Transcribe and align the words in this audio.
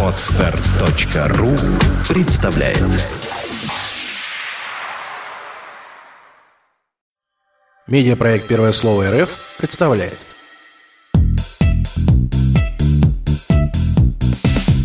Отстар.ру 0.00 1.56
представляет 2.08 2.78
Медиапроект 7.88 8.46
«Первое 8.46 8.70
слово 8.70 9.10
РФ» 9.10 9.30
представляет 9.58 10.16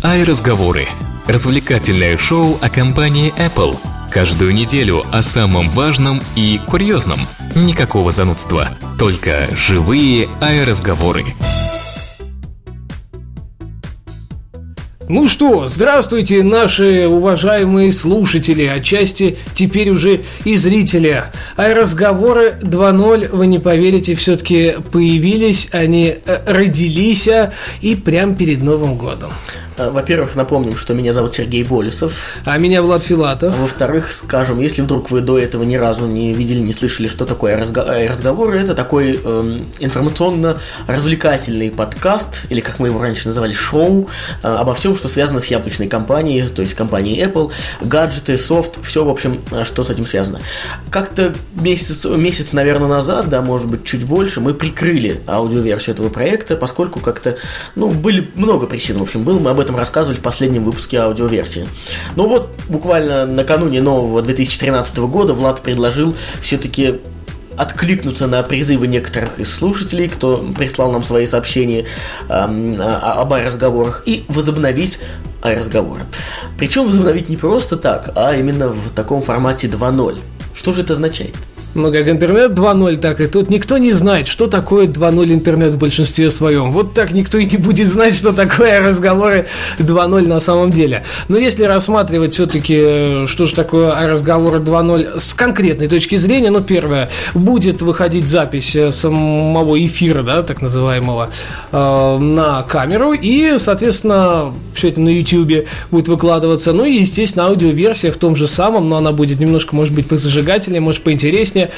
Ай-разговоры. 0.02 0.88
Развлекательное 1.28 2.16
шоу 2.16 2.58
о 2.60 2.68
компании 2.68 3.32
Apple. 3.38 3.78
Каждую 4.10 4.52
неделю 4.52 5.04
о 5.12 5.22
самом 5.22 5.68
важном 5.68 6.20
и 6.34 6.60
курьезном. 6.66 7.20
Никакого 7.54 8.10
занудства. 8.10 8.76
Только 8.98 9.46
живые 9.54 10.28
ай-разговоры. 10.40 11.24
Ну 15.12 15.26
что, 15.26 15.66
здравствуйте, 15.66 16.44
наши 16.44 17.08
уважаемые 17.08 17.92
слушатели, 17.92 18.64
отчасти 18.64 19.38
теперь 19.56 19.90
уже 19.90 20.20
и 20.44 20.54
зрители. 20.54 21.24
А 21.56 21.74
разговоры 21.74 22.54
2.0, 22.62 23.30
вы 23.30 23.48
не 23.48 23.58
поверите, 23.58 24.14
все-таки 24.14 24.76
появились, 24.92 25.68
они 25.72 26.14
э, 26.24 26.38
родились 26.46 27.26
а, 27.26 27.52
и 27.80 27.96
прям 27.96 28.36
перед 28.36 28.62
Новым 28.62 28.94
годом. 28.94 29.32
Э, 29.80 29.90
во-первых, 29.90 30.36
напомним, 30.36 30.76
что 30.76 30.94
меня 30.94 31.12
зовут 31.12 31.34
Сергей 31.34 31.64
Болесов. 31.64 32.12
А 32.44 32.58
меня 32.58 32.82
Влад 32.82 33.02
Филатов. 33.02 33.56
Во-вторых, 33.56 34.12
скажем, 34.12 34.60
если 34.60 34.82
вдруг 34.82 35.10
вы 35.10 35.20
до 35.20 35.38
этого 35.38 35.62
ни 35.62 35.76
разу 35.76 36.06
не 36.06 36.34
видели, 36.34 36.60
не 36.60 36.72
слышали, 36.72 37.08
что 37.08 37.24
такое 37.24 37.56
разго- 37.56 38.06
разговоры, 38.06 38.58
это 38.58 38.74
такой 38.74 39.16
эм, 39.16 39.64
информационно-развлекательный 39.78 41.70
подкаст, 41.70 42.44
или 42.50 42.60
как 42.60 42.78
мы 42.78 42.88
его 42.88 43.00
раньше 43.00 43.28
называли, 43.28 43.54
шоу, 43.54 44.08
э, 44.42 44.48
обо 44.48 44.74
всем, 44.74 44.94
что 44.96 45.08
связано 45.08 45.40
с 45.40 45.46
яблочной 45.46 45.88
компанией, 45.88 46.46
то 46.48 46.62
есть 46.62 46.74
компанией 46.74 47.22
Apple, 47.24 47.50
гаджеты, 47.80 48.36
софт, 48.36 48.78
все, 48.82 49.04
в 49.04 49.08
общем, 49.08 49.40
э, 49.50 49.64
что 49.64 49.82
с 49.82 49.90
этим 49.90 50.04
связано. 50.04 50.40
Как-то 50.90 51.34
месяц, 51.54 52.04
месяц, 52.04 52.52
наверное, 52.52 52.88
назад, 52.88 53.28
да, 53.30 53.40
может 53.40 53.68
быть, 53.68 53.84
чуть 53.84 54.04
больше, 54.04 54.40
мы 54.40 54.52
прикрыли 54.52 55.20
аудиоверсию 55.26 55.94
этого 55.94 56.10
проекта, 56.10 56.56
поскольку 56.56 57.00
как-то, 57.00 57.38
ну, 57.76 57.90
были 57.90 58.28
много 58.34 58.66
причин, 58.66 58.98
в 58.98 59.02
общем, 59.02 59.24
было, 59.24 59.38
мы 59.38 59.50
об 59.50 59.60
этом 59.60 59.69
рассказывали 59.76 60.18
в 60.18 60.22
последнем 60.22 60.64
выпуске 60.64 60.98
аудиоверсии. 60.98 61.66
Ну 62.16 62.28
вот, 62.28 62.50
буквально 62.68 63.26
накануне 63.26 63.80
нового 63.80 64.22
2013 64.22 64.98
года 64.98 65.34
Влад 65.34 65.60
предложил 65.60 66.14
все-таки 66.40 67.00
откликнуться 67.56 68.26
на 68.26 68.42
призывы 68.42 68.86
некоторых 68.86 69.38
из 69.38 69.52
слушателей, 69.52 70.08
кто 70.08 70.38
прислал 70.56 70.90
нам 70.92 71.02
свои 71.02 71.26
сообщения 71.26 71.84
э, 72.28 72.32
об 72.32 73.32
разговорах, 73.32 74.02
и 74.06 74.24
возобновить 74.28 74.98
разговоры. 75.42 76.06
Причем 76.58 76.86
возобновить 76.86 77.28
не 77.28 77.36
просто 77.36 77.76
так, 77.76 78.12
а 78.14 78.34
именно 78.34 78.68
в 78.68 78.90
таком 78.94 79.22
формате 79.22 79.66
2.0. 79.66 80.18
Что 80.54 80.72
же 80.72 80.82
это 80.82 80.94
означает? 80.94 81.34
Ну, 81.74 81.92
как 81.92 82.08
интернет 82.08 82.52
2.0, 82.52 82.96
так 82.96 83.20
и 83.20 83.26
тут 83.28 83.48
никто 83.48 83.78
не 83.78 83.92
знает, 83.92 84.26
что 84.26 84.48
такое 84.48 84.86
2.0 84.86 85.32
интернет 85.32 85.74
в 85.74 85.78
большинстве 85.78 86.30
своем. 86.30 86.72
Вот 86.72 86.94
так 86.94 87.12
никто 87.12 87.38
и 87.38 87.44
не 87.44 87.58
будет 87.58 87.86
знать, 87.86 88.16
что 88.16 88.32
такое 88.32 88.80
разговоры 88.80 89.46
2.0 89.78 90.26
на 90.26 90.40
самом 90.40 90.70
деле. 90.70 91.04
Но 91.28 91.38
если 91.38 91.64
рассматривать 91.64 92.34
все-таки, 92.34 93.26
что 93.26 93.46
же 93.46 93.54
такое 93.54 93.94
разговоры 94.08 94.58
2.0 94.58 95.20
с 95.20 95.34
конкретной 95.34 95.86
точки 95.86 96.16
зрения, 96.16 96.50
ну, 96.50 96.60
первое, 96.60 97.08
будет 97.34 97.82
выходить 97.82 98.26
запись 98.26 98.74
э, 98.74 98.90
самого 98.90 99.84
эфира, 99.84 100.22
да, 100.22 100.42
так 100.42 100.62
называемого, 100.62 101.30
э, 101.70 102.18
на 102.18 102.62
камеру, 102.64 103.12
и, 103.12 103.58
соответственно, 103.58 104.52
все 104.80 104.88
это 104.88 105.00
на 105.00 105.10
YouTube 105.10 105.66
будет 105.90 106.08
выкладываться. 106.08 106.72
Ну 106.72 106.84
и, 106.84 107.00
естественно, 107.00 107.46
аудиоверсия 107.46 108.10
в 108.12 108.16
том 108.16 108.34
же 108.34 108.46
самом, 108.46 108.88
но 108.88 108.96
она 108.96 109.12
будет 109.12 109.38
немножко, 109.38 109.76
может 109.76 109.94
быть, 109.94 110.08
позажигательнее, 110.08 110.80
может, 110.80 111.02
поинтереснее. 111.02 111.70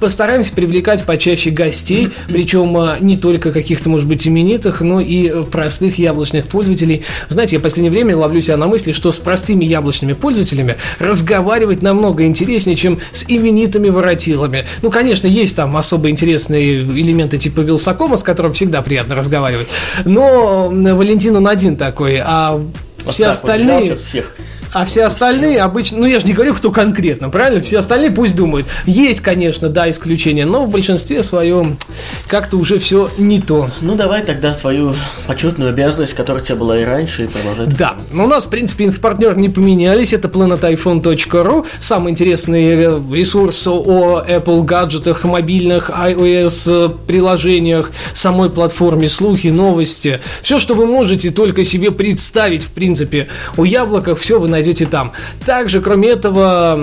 Постараемся 0.00 0.52
привлекать 0.52 1.04
почаще 1.04 1.50
гостей, 1.50 2.10
причем 2.28 2.76
а, 2.76 2.96
не 2.98 3.16
только 3.16 3.52
каких-то, 3.52 3.88
может 3.88 4.08
быть, 4.08 4.26
именитых, 4.26 4.80
но 4.80 5.00
и 5.00 5.28
э, 5.28 5.44
простых 5.44 5.98
яблочных 5.98 6.48
пользователей. 6.48 7.04
Знаете, 7.28 7.56
я 7.56 7.60
в 7.60 7.62
последнее 7.62 7.92
время 7.92 8.16
ловлю 8.16 8.40
себя 8.40 8.56
на 8.56 8.66
мысли, 8.66 8.90
что 8.90 9.12
с 9.12 9.18
простыми 9.18 9.64
яблочными 9.64 10.14
пользователями 10.14 10.76
разговаривать 10.98 11.82
намного 11.82 12.24
интереснее, 12.24 12.74
чем 12.74 12.98
с 13.12 13.24
именитыми 13.28 13.88
воротилами. 13.88 14.66
Ну, 14.82 14.90
конечно, 14.90 15.28
есть 15.28 15.54
там 15.54 15.76
особо 15.76 16.10
интересные 16.10 16.82
элементы 16.82 17.38
типа 17.38 17.60
Вилсакома, 17.60 18.16
с 18.16 18.24
которым 18.24 18.52
всегда 18.52 18.82
приятно 18.82 19.14
разговаривать, 19.14 19.68
но 20.04 20.68
Валентин 20.70 21.36
он 21.36 21.46
один 21.46 21.76
такой, 21.76 22.20
а 22.24 22.47
вот 22.54 23.14
все 23.14 23.26
остальные... 23.26 23.90
Вот 23.90 23.98
всех 23.98 24.34
а 24.72 24.84
все 24.84 25.04
остальные 25.04 25.62
обычно, 25.62 25.98
ну 25.98 26.06
я 26.06 26.20
же 26.20 26.26
не 26.26 26.32
говорю, 26.32 26.54
кто 26.54 26.70
конкретно, 26.70 27.30
правильно? 27.30 27.62
Все 27.62 27.78
остальные 27.78 28.10
пусть 28.10 28.36
думают. 28.36 28.66
Есть, 28.84 29.20
конечно, 29.20 29.68
да, 29.68 29.88
исключения, 29.90 30.44
но 30.44 30.64
в 30.64 30.70
большинстве 30.70 31.22
своем 31.22 31.78
как-то 32.26 32.58
уже 32.58 32.78
все 32.78 33.10
не 33.16 33.40
то. 33.40 33.70
Ну 33.80 33.94
давай 33.94 34.22
тогда 34.22 34.54
свою 34.54 34.94
почетную 35.26 35.70
обязанность, 35.70 36.14
которая 36.14 36.42
у 36.42 36.44
тебя 36.44 36.56
была 36.56 36.78
и 36.78 36.84
раньше, 36.84 37.24
и 37.24 37.26
продолжать. 37.28 37.76
Да, 37.76 37.96
ну, 38.12 38.24
у 38.24 38.26
нас, 38.26 38.44
в 38.44 38.50
принципе, 38.50 38.84
инфопартнеры 38.84 39.36
не 39.36 39.48
поменялись. 39.48 40.12
Это 40.12 40.28
planetiphone.ru, 40.28 41.66
самый 41.80 42.12
интересный 42.12 42.66
э, 42.66 43.00
ресурс 43.12 43.66
о 43.66 44.22
Apple 44.26 44.64
гаджетах, 44.64 45.24
мобильных, 45.24 45.90
iOS 45.90 46.94
приложениях, 47.06 47.90
самой 48.12 48.50
платформе, 48.50 49.08
слухи, 49.08 49.48
новости. 49.48 50.20
Все, 50.42 50.58
что 50.58 50.74
вы 50.74 50.86
можете 50.86 51.30
только 51.30 51.64
себе 51.64 51.90
представить, 51.90 52.64
в 52.64 52.70
принципе, 52.70 53.28
о 53.56 53.64
яблоках, 53.64 54.18
все 54.18 54.38
вы 54.38 54.48
найдете 54.48 54.57
найдете 54.58 54.86
там. 54.86 55.12
Также, 55.46 55.80
кроме 55.80 56.08
этого, 56.08 56.78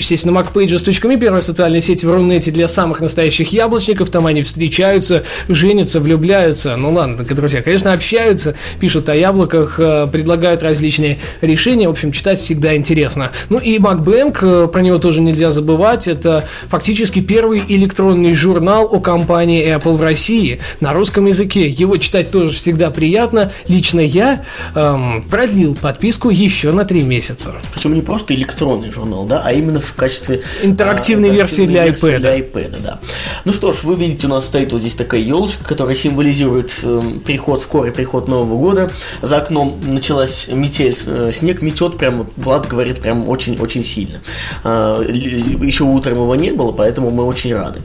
естественно, 0.00 0.36
macpages.me, 0.38 1.18
первая 1.18 1.42
социальная 1.42 1.80
сеть 1.80 2.04
в 2.04 2.12
Рунете 2.12 2.50
для 2.50 2.68
самых 2.68 3.00
настоящих 3.00 3.52
яблочников. 3.52 4.10
Там 4.10 4.26
они 4.26 4.42
встречаются, 4.42 5.24
женятся, 5.48 6.00
влюбляются. 6.00 6.76
Ну 6.76 6.92
ладно, 6.92 7.24
друзья, 7.24 7.62
конечно, 7.62 7.92
общаются, 7.92 8.54
пишут 8.80 9.08
о 9.08 9.14
яблоках, 9.14 9.78
э, 9.78 10.06
предлагают 10.10 10.62
различные 10.62 11.18
решения. 11.40 11.88
В 11.88 11.92
общем, 11.92 12.12
читать 12.12 12.40
всегда 12.40 12.74
интересно. 12.76 13.32
Ну 13.48 13.58
и 13.58 13.78
MacBank, 13.78 14.38
э, 14.42 14.68
про 14.68 14.80
него 14.80 14.98
тоже 14.98 15.20
нельзя 15.20 15.50
забывать. 15.50 16.08
Это 16.08 16.44
фактически 16.68 17.20
первый 17.20 17.62
электронный 17.68 18.34
журнал 18.34 18.88
о 18.90 19.00
компании 19.00 19.76
Apple 19.76 19.96
в 19.96 20.02
России 20.02 20.60
на 20.80 20.92
русском 20.92 21.26
языке. 21.26 21.68
Его 21.68 21.96
читать 21.96 22.30
тоже 22.30 22.50
всегда 22.50 22.90
приятно. 22.90 23.52
Лично 23.68 24.00
я 24.00 24.44
эм, 24.74 25.22
продлил 25.28 25.74
подписку 25.74 26.30
еще 26.30 26.72
на 26.72 26.84
три 26.84 27.02
месяца. 27.02 27.54
Причем 27.74 27.94
не 27.94 28.02
просто 28.02 28.34
электронный 28.34 28.90
журнал, 28.90 29.24
да, 29.26 29.42
а 29.44 29.52
именно 29.52 29.80
в 29.90 29.94
качестве 29.94 30.42
интерактивной 30.62 31.30
а, 31.30 31.32
версии 31.32 31.66
для 31.66 31.86
iPad. 31.88 32.18
Для 32.18 32.38
iPad, 32.38 32.82
да. 32.82 33.00
Ну 33.44 33.52
что 33.52 33.72
ж, 33.72 33.82
вы 33.82 33.96
видите, 33.96 34.26
у 34.26 34.30
нас 34.30 34.46
стоит 34.46 34.72
вот 34.72 34.80
здесь 34.80 34.94
такая 34.94 35.20
елочка, 35.20 35.64
которая 35.64 35.96
символизирует 35.96 36.72
э, 36.82 37.00
приход, 37.24 37.62
скорый 37.62 37.92
приход 37.92 38.28
Нового 38.28 38.58
года. 38.58 38.90
За 39.22 39.38
окном 39.38 39.80
началась 39.86 40.48
метель, 40.48 40.96
э, 41.06 41.32
снег 41.34 41.62
метет 41.62 41.96
прям, 41.98 42.28
Влад 42.36 42.68
говорит, 42.68 43.00
прям 43.00 43.28
очень-очень 43.28 43.84
сильно. 43.84 44.20
Э, 44.64 45.04
еще 45.10 45.84
утром 45.84 46.14
его 46.14 46.34
не 46.34 46.52
было, 46.52 46.72
поэтому 46.72 47.10
мы 47.10 47.24
очень 47.24 47.54
рады. 47.54 47.80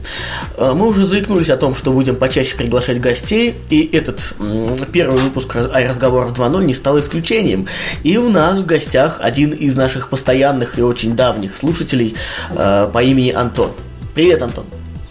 Э, 0.56 0.72
мы 0.74 0.86
уже 0.86 1.04
заикнулись 1.04 1.50
о 1.50 1.56
том, 1.56 1.74
что 1.74 1.92
будем 1.92 2.16
почаще 2.16 2.56
приглашать 2.56 3.00
гостей, 3.00 3.54
и 3.70 3.88
этот 3.92 4.34
э, 4.38 4.76
первый 4.92 5.20
выпуск 5.20 5.56
разговоров 5.56 6.38
2.0 6.38 6.64
не 6.64 6.74
стал 6.74 6.98
исключением. 6.98 7.66
И 8.02 8.16
у 8.16 8.28
нас 8.28 8.58
в 8.58 8.66
гостях 8.66 9.18
один 9.20 9.50
из 9.50 9.76
наших 9.76 10.08
постоянных 10.08 10.78
и 10.78 10.82
очень 10.82 11.16
давних 11.16 11.56
слушателей, 11.56 11.85
слушателей 11.86 12.16
э, 12.50 12.90
по 12.92 13.02
имени 13.02 13.30
Антон. 13.30 13.70
Привет, 14.14 14.42
Антон. 14.42 14.64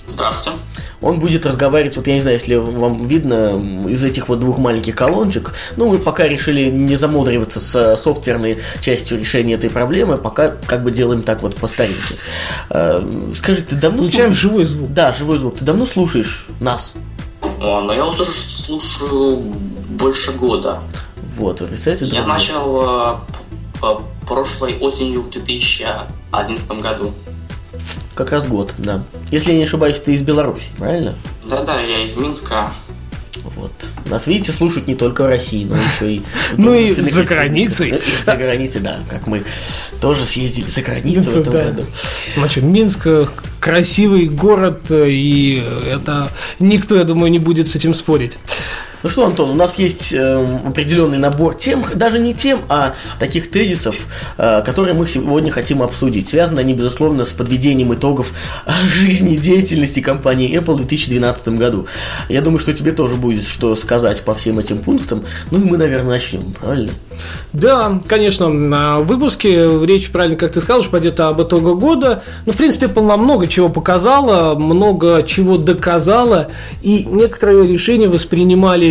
Здравствуйте. 0.08 0.60
Он 1.02 1.20
будет 1.20 1.46
разговаривать, 1.46 1.98
вот 1.98 2.08
я 2.08 2.14
не 2.16 2.20
знаю, 2.20 2.38
если 2.38 2.56
вам 2.56 3.06
видно, 3.06 3.88
из 3.88 4.04
этих 4.04 4.28
вот 4.28 4.40
двух 4.40 4.58
маленьких 4.58 4.96
колоночек. 4.96 5.54
Ну, 5.78 5.90
мы 5.90 6.00
пока 6.00 6.28
решили 6.28 6.70
не 6.70 6.96
замудриваться 6.96 7.60
с 7.60 7.96
софтверной 7.96 8.60
частью 8.82 9.20
решения 9.20 9.54
этой 9.54 9.70
проблемы, 9.70 10.18
пока 10.18 10.56
как 10.66 10.84
бы 10.84 10.92
делаем 10.92 11.22
так 11.22 11.42
вот 11.44 11.56
по 11.56 11.68
старинке. 11.68 12.16
Э, 12.70 13.02
скажи, 13.36 13.62
ты 13.62 13.76
давно 13.76 14.04
Включаем 14.04 14.34
слушаешь? 14.34 14.42
живой 14.42 14.66
звук. 14.66 14.94
Да, 14.94 15.14
живой 15.14 15.38
звук. 15.38 15.58
Ты 15.58 15.66
давно 15.66 15.86
слушаешь 15.86 16.48
нас? 16.60 16.94
О, 17.62 17.82
ну 17.82 17.94
я 17.94 18.06
уже 18.06 18.26
слушаю 18.26 19.38
больше 19.90 20.32
года. 20.34 20.80
Вот, 21.38 21.62
вы 21.62 21.68
представляете? 21.68 22.06
Я 22.06 22.24
друзья? 22.24 22.34
начал 22.34 23.22
э, 23.82 23.98
прошлой 24.26 24.78
осенью 24.80 25.22
в 25.22 25.30
2011 26.44 26.82
году. 26.82 27.14
Как 28.14 28.32
раз 28.32 28.48
год, 28.48 28.74
да. 28.78 29.04
Если 29.30 29.52
я 29.52 29.58
не 29.58 29.64
ошибаюсь, 29.64 30.00
ты 30.00 30.14
из 30.14 30.22
Беларуси, 30.22 30.70
правильно? 30.78 31.16
Да-да, 31.44 31.82
я 31.82 32.04
из 32.04 32.16
Минска. 32.16 32.74
Вот. 33.56 33.72
Нас, 34.10 34.26
видите, 34.28 34.52
слушают 34.52 34.88
не 34.88 34.96
только 34.96 35.24
в 35.24 35.28
России, 35.28 35.66
но 35.66 35.76
еще 35.76 36.16
и... 36.16 36.22
Ну 36.58 36.74
и 36.74 36.94
за 36.94 37.24
границей. 37.24 38.02
За 38.26 38.36
границей, 38.36 38.82
да, 38.82 39.00
как 39.10 39.28
мы 39.28 39.44
тоже 40.02 40.26
съездили 40.26 40.68
за 40.68 40.82
границу 40.82 41.30
в 41.30 41.38
этом 41.38 41.54
году. 41.54 41.86
Значит, 42.36 42.64
Минск 42.64 43.08
красивый 43.60 44.28
город, 44.28 44.86
и 44.90 45.64
это 45.86 46.30
никто, 46.60 46.96
я 46.96 47.04
думаю, 47.04 47.32
не 47.32 47.40
будет 47.40 47.68
с 47.68 47.76
этим 47.76 47.94
спорить. 47.94 48.38
Ну 49.06 49.12
что, 49.12 49.24
Антон, 49.28 49.52
у 49.52 49.54
нас 49.54 49.78
есть 49.78 50.14
э, 50.14 50.60
определенный 50.66 51.20
набор 51.20 51.54
тем, 51.54 51.86
даже 51.94 52.18
не 52.18 52.34
тем, 52.34 52.64
а 52.70 52.96
таких 53.20 53.52
тезисов, 53.52 54.08
э, 54.40 54.64
которые 54.66 54.96
мы 54.96 55.08
сегодня 55.08 55.52
хотим 55.52 55.84
обсудить. 55.84 56.30
Связаны 56.30 56.62
они, 56.62 56.74
безусловно, 56.74 57.24
с 57.24 57.30
подведением 57.30 57.94
итогов 57.94 58.32
жизни 58.86 59.36
деятельности 59.36 60.00
компании 60.00 60.52
Apple 60.60 60.74
в 60.74 60.78
2012 60.78 61.50
году. 61.50 61.86
Я 62.30 62.42
думаю, 62.42 62.58
что 62.58 62.74
тебе 62.74 62.94
тоже 62.94 63.14
будет 63.14 63.44
что 63.44 63.76
сказать 63.76 64.24
по 64.24 64.34
всем 64.34 64.58
этим 64.58 64.80
пунктам. 64.80 65.24
Ну 65.52 65.60
и 65.60 65.64
мы, 65.64 65.78
наверное, 65.78 66.14
начнем, 66.14 66.54
правильно? 66.54 66.90
Да, 67.54 68.00
конечно, 68.08 68.50
на 68.50 69.00
выпуске 69.00 69.70
речь, 69.86 70.10
правильно, 70.10 70.36
как 70.36 70.52
ты 70.52 70.62
сказал, 70.62 70.84
пойдет 70.84 71.20
об 71.20 71.42
итогах 71.42 71.78
года. 71.78 72.24
Ну, 72.48 72.54
в 72.54 72.58
принципе, 72.58 72.88
Apple 72.88 73.04
нам 73.04 73.24
много 73.24 73.46
чего 73.46 73.70
показала, 73.70 74.56
много 74.56 75.22
чего 75.22 75.58
доказала, 75.58 76.50
и 76.82 77.06
некоторые 77.10 77.68
решения 77.68 78.10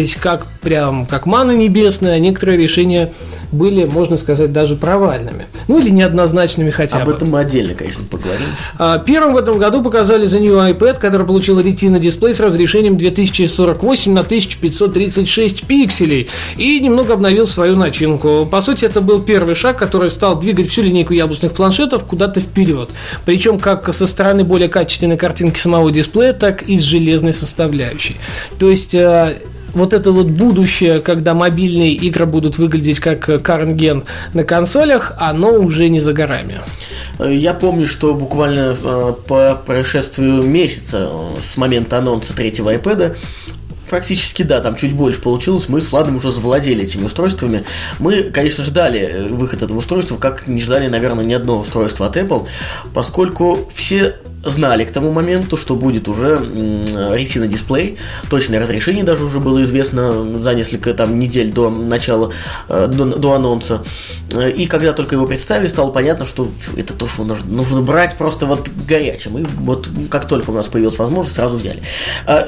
воспринимались 0.04 0.16
как 0.16 0.46
прям 0.60 1.06
как 1.06 1.26
мана 1.26 1.52
небесная, 1.52 2.14
а 2.14 2.18
некоторые 2.18 2.58
решения 2.58 3.12
были, 3.52 3.84
можно 3.84 4.16
сказать, 4.16 4.52
даже 4.52 4.76
провальными. 4.76 5.46
Ну, 5.68 5.78
или 5.78 5.90
неоднозначными 5.90 6.70
хотя 6.70 6.98
Об 6.98 7.06
бы. 7.06 7.12
этом 7.12 7.30
мы 7.30 7.40
отдельно, 7.40 7.74
конечно, 7.74 8.04
поговорим. 8.10 8.46
А, 8.78 8.98
Первым 8.98 9.34
в 9.34 9.36
этом 9.36 9.58
году 9.58 9.82
показали 9.82 10.26
The 10.26 10.40
New 10.40 10.56
iPad, 10.56 10.98
который 10.98 11.26
получил 11.26 11.60
Retina 11.60 11.98
дисплей 11.98 12.34
с 12.34 12.40
разрешением 12.40 12.96
2048 12.96 14.12
на 14.12 14.20
1536 14.20 15.66
пикселей 15.66 16.28
и 16.56 16.80
немного 16.80 17.14
обновил 17.14 17.46
свою 17.46 17.76
начинку. 17.76 18.46
По 18.50 18.60
сути, 18.60 18.84
это 18.84 19.00
был 19.00 19.22
первый 19.22 19.54
шаг, 19.54 19.78
который 19.78 20.10
стал 20.10 20.38
двигать 20.38 20.68
всю 20.68 20.82
линейку 20.82 21.12
яблочных 21.12 21.52
планшетов 21.52 22.04
куда-то 22.04 22.40
вперед. 22.40 22.90
Причем 23.24 23.58
как 23.58 23.92
со 23.94 24.06
стороны 24.06 24.44
более 24.44 24.68
качественной 24.68 25.16
картинки 25.16 25.58
самого 25.58 25.90
дисплея, 25.90 26.32
так 26.32 26.62
и 26.62 26.78
с 26.78 26.82
железной 26.82 27.32
составляющей. 27.32 28.16
То 28.58 28.68
есть 28.68 28.94
э, 28.94 29.36
вот 29.74 29.92
это 29.92 30.12
вот 30.12 30.26
будущее, 30.26 31.00
когда 31.00 31.34
мобильные 31.34 31.92
игры 31.92 32.26
будут 32.26 32.58
выглядеть 32.58 33.00
как 33.00 33.42
карнген 33.42 34.04
на 34.32 34.44
консолях, 34.44 35.12
оно 35.18 35.52
уже 35.52 35.88
не 35.88 36.00
за 36.00 36.12
горами. 36.12 36.60
Э, 37.18 37.32
Я 37.34 37.54
помню, 37.54 37.86
что 37.86 38.14
буквально 38.14 38.76
э, 38.82 39.14
по 39.26 39.60
прошествию 39.66 40.42
месяца 40.42 41.08
э, 41.10 41.40
с 41.42 41.56
момента 41.56 41.98
анонса 41.98 42.34
третьего 42.34 42.74
iPad 42.74 43.16
Практически 43.88 44.42
да, 44.42 44.60
там 44.60 44.76
чуть 44.76 44.94
больше 44.94 45.20
получилось. 45.20 45.68
Мы 45.68 45.80
с 45.80 45.92
Владом 45.92 46.16
уже 46.16 46.32
завладели 46.32 46.84
этими 46.84 47.04
устройствами. 47.04 47.64
Мы, 47.98 48.24
конечно, 48.24 48.64
ждали 48.64 48.98
э, 48.98 49.28
выход 49.28 49.62
этого 49.62 49.78
устройства, 49.78 50.16
как 50.16 50.46
не 50.48 50.62
ждали, 50.62 50.88
наверное, 50.88 51.24
ни 51.24 51.34
одного 51.34 51.60
устройства 51.60 52.06
от 52.06 52.16
Apple, 52.16 52.46
поскольку 52.94 53.70
все 53.74 54.16
знали 54.44 54.84
к 54.84 54.92
тому 54.92 55.12
моменту, 55.12 55.56
что 55.56 55.74
будет 55.76 56.08
уже 56.08 56.28
м, 56.30 56.84
Retina 56.84 57.46
дисплей, 57.46 57.96
точное 58.30 58.60
разрешение 58.60 59.04
даже 59.04 59.24
уже 59.24 59.40
было 59.40 59.62
известно 59.62 60.40
за 60.40 60.54
несколько 60.54 60.92
там 60.94 61.18
недель 61.18 61.52
до 61.52 61.70
начала, 61.70 62.32
э, 62.68 62.86
до, 62.86 63.04
до 63.06 63.32
анонса. 63.32 63.82
Э, 64.32 64.50
И 64.50 64.66
когда 64.66 64.92
только 64.92 65.14
его 65.14 65.26
представили, 65.26 65.66
стало 65.68 65.90
понятно, 65.90 66.24
что 66.24 66.50
это 66.76 66.94
то, 66.94 67.08
что 67.08 67.24
нужно, 67.24 67.46
нужно 67.50 67.82
брать 67.82 68.16
просто 68.16 68.46
вот 68.46 68.68
горячим. 68.88 69.38
И 69.38 69.44
вот 69.44 69.88
как 70.10 70.28
только 70.28 70.50
у 70.50 70.54
нас 70.54 70.66
появилась 70.68 70.98
возможность, 70.98 71.36
сразу 71.36 71.56
взяли. 71.56 71.82
А, 72.26 72.46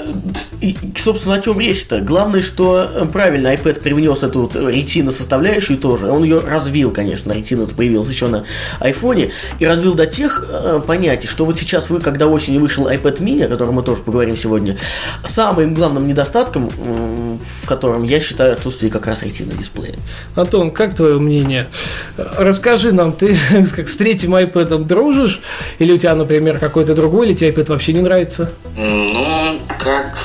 и, 0.60 0.76
собственно, 0.96 1.37
о 1.37 1.40
чем 1.40 1.58
речь-то? 1.60 2.00
Главное, 2.00 2.42
что 2.42 2.88
э, 2.88 3.04
правильно 3.06 3.49
iPad 3.54 3.81
привнес 3.82 4.22
эту 4.22 4.42
вот 4.42 4.56
ретина 4.56 5.10
составляющую 5.12 5.78
тоже. 5.78 6.10
Он 6.10 6.22
ее 6.25 6.40
развил, 6.40 6.90
конечно. 6.90 7.32
Ретина 7.32 7.66
появилась 7.66 8.08
еще 8.08 8.26
на 8.28 8.44
айфоне. 8.81 9.31
И 9.58 9.66
развил 9.66 9.94
до 9.94 10.06
тех 10.06 10.44
э, 10.49 10.81
понятий, 10.87 11.28
что 11.28 11.44
вот 11.44 11.58
сейчас 11.58 11.85
вы, 11.90 12.00
когда 12.00 12.26
осенью 12.26 12.60
вышел 12.60 12.88
iPad 12.88 13.20
mini, 13.20 13.44
о 13.44 13.48
котором 13.48 13.74
мы 13.74 13.82
тоже 13.82 14.02
поговорим 14.02 14.36
сегодня, 14.36 14.76
самым 15.24 15.74
главным 15.74 16.06
недостатком, 16.06 16.68
в 16.68 17.66
котором 17.66 18.02
я 18.04 18.20
считаю 18.20 18.52
отсутствие 18.52 18.90
как 18.90 19.06
раз 19.06 19.22
ретина 19.22 19.52
дисплея. 19.52 19.96
Антон, 20.34 20.70
как 20.70 20.94
твое 20.94 21.18
мнение? 21.18 21.68
Расскажи 22.16 22.92
нам, 22.92 23.12
ты 23.12 23.36
как 23.76 23.88
с 23.88 23.96
третьим 23.96 24.34
iPad 24.34 24.84
дружишь? 24.84 25.40
Или 25.78 25.92
у 25.92 25.96
тебя, 25.96 26.14
например, 26.14 26.58
какой-то 26.58 26.94
другой, 26.94 27.28
или 27.28 27.34
тебе 27.34 27.50
iPad 27.50 27.70
вообще 27.70 27.92
не 27.92 28.00
нравится? 28.00 28.50
Ну, 28.76 29.60
как, 29.78 30.16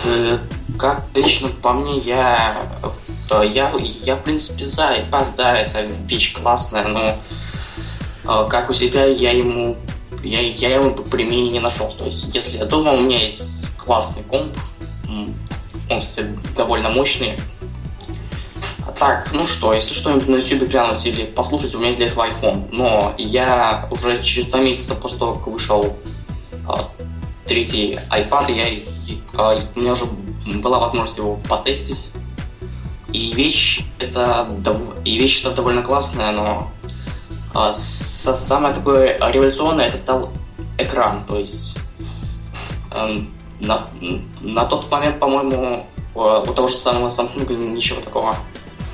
как 0.78 1.04
лично 1.16 1.50
по 1.62 1.74
мне, 1.74 2.00
я, 2.00 2.56
э, 3.32 3.44
я, 3.46 3.72
я, 4.04 4.16
в 4.16 4.24
принципе, 4.24 4.66
за 4.66 4.94
iPad, 4.94 5.26
да, 5.38 5.58
это 5.58 5.86
вещь 6.08 6.34
классная, 6.34 6.88
но 6.88 7.20
э, 8.26 8.50
как 8.50 8.70
у 8.70 8.74
себя 8.74 9.06
я 9.06 9.32
ему, 9.32 9.78
я, 10.24 10.42
я 10.42 10.76
ему 10.76 10.92
применения 10.92 11.52
не 11.52 11.60
нашел. 11.60 11.92
То 11.92 12.06
есть, 12.06 12.34
если 12.34 12.58
дома 12.64 12.94
у 12.94 13.02
меня 13.02 13.24
есть 13.24 13.78
классный 13.78 14.24
комп, 14.24 14.56
он, 15.90 16.02
кстати, 16.02 16.28
довольно 16.56 16.90
мощный, 16.90 17.38
а 18.88 18.92
так, 18.92 19.32
ну 19.34 19.46
что, 19.46 19.74
если 19.74 19.94
что-нибудь 19.94 20.28
на 20.28 20.36
YouTube 20.38 20.70
глянуть 20.70 21.06
или 21.06 21.26
послушать, 21.26 21.76
у 21.76 21.78
меня 21.78 21.90
есть 21.90 22.00
для 22.00 22.08
этого 22.08 22.28
iPhone. 22.28 22.70
Но 22.72 23.14
я 23.18 23.88
уже 23.92 24.22
через 24.24 24.48
два 24.48 24.60
месяца 24.60 24.96
после 24.96 25.20
того, 25.20 25.36
как 25.36 25.48
вышел 25.48 25.98
а, 26.68 26.88
третий 27.46 28.00
iPad, 28.10 28.52
я, 28.52 28.66
а, 29.36 29.58
у 29.76 29.80
меня 29.80 29.94
уже 29.94 30.06
была 30.62 30.80
возможность 30.80 31.18
его 31.18 31.36
потестить. 31.48 32.10
И 33.14 33.34
вещь 33.34 33.84
это, 34.00 34.50
и 35.04 35.18
вещь 35.18 35.42
это 35.42 35.54
довольно 35.54 35.84
классная, 35.84 36.32
но 36.32 36.72
а, 37.54 37.72
самое 37.74 38.74
такое 38.74 39.18
революционное 39.32 39.88
это 39.88 39.98
стал 39.98 40.30
экран. 40.78 41.24
То 41.28 41.38
есть 41.38 41.78
эм, 42.96 43.32
на, 43.60 43.88
на 44.42 44.66
тот 44.66 44.90
момент, 44.92 45.20
по-моему, 45.20 45.86
у 46.16 46.20
у 46.20 46.54
того 46.54 46.68
же 46.68 46.76
самого 46.76 47.08
Samsung 47.08 47.54
ничего 47.56 48.02
такого 48.02 48.36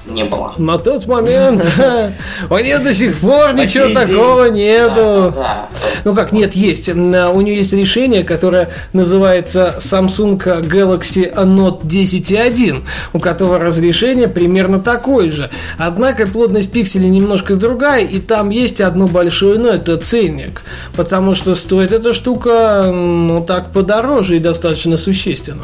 не 0.08 0.24
было. 0.24 0.54
На 0.58 0.78
тот 0.78 1.06
момент 1.06 1.66
у 2.50 2.58
нее 2.58 2.80
до 2.80 2.94
сих 2.94 3.20
пор 3.20 3.54
ничего 3.54 3.94
такого 3.94 4.46
нету. 4.46 5.34
да. 5.36 5.70
Ну 6.04 6.16
как, 6.16 6.32
нет, 6.32 6.56
есть. 6.56 6.90
М, 6.90 7.14
У 7.36 7.42
нее 7.42 7.58
есть 7.58 7.74
решение, 7.74 8.24
которое 8.24 8.70
называется 8.94 9.76
Samsung 9.80 10.38
Galaxy 10.38 11.34
Note 11.34 11.82
10.1, 11.82 12.84
у 13.14 13.20
которого 13.20 13.60
разрешение 13.60 14.28
примерно 14.28 14.80
такое 14.80 15.32
же. 15.32 15.50
Однако 15.78 16.26
плотность 16.28 16.72
пикселей 16.72 17.10
немножко 17.10 17.56
другая, 17.56 18.06
и 18.06 18.20
там 18.20 18.50
есть 18.50 18.82
одно 18.82 19.08
большое 19.08 19.60
но, 19.60 19.70
это 19.70 19.98
ценник. 19.98 20.62
Потому 20.96 21.36
что 21.36 21.56
стоит 21.56 21.92
эта 21.92 22.14
штука, 22.14 22.92
ну 22.94 23.44
так, 23.44 23.74
подороже 23.74 24.38
и 24.38 24.40
достаточно 24.40 24.98
существенно. 24.98 25.64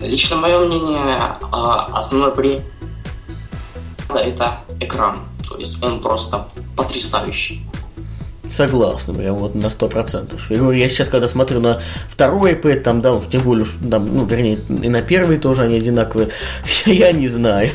Лично 0.00 0.36
мое 0.36 0.58
мнение, 0.66 0.96
а, 1.50 1.88
основной 1.94 2.32
при 2.34 2.60
это 4.18 4.60
экран. 4.80 5.20
То 5.48 5.58
есть 5.58 5.82
он 5.82 6.00
просто 6.00 6.48
потрясающий. 6.76 7.66
Согласна, 8.56 9.12
прям 9.14 9.34
вот 9.34 9.56
на 9.56 9.68
сто 9.68 9.88
процентов. 9.88 10.48
Я 10.48 10.58
говорю, 10.58 10.78
я 10.78 10.88
сейчас, 10.88 11.08
когда 11.08 11.26
смотрю 11.26 11.60
на 11.60 11.80
второй 12.08 12.52
iPad, 12.52 12.80
там, 12.82 13.00
да, 13.00 13.20
тем 13.28 13.42
более, 13.42 13.66
там, 13.90 14.06
ну, 14.06 14.24
вернее, 14.26 14.58
и 14.68 14.88
на 14.88 15.02
первый 15.02 15.38
тоже 15.38 15.62
они 15.62 15.76
одинаковые, 15.76 16.28
я 16.86 17.10
не 17.10 17.26
знаю. 17.26 17.70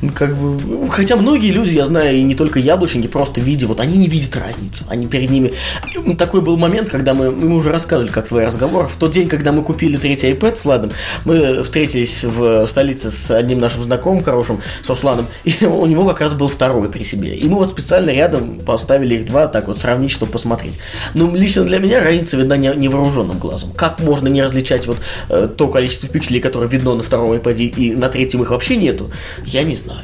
Ну, 0.00 0.10
Как 0.14 0.36
бы, 0.36 0.88
хотя 0.90 1.16
многие 1.16 1.50
люди, 1.50 1.70
я 1.70 1.86
знаю, 1.86 2.16
и 2.16 2.22
не 2.22 2.36
только 2.36 2.60
яблочники, 2.60 3.08
просто 3.08 3.40
видя, 3.40 3.66
вот 3.66 3.80
они 3.80 3.96
не 3.96 4.06
видят 4.06 4.36
разницу. 4.36 4.84
Они 4.88 5.06
перед 5.06 5.30
ними... 5.30 5.52
Ну, 5.96 6.14
Такой 6.14 6.42
был 6.42 6.56
момент, 6.56 6.90
когда 6.90 7.14
мы, 7.14 7.32
мы 7.32 7.56
уже 7.56 7.72
рассказывали, 7.72 8.12
как 8.12 8.28
твой 8.28 8.46
разговор. 8.46 8.86
В 8.86 8.96
тот 8.96 9.10
день, 9.10 9.28
когда 9.28 9.50
мы 9.50 9.64
купили 9.64 9.96
третий 9.96 10.30
iPad 10.30 10.56
с 10.56 10.64
Владом, 10.64 10.92
мы 11.24 11.64
встретились 11.64 12.22
в 12.22 12.66
столице 12.66 13.10
с 13.10 13.32
одним 13.32 13.58
нашим 13.58 13.82
знакомым 13.82 14.22
хорошим, 14.22 14.60
с 14.80 14.88
Русланом, 14.88 15.26
и 15.42 15.64
у 15.66 15.86
него 15.86 16.06
как 16.06 16.20
раз 16.20 16.34
был 16.34 16.46
второй 16.46 16.88
при 16.88 17.02
себе. 17.02 17.34
И 17.34 17.48
мы 17.48 17.56
вот 17.56 17.70
специально 17.70 18.10
рядом 18.10 18.60
поставили 18.60 19.16
их 19.16 19.26
два, 19.26 19.48
так 19.48 19.66
вот 19.66 19.80
сравнить, 20.04 20.12
чтобы 20.12 20.32
посмотреть. 20.32 20.78
Ну, 21.14 21.34
лично 21.34 21.64
для 21.64 21.78
меня 21.78 22.02
разница 22.02 22.36
видна 22.36 22.56
не- 22.56 22.74
невооруженным 22.76 23.38
глазом. 23.38 23.72
Как 23.72 24.00
можно 24.00 24.28
не 24.28 24.42
различать 24.42 24.86
вот 24.86 24.98
э, 25.28 25.48
то 25.56 25.68
количество 25.68 26.08
пикселей, 26.08 26.40
которое 26.40 26.68
видно 26.68 26.94
на 26.94 27.02
втором 27.02 27.32
iPad, 27.32 27.56
и 27.56 27.94
на 27.94 28.08
третьем 28.08 28.42
их 28.42 28.50
вообще 28.50 28.76
нету, 28.76 29.10
я 29.44 29.62
не 29.62 29.74
знаю. 29.74 30.00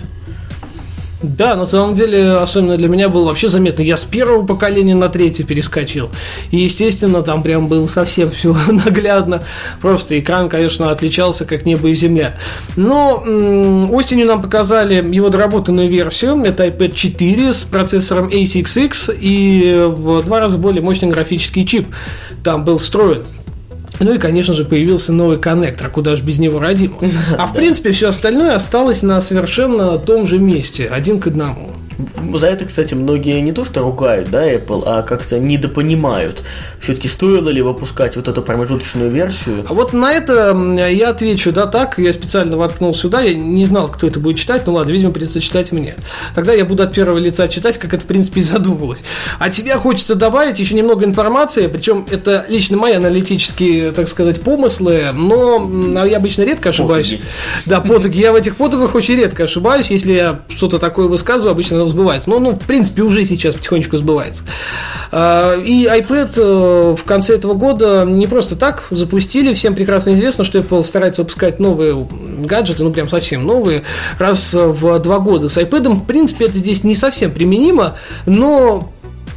Да, 1.22 1.54
на 1.54 1.66
самом 1.66 1.94
деле, 1.94 2.32
особенно 2.32 2.78
для 2.78 2.88
меня 2.88 3.10
было 3.10 3.26
вообще 3.26 3.48
заметно. 3.48 3.82
Я 3.82 3.98
с 3.98 4.04
первого 4.04 4.46
поколения 4.46 4.94
на 4.94 5.10
третье 5.10 5.44
перескочил. 5.44 6.10
И, 6.50 6.56
естественно, 6.56 7.22
там 7.22 7.42
прям 7.42 7.68
было 7.68 7.86
совсем 7.88 8.30
все 8.30 8.56
наглядно. 8.68 9.42
Просто 9.82 10.18
экран, 10.18 10.48
конечно, 10.48 10.90
отличался 10.90 11.44
как 11.44 11.66
небо 11.66 11.88
и 11.88 11.94
земля. 11.94 12.38
Но 12.76 13.22
м, 13.26 13.92
осенью 13.92 14.26
нам 14.26 14.40
показали 14.40 14.94
его 15.14 15.28
доработанную 15.28 15.88
версию. 15.88 16.42
Это 16.42 16.66
iPad 16.66 16.94
4 16.94 17.52
с 17.52 17.64
процессором 17.64 18.28
A6X 18.28 19.14
и 19.20 19.84
в 19.88 20.22
два 20.24 20.40
раза 20.40 20.56
более 20.56 20.82
мощный 20.82 21.08
графический 21.08 21.66
чип 21.66 21.86
там 22.42 22.64
был 22.64 22.78
встроен. 22.78 23.24
Ну 24.00 24.14
и, 24.14 24.18
конечно 24.18 24.54
же, 24.54 24.64
появился 24.64 25.12
новый 25.12 25.36
коннектор, 25.36 25.90
куда 25.90 26.16
же 26.16 26.22
без 26.22 26.38
него 26.38 26.58
родим. 26.58 26.94
А 27.38 27.46
в 27.46 27.54
принципе 27.54 27.92
все 27.92 28.08
остальное 28.08 28.54
осталось 28.54 29.02
на 29.02 29.20
совершенно 29.20 29.98
том 29.98 30.26
же 30.26 30.38
месте, 30.38 30.86
один 30.86 31.20
к 31.20 31.26
одному. 31.26 31.70
За 32.34 32.46
это, 32.46 32.64
кстати, 32.64 32.94
многие 32.94 33.40
не 33.40 33.52
то 33.52 33.64
что 33.64 33.80
ругают, 33.80 34.30
да, 34.30 34.48
Apple, 34.48 34.82
а 34.86 35.02
как-то 35.02 35.38
недопонимают. 35.38 36.42
Все-таки 36.80 37.08
стоило 37.08 37.48
ли 37.48 37.62
выпускать 37.62 38.16
вот 38.16 38.28
эту 38.28 38.42
промежуточную 38.42 39.10
версию? 39.10 39.64
А 39.68 39.74
вот 39.74 39.92
на 39.92 40.12
это 40.12 40.56
я 40.90 41.10
отвечу, 41.10 41.52
да, 41.52 41.66
так, 41.66 41.98
я 41.98 42.12
специально 42.12 42.56
воткнул 42.56 42.94
сюда, 42.94 43.20
я 43.22 43.34
не 43.34 43.64
знал, 43.64 43.88
кто 43.88 44.06
это 44.06 44.20
будет 44.20 44.38
читать, 44.38 44.62
ну 44.66 44.74
ладно, 44.74 44.92
видимо, 44.92 45.12
придется 45.12 45.40
читать 45.40 45.72
мне. 45.72 45.96
Тогда 46.34 46.52
я 46.52 46.64
буду 46.64 46.82
от 46.82 46.94
первого 46.94 47.18
лица 47.18 47.48
читать, 47.48 47.78
как 47.78 47.94
это, 47.94 48.04
в 48.04 48.06
принципе, 48.06 48.40
и 48.40 48.42
задумывалось. 48.42 49.00
А 49.38 49.50
тебя 49.50 49.78
хочется 49.78 50.14
добавить 50.14 50.58
еще 50.58 50.74
немного 50.74 51.04
информации, 51.04 51.66
причем 51.66 52.06
это 52.10 52.46
лично 52.48 52.76
мои 52.76 52.94
аналитические, 52.94 53.92
так 53.92 54.08
сказать, 54.08 54.40
помыслы, 54.40 55.10
но 55.12 56.04
я 56.06 56.16
обычно 56.16 56.42
редко 56.42 56.70
ошибаюсь. 56.70 57.10
Потуги. 57.10 57.22
Да, 57.66 57.80
потуги. 57.80 58.18
Я 58.18 58.32
в 58.32 58.36
этих 58.36 58.56
потугах 58.56 58.94
очень 58.94 59.16
редко 59.16 59.44
ошибаюсь. 59.44 59.90
Если 59.90 60.12
я 60.12 60.40
что-то 60.48 60.78
такое 60.78 61.06
высказываю, 61.06 61.52
обычно 61.52 61.78
сбывается. 61.90 62.30
Но, 62.30 62.38
ну, 62.38 62.52
в 62.52 62.66
принципе, 62.66 63.02
уже 63.02 63.24
сейчас 63.24 63.54
потихонечку 63.54 63.96
сбывается. 63.96 64.44
А, 65.12 65.56
и 65.56 65.86
iPad 65.86 66.32
э, 66.36 66.96
в 66.96 67.04
конце 67.04 67.34
этого 67.34 67.54
года 67.54 68.04
не 68.06 68.26
просто 68.26 68.56
так 68.56 68.84
запустили. 68.90 69.52
Всем 69.54 69.74
прекрасно 69.74 70.10
известно, 70.10 70.44
что 70.44 70.58
Apple 70.58 70.84
старается 70.84 71.22
выпускать 71.22 71.60
новые 71.60 72.08
гаджеты, 72.44 72.84
ну, 72.84 72.92
прям 72.92 73.08
совсем 73.08 73.44
новые, 73.44 73.84
раз 74.18 74.54
в 74.54 74.98
два 75.00 75.18
года. 75.18 75.48
С 75.48 75.56
iPad, 75.58 75.94
в 75.94 76.06
принципе, 76.06 76.46
это 76.46 76.58
здесь 76.58 76.84
не 76.84 76.94
совсем 76.94 77.32
применимо, 77.32 77.96
но 78.26 78.90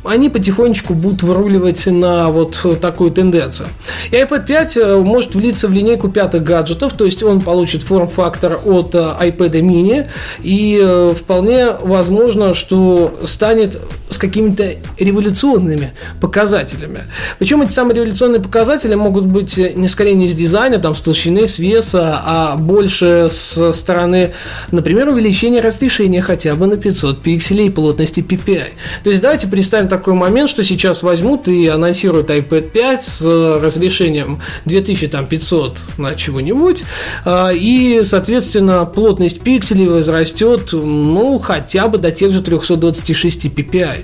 они 0.04 0.30
потихонечку 0.30 0.94
будут 0.94 1.24
выруливать 1.24 1.86
на 1.88 2.30
вот 2.30 2.60
такую 2.82 3.12
тенденцию. 3.12 3.70
И 4.12 4.16
iPad 4.16 4.46
5 4.46 4.78
э, 4.78 4.98
может 4.98 5.36
влиться 5.36 5.68
в 5.68 5.72
линейку 5.72 6.10
пятых 6.10 6.44
гаджетов, 6.44 6.94
то 6.94 7.06
есть 7.06 7.24
он 7.24 7.42
получит 7.42 7.84
форм-фактор 7.84 8.60
от 8.66 8.96
э, 8.96 8.98
iPad 8.98 9.52
mini, 9.62 10.08
и 10.42 10.80
э, 10.82 11.14
вполне 11.18 11.70
возможно, 11.82 12.54
что 12.54 13.18
станет 13.26 13.80
с 14.10 14.18
какими-то 14.18 14.76
революционными 15.00 15.94
показателями. 16.22 17.00
Причем 17.40 17.62
эти 17.62 17.72
самые 17.72 17.96
революционные 17.96 18.42
показатели 18.42 18.96
могут 18.96 19.26
быть 19.26 19.58
не 19.58 19.88
скорее 19.88 20.14
не 20.14 20.28
с 20.28 20.34
дизайна, 20.34 20.80
там, 20.80 20.96
с 20.96 21.02
толщины, 21.02 21.48
с 21.48 21.60
веса, 21.60 22.22
а 22.24 22.56
больше 22.58 23.28
с 23.30 23.72
стороны, 23.74 24.32
например, 24.72 25.08
увеличения 25.08 25.62
разрешения 25.62 26.22
хотя 26.22 26.56
бы 26.56 26.68
на 26.68 26.78
500 26.78 27.22
пикселей 27.22 27.72
плотности 27.72 28.20
PPI. 28.20 28.68
То 29.04 29.10
есть 29.10 29.22
давайте 29.22 29.48
представим 29.48 29.88
такой 29.98 30.14
момент, 30.16 30.50
что 30.50 30.64
сейчас 30.64 31.04
возьмут 31.04 31.48
и 31.48 31.68
анонсируют 31.68 32.30
iPad 32.30 32.72
5 32.72 33.04
с 33.04 33.60
разрешением 33.62 34.42
2500 34.66 35.80
на 35.98 36.16
чего-нибудь, 36.16 36.84
а, 37.26 37.52
и, 37.54 38.02
соответственно, 38.04 38.86
плотность 38.86 39.42
пикселей 39.42 39.88
возрастет, 39.88 40.70
ну, 40.72 41.38
хотя 41.40 41.88
бы 41.88 42.00
до 42.00 42.12
тех 42.12 42.32
же 42.32 42.42
326 42.42 43.46
ppi. 43.46 43.98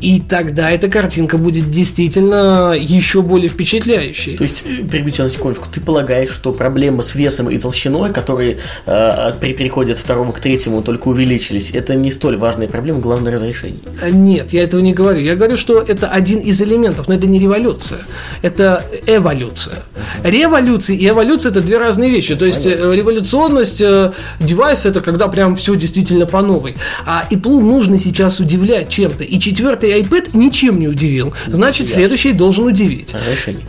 И 0.00 0.20
тогда 0.20 0.70
эта 0.70 0.88
картинка 0.88 1.36
будет 1.36 1.70
действительно 1.70 2.74
еще 2.78 3.20
более 3.22 3.48
впечатляющей. 3.48 4.36
То 4.36 4.44
есть, 4.44 4.64
перебить 4.64 5.18
на 5.18 5.28
секундочку, 5.28 5.68
ты 5.70 5.80
полагаешь, 5.80 6.30
что 6.30 6.52
проблемы 6.52 7.02
с 7.02 7.14
весом 7.14 7.50
и 7.50 7.58
толщиной, 7.58 8.12
которые 8.12 8.58
э, 8.86 9.32
при 9.38 9.52
переходе 9.52 9.92
от 9.92 9.98
второго 9.98 10.32
к 10.32 10.40
третьему 10.40 10.82
только 10.82 11.08
увеличились, 11.08 11.70
это 11.72 11.94
не 11.94 12.10
столь 12.10 12.38
важная 12.38 12.68
проблема, 12.68 13.00
главное 13.00 13.34
разрешение? 13.34 13.80
Нет, 14.10 14.52
я 14.52 14.62
этого 14.62 14.80
не 14.80 14.94
говорю 14.94 15.09
говорю? 15.10 15.26
Я 15.26 15.36
говорю, 15.36 15.56
что 15.56 15.80
это 15.80 16.08
один 16.08 16.40
из 16.40 16.60
элементов, 16.62 17.08
но 17.08 17.14
это 17.14 17.26
не 17.26 17.38
революция, 17.38 18.00
это 18.42 18.84
эволюция. 19.06 19.76
Революция 20.22 20.96
и 20.96 21.08
эволюция 21.08 21.50
это 21.50 21.60
две 21.60 21.78
разные 21.78 22.10
вещи. 22.10 22.34
То 22.34 22.46
есть 22.46 22.64
Понятно. 22.64 22.84
Э, 22.84 22.96
революционность 22.96 23.80
э, 23.80 24.12
девайса 24.40 24.88
это 24.88 25.00
когда 25.00 25.28
прям 25.28 25.56
все 25.56 25.74
действительно 25.76 26.26
по 26.26 26.42
новой. 26.42 26.76
А 27.06 27.24
Apple 27.30 27.60
нужно 27.60 27.98
сейчас 27.98 28.40
удивлять 28.40 28.88
чем-то. 28.88 29.24
И 29.24 29.38
четвертый 29.38 30.00
iPad 30.00 30.30
ничем 30.32 30.78
не 30.78 30.88
удивил. 30.88 31.34
Значит, 31.46 31.88
следующий 31.88 32.32
должен 32.32 32.66
удивить. 32.66 33.14
Разрешение. 33.14 33.64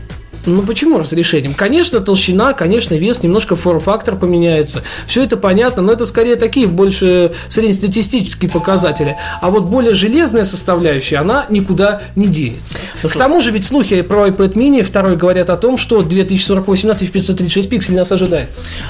Ну 0.46 0.64
почему 0.64 0.98
разрешением? 0.98 1.54
Конечно, 1.54 2.00
толщина, 2.00 2.54
конечно, 2.54 2.96
вес, 2.96 3.22
немножко 3.22 3.56
форм-фактор 3.56 4.16
поменяется. 4.16 4.84
Все 5.06 5.24
это 5.24 5.38
понятно, 5.38 5.82
но 5.82 5.92
это 5.92 6.06
скорее 6.06 6.36
такие 6.36 6.68
больше 6.68 7.34
среднестатистические 7.50 8.50
показатели. 8.50 9.18
А 9.42 9.52
вот 9.52 9.66
более 9.66 9.94
железная 9.94 10.46
составляющая, 10.46 11.18
она 11.18 11.46
никуда 11.50 12.02
не 12.16 12.28
денется. 12.28 12.80
Ну, 13.04 13.10
К 13.10 13.14
тому 13.14 13.42
же 13.42 13.52
ведь 13.52 13.66
слухи 13.66 14.02
про 14.02 14.28
iPad 14.28 14.54
mini 14.54 14.82
второй 14.82 15.16
говорят 15.16 15.50
о 15.50 15.58
том, 15.58 15.78
что 15.78 16.02
2048 16.02 16.88
на 16.88 16.94
1536 16.94 17.70
пикселей 17.70 17.98
нас 17.98 18.12
ожидает. 18.12 18.50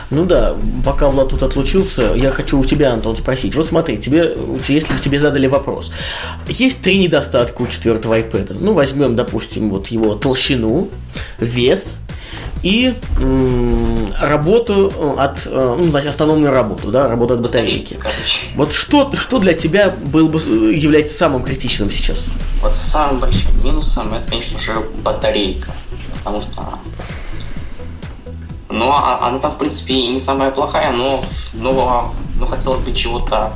Ну 0.10 0.26
да, 0.26 0.56
пока 0.86 1.10
Влад 1.10 1.30
тут 1.30 1.44
отлучился, 1.44 2.14
я 2.16 2.32
хочу 2.32 2.60
у 2.60 2.66
тебя, 2.66 2.94
Антон, 2.94 3.18
спросить. 3.18 3.56
Вот 3.56 3.68
смотри, 3.68 3.98
тебе, 3.98 4.38
если 4.68 4.94
бы 4.94 5.00
тебе 5.00 5.20
задали 5.20 5.48
вопрос. 5.48 5.92
Есть 6.48 6.82
три 6.82 6.98
недостатка 6.98 7.62
у 7.62 7.68
четвертого 7.68 8.18
iPad. 8.20 8.58
Ну, 8.60 8.74
возьмем, 8.74 9.16
допустим, 9.16 9.70
вот 9.70 9.88
его 9.88 10.16
толщину, 10.16 10.90
вес 11.42 11.96
и 12.64 12.94
работу 14.20 14.92
э, 14.96 15.14
от, 15.18 15.48
э, 15.48 15.76
ну, 15.80 15.86
значит, 15.86 16.12
автономную 16.12 16.52
работу, 16.52 16.92
да, 16.92 17.08
работу 17.08 17.34
от 17.34 17.42
батарейки. 17.42 17.98
Вот 18.56 18.72
что, 18.72 19.12
что 19.16 19.40
для 19.40 19.54
тебя 19.54 19.90
был 19.90 20.28
бы, 20.28 20.40
э, 20.40 20.74
является 20.74 21.18
самым 21.18 21.44
критичным 21.44 21.90
сейчас? 21.90 22.26
Вот 22.62 22.76
самым 22.76 23.20
большим 23.20 23.52
минусом 23.64 24.14
это, 24.14 24.30
конечно 24.30 24.60
же, 24.60 24.74
батарейка. 25.04 25.72
Потому 26.20 26.42
что 26.42 26.80
ну, 28.70 28.92
а, 28.92 29.28
она 29.28 29.40
там, 29.40 29.52
в 29.52 29.58
принципе, 29.58 29.96
и 29.96 30.08
не 30.08 30.20
самая 30.20 30.52
плохая, 30.52 30.92
но, 30.92 31.22
но, 31.54 32.14
но 32.38 32.46
хотелось 32.46 32.80
бы 32.80 32.94
чего-то, 32.94 33.54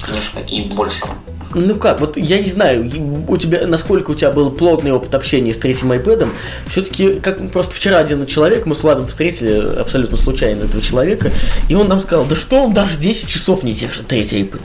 конечно, 0.00 0.38
и 0.40 0.62
большего. 0.68 1.14
Ну 1.54 1.76
как, 1.76 2.00
вот 2.00 2.16
я 2.16 2.38
не 2.38 2.50
знаю, 2.50 2.90
у 3.28 3.36
тебя, 3.36 3.66
насколько 3.66 4.10
у 4.10 4.14
тебя 4.14 4.30
был 4.30 4.50
плотный 4.50 4.92
опыт 4.92 5.14
общения 5.14 5.52
с 5.52 5.58
третьим 5.58 5.92
iPad, 5.92 6.28
все-таки, 6.68 7.14
как 7.14 7.50
просто 7.50 7.74
вчера 7.74 7.98
один 7.98 8.26
человек, 8.26 8.66
мы 8.66 8.74
с 8.74 8.82
Владом 8.82 9.06
встретили 9.06 9.78
абсолютно 9.78 10.16
случайно 10.16 10.64
этого 10.64 10.82
человека, 10.82 11.30
и 11.68 11.74
он 11.74 11.88
нам 11.88 12.00
сказал, 12.00 12.24
да 12.24 12.36
что 12.36 12.64
он 12.64 12.72
даже 12.72 12.98
10 12.98 13.28
часов 13.28 13.62
не 13.62 13.72
держит 13.72 14.06
третий 14.06 14.42
iPad. 14.42 14.60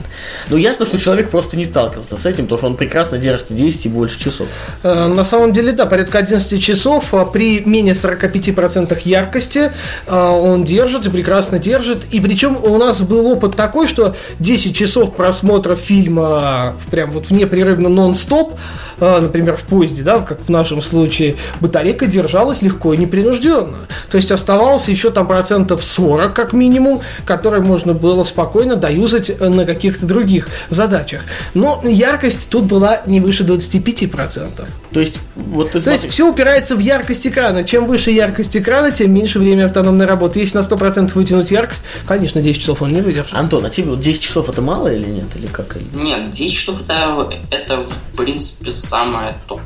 Ну 0.50 0.56
ясно, 0.56 0.86
что 0.86 0.98
человек 0.98 1.30
просто 1.30 1.56
не 1.56 1.64
сталкивался 1.64 2.16
с 2.16 2.26
этим, 2.26 2.44
потому 2.44 2.58
что 2.58 2.66
он 2.68 2.76
прекрасно 2.76 3.18
держит 3.18 3.46
10 3.50 3.86
и 3.86 3.88
больше 3.88 4.18
часов. 4.18 4.48
Э, 4.82 5.06
на 5.06 5.24
самом 5.24 5.52
деле, 5.52 5.72
да, 5.72 5.86
порядка 5.86 6.18
11 6.18 6.62
часов 6.62 7.12
а 7.12 7.24
при 7.24 7.60
менее 7.60 7.94
45% 7.94 8.98
яркости 9.04 9.72
э, 10.06 10.16
он 10.16 10.64
держит 10.64 11.06
и 11.06 11.10
прекрасно 11.10 11.58
держит. 11.58 12.04
И 12.10 12.20
причем 12.20 12.56
у 12.62 12.76
нас 12.78 13.02
был 13.02 13.26
опыт 13.26 13.56
такой, 13.56 13.86
что 13.86 14.16
10 14.38 14.74
часов 14.74 15.14
просмотра 15.14 15.76
фильма 15.76 16.74
прям 16.86 17.10
вот 17.10 17.26
в 17.26 17.30
непрерывно 17.30 17.88
нон-стоп, 17.88 18.54
а, 19.00 19.20
например, 19.20 19.56
в 19.56 19.62
поезде, 19.62 20.02
да, 20.02 20.20
как 20.20 20.40
в 20.40 20.48
нашем 20.48 20.82
случае, 20.82 21.36
батарейка 21.60 22.06
держалась 22.06 22.62
легко 22.62 22.94
и 22.94 22.96
непринужденно. 22.96 23.86
То 24.10 24.16
есть 24.16 24.32
оставалось 24.32 24.88
еще 24.88 25.10
там 25.10 25.26
процентов 25.26 25.84
40 25.84 26.34
как 26.34 26.52
минимум, 26.52 27.00
которые 27.24 27.62
можно 27.62 27.94
было 27.94 28.24
спокойно 28.24 28.76
доюзать 28.76 29.30
э, 29.30 29.48
на 29.48 29.64
каких-то 29.64 30.06
других 30.06 30.48
задачах. 30.68 31.22
Но 31.54 31.80
яркость 31.84 32.48
тут 32.50 32.64
была 32.64 33.02
не 33.06 33.20
выше 33.20 33.44
25%. 33.44 34.66
То 34.92 35.00
есть, 35.00 35.18
вот 35.36 35.72
То 35.72 35.90
есть 35.90 36.08
все 36.08 36.28
упирается 36.28 36.74
в 36.76 36.80
яркость 36.80 37.26
экрана. 37.26 37.64
Чем 37.64 37.86
выше 37.86 38.10
яркость 38.10 38.56
экрана, 38.56 38.90
тем 38.90 39.12
меньше 39.12 39.38
время 39.38 39.66
автономной 39.66 40.06
работы. 40.06 40.40
Если 40.40 40.58
на 40.58 40.62
100% 40.62 41.12
вытянуть 41.14 41.50
яркость, 41.50 41.82
конечно, 42.06 42.40
10 42.40 42.60
часов 42.60 42.82
он 42.82 42.92
не 42.92 43.00
выдержит. 43.00 43.32
Антон, 43.32 43.64
а 43.64 43.70
тебе 43.70 43.90
вот 43.90 44.00
10 44.00 44.20
часов 44.20 44.48
это 44.48 44.62
мало 44.62 44.88
или 44.88 45.08
нет? 45.08 45.26
Или 45.36 45.46
как? 45.46 45.76
Нет, 45.94 46.30
10 46.30 46.56
часов 46.56 46.67
это, 46.68 47.30
это 47.50 47.84
в 47.84 48.16
принципе 48.16 48.72
самое 48.72 49.34
топ. 49.46 49.60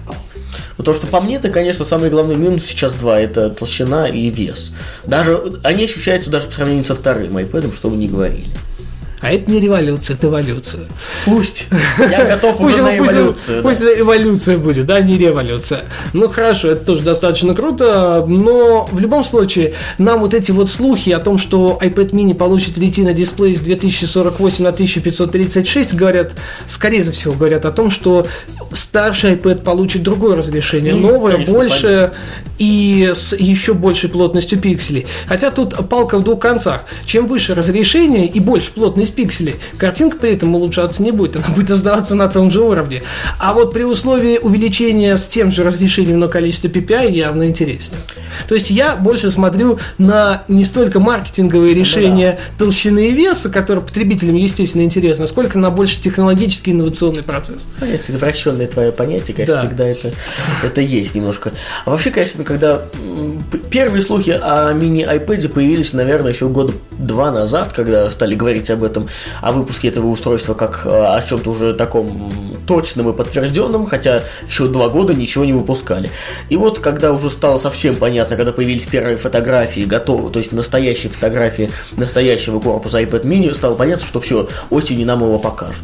Потому 0.76 0.96
что 0.96 1.06
по 1.06 1.20
мне, 1.20 1.36
это, 1.36 1.50
конечно, 1.50 1.84
самый 1.84 2.10
главный 2.10 2.36
минус 2.36 2.64
сейчас 2.64 2.92
два. 2.94 3.18
Это 3.18 3.50
толщина 3.50 4.06
и 4.06 4.30
вес. 4.30 4.72
Даже 5.04 5.60
они 5.62 5.84
ощущаются 5.84 6.30
даже 6.30 6.48
по 6.48 6.54
сравнению 6.54 6.84
со 6.84 6.94
вторым 6.94 7.36
iPad, 7.38 7.74
что 7.74 7.88
вы 7.88 7.96
не 7.96 8.08
говорили. 8.08 8.48
А 9.22 9.30
это 9.30 9.48
не 9.48 9.60
революция, 9.60 10.16
это 10.16 10.26
эволюция. 10.26 10.82
Пусть. 11.26 11.68
Я 12.10 12.24
готов 12.24 12.56
пусть, 12.58 12.74
уже 12.74 12.82
на 12.82 12.98
эволюцию. 12.98 13.32
Пусть, 13.34 13.46
да. 13.46 13.62
пусть 13.62 13.80
это 13.80 14.00
эволюция 14.00 14.58
будет, 14.58 14.86
да, 14.86 15.00
не 15.00 15.16
революция. 15.16 15.84
Ну 16.12 16.28
хорошо, 16.28 16.70
это 16.70 16.84
тоже 16.84 17.02
достаточно 17.02 17.54
круто, 17.54 18.24
но 18.26 18.88
в 18.90 18.98
любом 18.98 19.22
случае 19.22 19.74
нам 19.96 20.22
вот 20.22 20.34
эти 20.34 20.50
вот 20.50 20.68
слухи 20.68 21.10
о 21.10 21.20
том, 21.20 21.38
что 21.38 21.78
iPad 21.80 22.10
mini 22.10 22.34
получит 22.34 22.76
Retina 22.78 23.12
дисплей 23.12 23.54
с 23.54 23.60
2048 23.60 24.64
на 24.64 24.70
1536, 24.70 25.94
говорят, 25.94 26.32
скорее 26.66 27.02
всего, 27.02 27.32
говорят 27.32 27.64
о 27.64 27.70
том, 27.70 27.90
что 27.90 28.26
старший 28.72 29.34
iPad 29.34 29.62
получит 29.62 30.02
другое 30.02 30.34
разрешение, 30.34 30.96
ну, 30.96 31.12
новое, 31.12 31.34
конечно, 31.34 31.54
больше 31.54 31.82
понятно. 31.82 32.16
и 32.58 33.12
с 33.14 33.36
еще 33.36 33.74
большей 33.74 34.08
плотностью 34.08 34.58
пикселей. 34.58 35.06
Хотя 35.28 35.52
тут 35.52 35.88
палка 35.88 36.18
в 36.18 36.24
двух 36.24 36.40
концах. 36.40 36.86
Чем 37.06 37.28
выше 37.28 37.54
разрешение 37.54 38.26
и 38.26 38.40
больше 38.40 38.72
плотность 38.72 39.11
6 39.11 39.11
пикселей. 39.12 39.56
Картинка 39.78 40.16
при 40.16 40.32
этом 40.32 40.54
улучшаться 40.54 41.02
не 41.02 41.12
будет, 41.12 41.36
она 41.36 41.48
будет 41.54 41.70
оставаться 41.70 42.14
на 42.14 42.28
том 42.28 42.50
же 42.50 42.60
уровне. 42.60 43.02
А 43.38 43.52
вот 43.52 43.72
при 43.72 43.82
условии 43.82 44.38
увеличения 44.38 45.16
с 45.16 45.26
тем 45.26 45.50
же 45.50 45.64
разрешением, 45.64 46.18
но 46.18 46.28
количество 46.28 46.68
PPI 46.68 47.12
явно 47.12 47.44
интереснее. 47.44 48.00
То 48.48 48.54
есть 48.54 48.70
я 48.70 48.96
больше 48.96 49.30
смотрю 49.30 49.78
на 49.98 50.44
не 50.48 50.64
столько 50.64 51.00
маркетинговые 51.00 51.74
решения 51.74 52.38
да. 52.58 52.64
толщины 52.64 53.08
и 53.08 53.12
веса, 53.12 53.50
которые 53.50 53.84
потребителям, 53.84 54.36
естественно, 54.36 54.82
интересны, 54.82 55.26
сколько 55.26 55.58
на 55.58 55.70
больше 55.70 56.00
технологический 56.00 56.72
инновационный 56.72 57.22
процесс. 57.22 57.68
Это 57.80 58.10
извращенное 58.10 58.66
твое 58.66 58.92
понятие, 58.92 59.34
конечно, 59.34 59.54
да. 59.54 59.60
всегда 59.66 59.86
это, 59.86 60.12
это 60.62 60.80
есть 60.80 61.14
немножко. 61.14 61.52
А 61.84 61.90
вообще, 61.90 62.10
конечно, 62.10 62.44
когда 62.44 62.82
первые 63.70 64.02
слухи 64.02 64.30
о 64.30 64.72
мини-iPad 64.72 65.48
появились, 65.48 65.92
наверное, 65.92 66.32
еще 66.32 66.48
года 66.48 66.72
два 66.92 67.30
назад, 67.30 67.72
когда 67.72 68.08
стали 68.10 68.34
говорить 68.34 68.70
об 68.70 68.82
этом, 68.82 69.01
о 69.40 69.52
выпуске 69.52 69.88
этого 69.88 70.06
устройства 70.06 70.54
как 70.54 70.86
о 70.86 71.22
чем-то 71.22 71.50
уже 71.50 71.74
таком 71.74 72.32
точном 72.66 73.10
и 73.10 73.12
подтвержденном, 73.12 73.86
хотя 73.86 74.22
еще 74.46 74.66
два 74.66 74.88
года 74.88 75.14
ничего 75.14 75.44
не 75.44 75.52
выпускали. 75.52 76.10
И 76.48 76.56
вот, 76.56 76.78
когда 76.78 77.12
уже 77.12 77.30
стало 77.30 77.58
совсем 77.58 77.96
понятно, 77.96 78.36
когда 78.36 78.52
появились 78.52 78.86
первые 78.86 79.16
фотографии 79.16 79.82
готовы, 79.82 80.30
то 80.30 80.38
есть 80.38 80.52
настоящие 80.52 81.10
фотографии 81.10 81.70
настоящего 81.96 82.60
корпуса 82.60 83.00
iPad 83.02 83.24
mini, 83.24 83.54
стало 83.54 83.74
понятно, 83.74 84.06
что 84.06 84.20
все, 84.20 84.48
осенью 84.70 85.06
нам 85.06 85.20
его 85.20 85.38
покажут. 85.38 85.82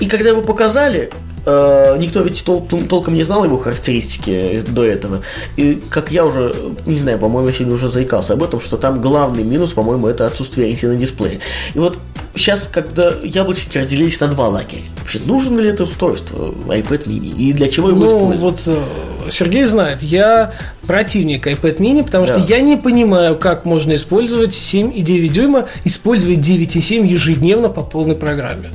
И 0.00 0.06
когда 0.06 0.30
его 0.30 0.42
показали, 0.42 1.10
э, 1.44 1.96
никто 1.98 2.20
ведь 2.22 2.42
тол- 2.44 2.86
толком 2.88 3.14
не 3.14 3.22
знал 3.22 3.44
его 3.44 3.58
характеристики 3.58 4.62
до 4.68 4.84
этого. 4.84 5.22
И 5.56 5.82
как 5.90 6.10
я 6.10 6.24
уже, 6.24 6.54
не 6.86 6.96
знаю, 6.96 7.18
по-моему, 7.18 7.48
я 7.48 7.54
сегодня 7.54 7.74
уже 7.74 7.88
заикался 7.88 8.34
об 8.34 8.42
этом, 8.42 8.60
что 8.60 8.76
там 8.76 9.00
главный 9.00 9.44
минус, 9.44 9.72
по-моему, 9.72 10.06
это 10.06 10.26
отсутствие 10.26 10.68
ретина 10.68 10.94
дисплея. 10.94 11.40
И 11.74 11.78
вот 11.78 11.98
сейчас, 12.34 12.68
когда 12.70 13.12
яблочки 13.22 13.78
разделились 13.78 14.20
на 14.20 14.28
два 14.28 14.48
лагеря, 14.48 14.82
вообще 14.98 15.20
нужно 15.20 15.60
ли 15.60 15.68
это 15.70 15.84
устройство 15.84 16.54
iPad 16.68 17.06
mini 17.06 17.34
и 17.36 17.52
для 17.52 17.68
чего 17.68 17.90
его 17.90 18.00
ну, 18.00 18.34
использовать? 18.34 18.66
вот 18.66 19.26
э, 19.26 19.30
Сергей 19.30 19.64
знает, 19.64 20.02
я 20.02 20.52
противник 20.86 21.46
iPad 21.46 21.78
mini, 21.78 22.04
потому 22.04 22.26
да. 22.26 22.38
что 22.38 22.52
я 22.52 22.60
не 22.60 22.76
понимаю, 22.76 23.36
как 23.36 23.64
можно 23.64 23.94
использовать 23.94 24.52
7,9 24.52 25.28
дюйма, 25.28 25.68
использовать 25.84 26.38
9,7 26.38 27.06
ежедневно 27.06 27.68
по 27.68 27.82
полной 27.82 28.14
программе. 28.14 28.70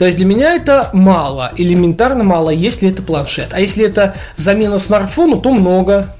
То 0.00 0.06
есть 0.06 0.16
для 0.16 0.24
меня 0.24 0.54
это 0.54 0.88
мало, 0.94 1.52
элементарно 1.58 2.24
мало, 2.24 2.48
если 2.48 2.88
это 2.90 3.02
планшет. 3.02 3.52
А 3.52 3.60
если 3.60 3.84
это 3.84 4.14
замена 4.34 4.78
смартфону, 4.78 5.42
то 5.42 5.50
много. 5.50 6.16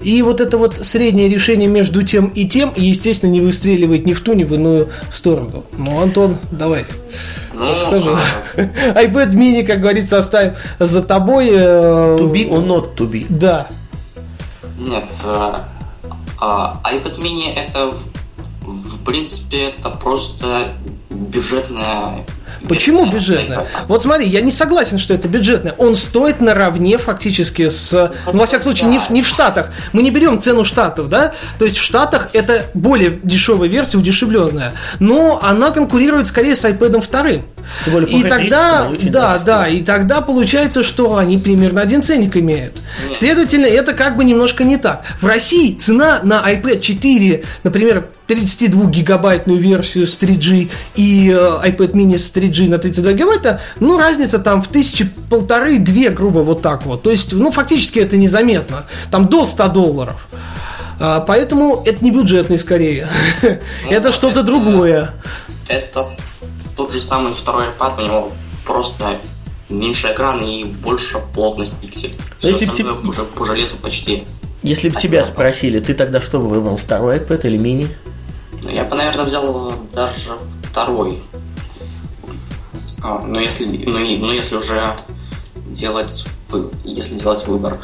И 0.00 0.22
вот 0.22 0.40
это 0.40 0.56
вот 0.56 0.78
среднее 0.80 1.28
решение 1.28 1.68
между 1.68 2.02
тем 2.02 2.28
и 2.28 2.46
тем, 2.46 2.72
естественно, 2.74 3.30
не 3.30 3.42
выстреливает 3.42 4.06
ни 4.06 4.14
в 4.14 4.22
ту, 4.22 4.32
ни 4.32 4.44
в 4.44 4.54
иную 4.54 4.88
сторону. 5.10 5.66
Ну, 5.76 6.00
Антон, 6.00 6.38
давай. 6.50 6.86
Ну, 7.52 7.74
Скажи. 7.74 8.16
А... 8.56 8.62
iPad 9.04 9.34
mini, 9.34 9.62
как 9.62 9.82
говорится, 9.82 10.16
оставим 10.16 10.54
за 10.78 11.02
тобой. 11.02 11.50
Э, 11.52 12.16
to 12.18 12.32
be 12.32 12.48
or 12.48 12.66
not 12.66 12.94
to 12.96 13.10
be? 13.10 13.26
Да. 13.28 13.68
Нет, 14.78 15.04
а, 15.22 15.68
а, 16.40 16.80
iPad 16.82 17.18
mini 17.18 17.52
это 17.54 17.92
в 18.62 19.04
принципе 19.04 19.64
это 19.68 19.90
просто 19.90 20.68
бюджетная 21.10 22.24
Почему 22.68 23.10
бюджетная? 23.10 23.66
Вот 23.86 24.02
смотри, 24.02 24.26
я 24.26 24.40
не 24.40 24.50
согласен, 24.50 24.98
что 24.98 25.14
это 25.14 25.28
бюджетная. 25.28 25.74
Он 25.78 25.96
стоит 25.96 26.40
наравне 26.40 26.98
фактически 26.98 27.68
с... 27.68 28.12
Ну, 28.26 28.38
во 28.38 28.46
всяком 28.46 28.64
случае, 28.64 28.88
не 28.88 28.98
в, 28.98 29.10
не 29.10 29.22
в 29.22 29.26
Штатах. 29.26 29.70
Мы 29.92 30.02
не 30.02 30.10
берем 30.10 30.40
цену 30.40 30.64
Штатов, 30.64 31.08
да? 31.08 31.34
То 31.58 31.64
есть 31.64 31.76
в 31.76 31.82
Штатах 31.82 32.30
это 32.32 32.64
более 32.74 33.20
дешевая 33.22 33.68
версия, 33.68 33.98
удешевленная. 33.98 34.74
Но 34.98 35.40
она 35.42 35.70
конкурирует 35.70 36.26
скорее 36.26 36.56
с 36.56 36.64
iPad 36.64 37.00
вторым. 37.00 37.44
Тем 37.84 37.94
более, 37.94 38.18
и 38.18 38.22
тогда, 38.24 38.90
да, 39.04 39.38
да, 39.38 39.68
и 39.68 39.82
тогда 39.82 40.20
получается, 40.20 40.82
что 40.82 41.16
они 41.16 41.38
примерно 41.38 41.80
один 41.80 42.02
ценник 42.02 42.36
имеют. 42.36 42.74
Нет. 43.06 43.16
Следовательно, 43.16 43.66
это 43.66 43.94
как 43.94 44.16
бы 44.16 44.24
немножко 44.24 44.64
не 44.64 44.76
так. 44.76 45.04
В 45.20 45.26
России 45.26 45.74
цена 45.74 46.20
на 46.22 46.50
iPad 46.52 46.80
4, 46.80 47.44
например, 47.62 48.08
32-гигабайтную 48.28 49.58
версию 49.58 50.06
с 50.06 50.18
3G 50.18 50.70
и 50.96 51.30
э, 51.30 51.68
iPad 51.68 51.92
mini 51.92 52.18
с 52.18 52.32
3G 52.32 52.68
на 52.68 52.78
32 52.78 53.12
гигабайта, 53.12 53.60
ну, 53.80 53.98
разница 53.98 54.38
там 54.38 54.62
в 54.62 54.68
тысячи 54.68 55.10
полторы-две, 55.30 56.10
грубо 56.10 56.40
вот 56.40 56.62
так 56.62 56.84
вот. 56.84 57.02
То 57.02 57.10
есть, 57.10 57.32
ну, 57.32 57.50
фактически 57.50 57.98
это 57.98 58.16
незаметно. 58.16 58.84
Там 59.10 59.28
до 59.28 59.44
100 59.44 59.68
долларов. 59.68 60.28
А, 61.00 61.20
поэтому 61.20 61.82
это 61.86 62.04
не 62.04 62.10
бюджетный 62.10 62.58
скорее. 62.58 63.08
Ну, 63.84 63.90
это 63.90 64.12
что-то 64.12 64.42
другое. 64.42 65.10
Это 65.68 66.08
тот 66.78 66.92
же 66.92 67.00
самый 67.02 67.34
второй 67.34 67.66
iPad, 67.66 67.98
у 67.98 68.06
него 68.06 68.32
просто 68.64 69.18
меньше 69.68 70.12
экрана 70.12 70.42
и 70.42 70.62
больше 70.62 71.18
плотность 71.34 71.76
пикселей. 71.78 72.16
Все 72.38 72.50
Если 72.50 72.66
тебе... 72.66 72.92
уже 72.92 73.24
по 73.24 73.44
железу 73.44 73.76
почти. 73.76 74.24
Если 74.62 74.88
бы 74.88 74.94
тебя 74.94 75.24
спросили, 75.24 75.80
ты 75.80 75.92
тогда 75.92 76.20
что 76.20 76.38
бы 76.38 76.48
выбрал, 76.48 76.76
второй 76.76 77.18
iPad 77.18 77.46
или 77.48 77.58
мини? 77.58 77.88
Ну, 78.62 78.70
я 78.70 78.84
бы, 78.84 78.94
наверное, 78.94 79.24
взял 79.24 79.72
даже 79.92 80.38
второй. 80.70 81.20
А, 83.02 83.22
но 83.26 83.40
если, 83.40 83.64
ну, 83.64 83.98
и, 83.98 84.16
ну, 84.16 84.32
если 84.32 84.54
уже 84.54 84.96
делать, 85.66 86.26
если 86.84 87.18
делать 87.18 87.44
выбор. 87.48 87.80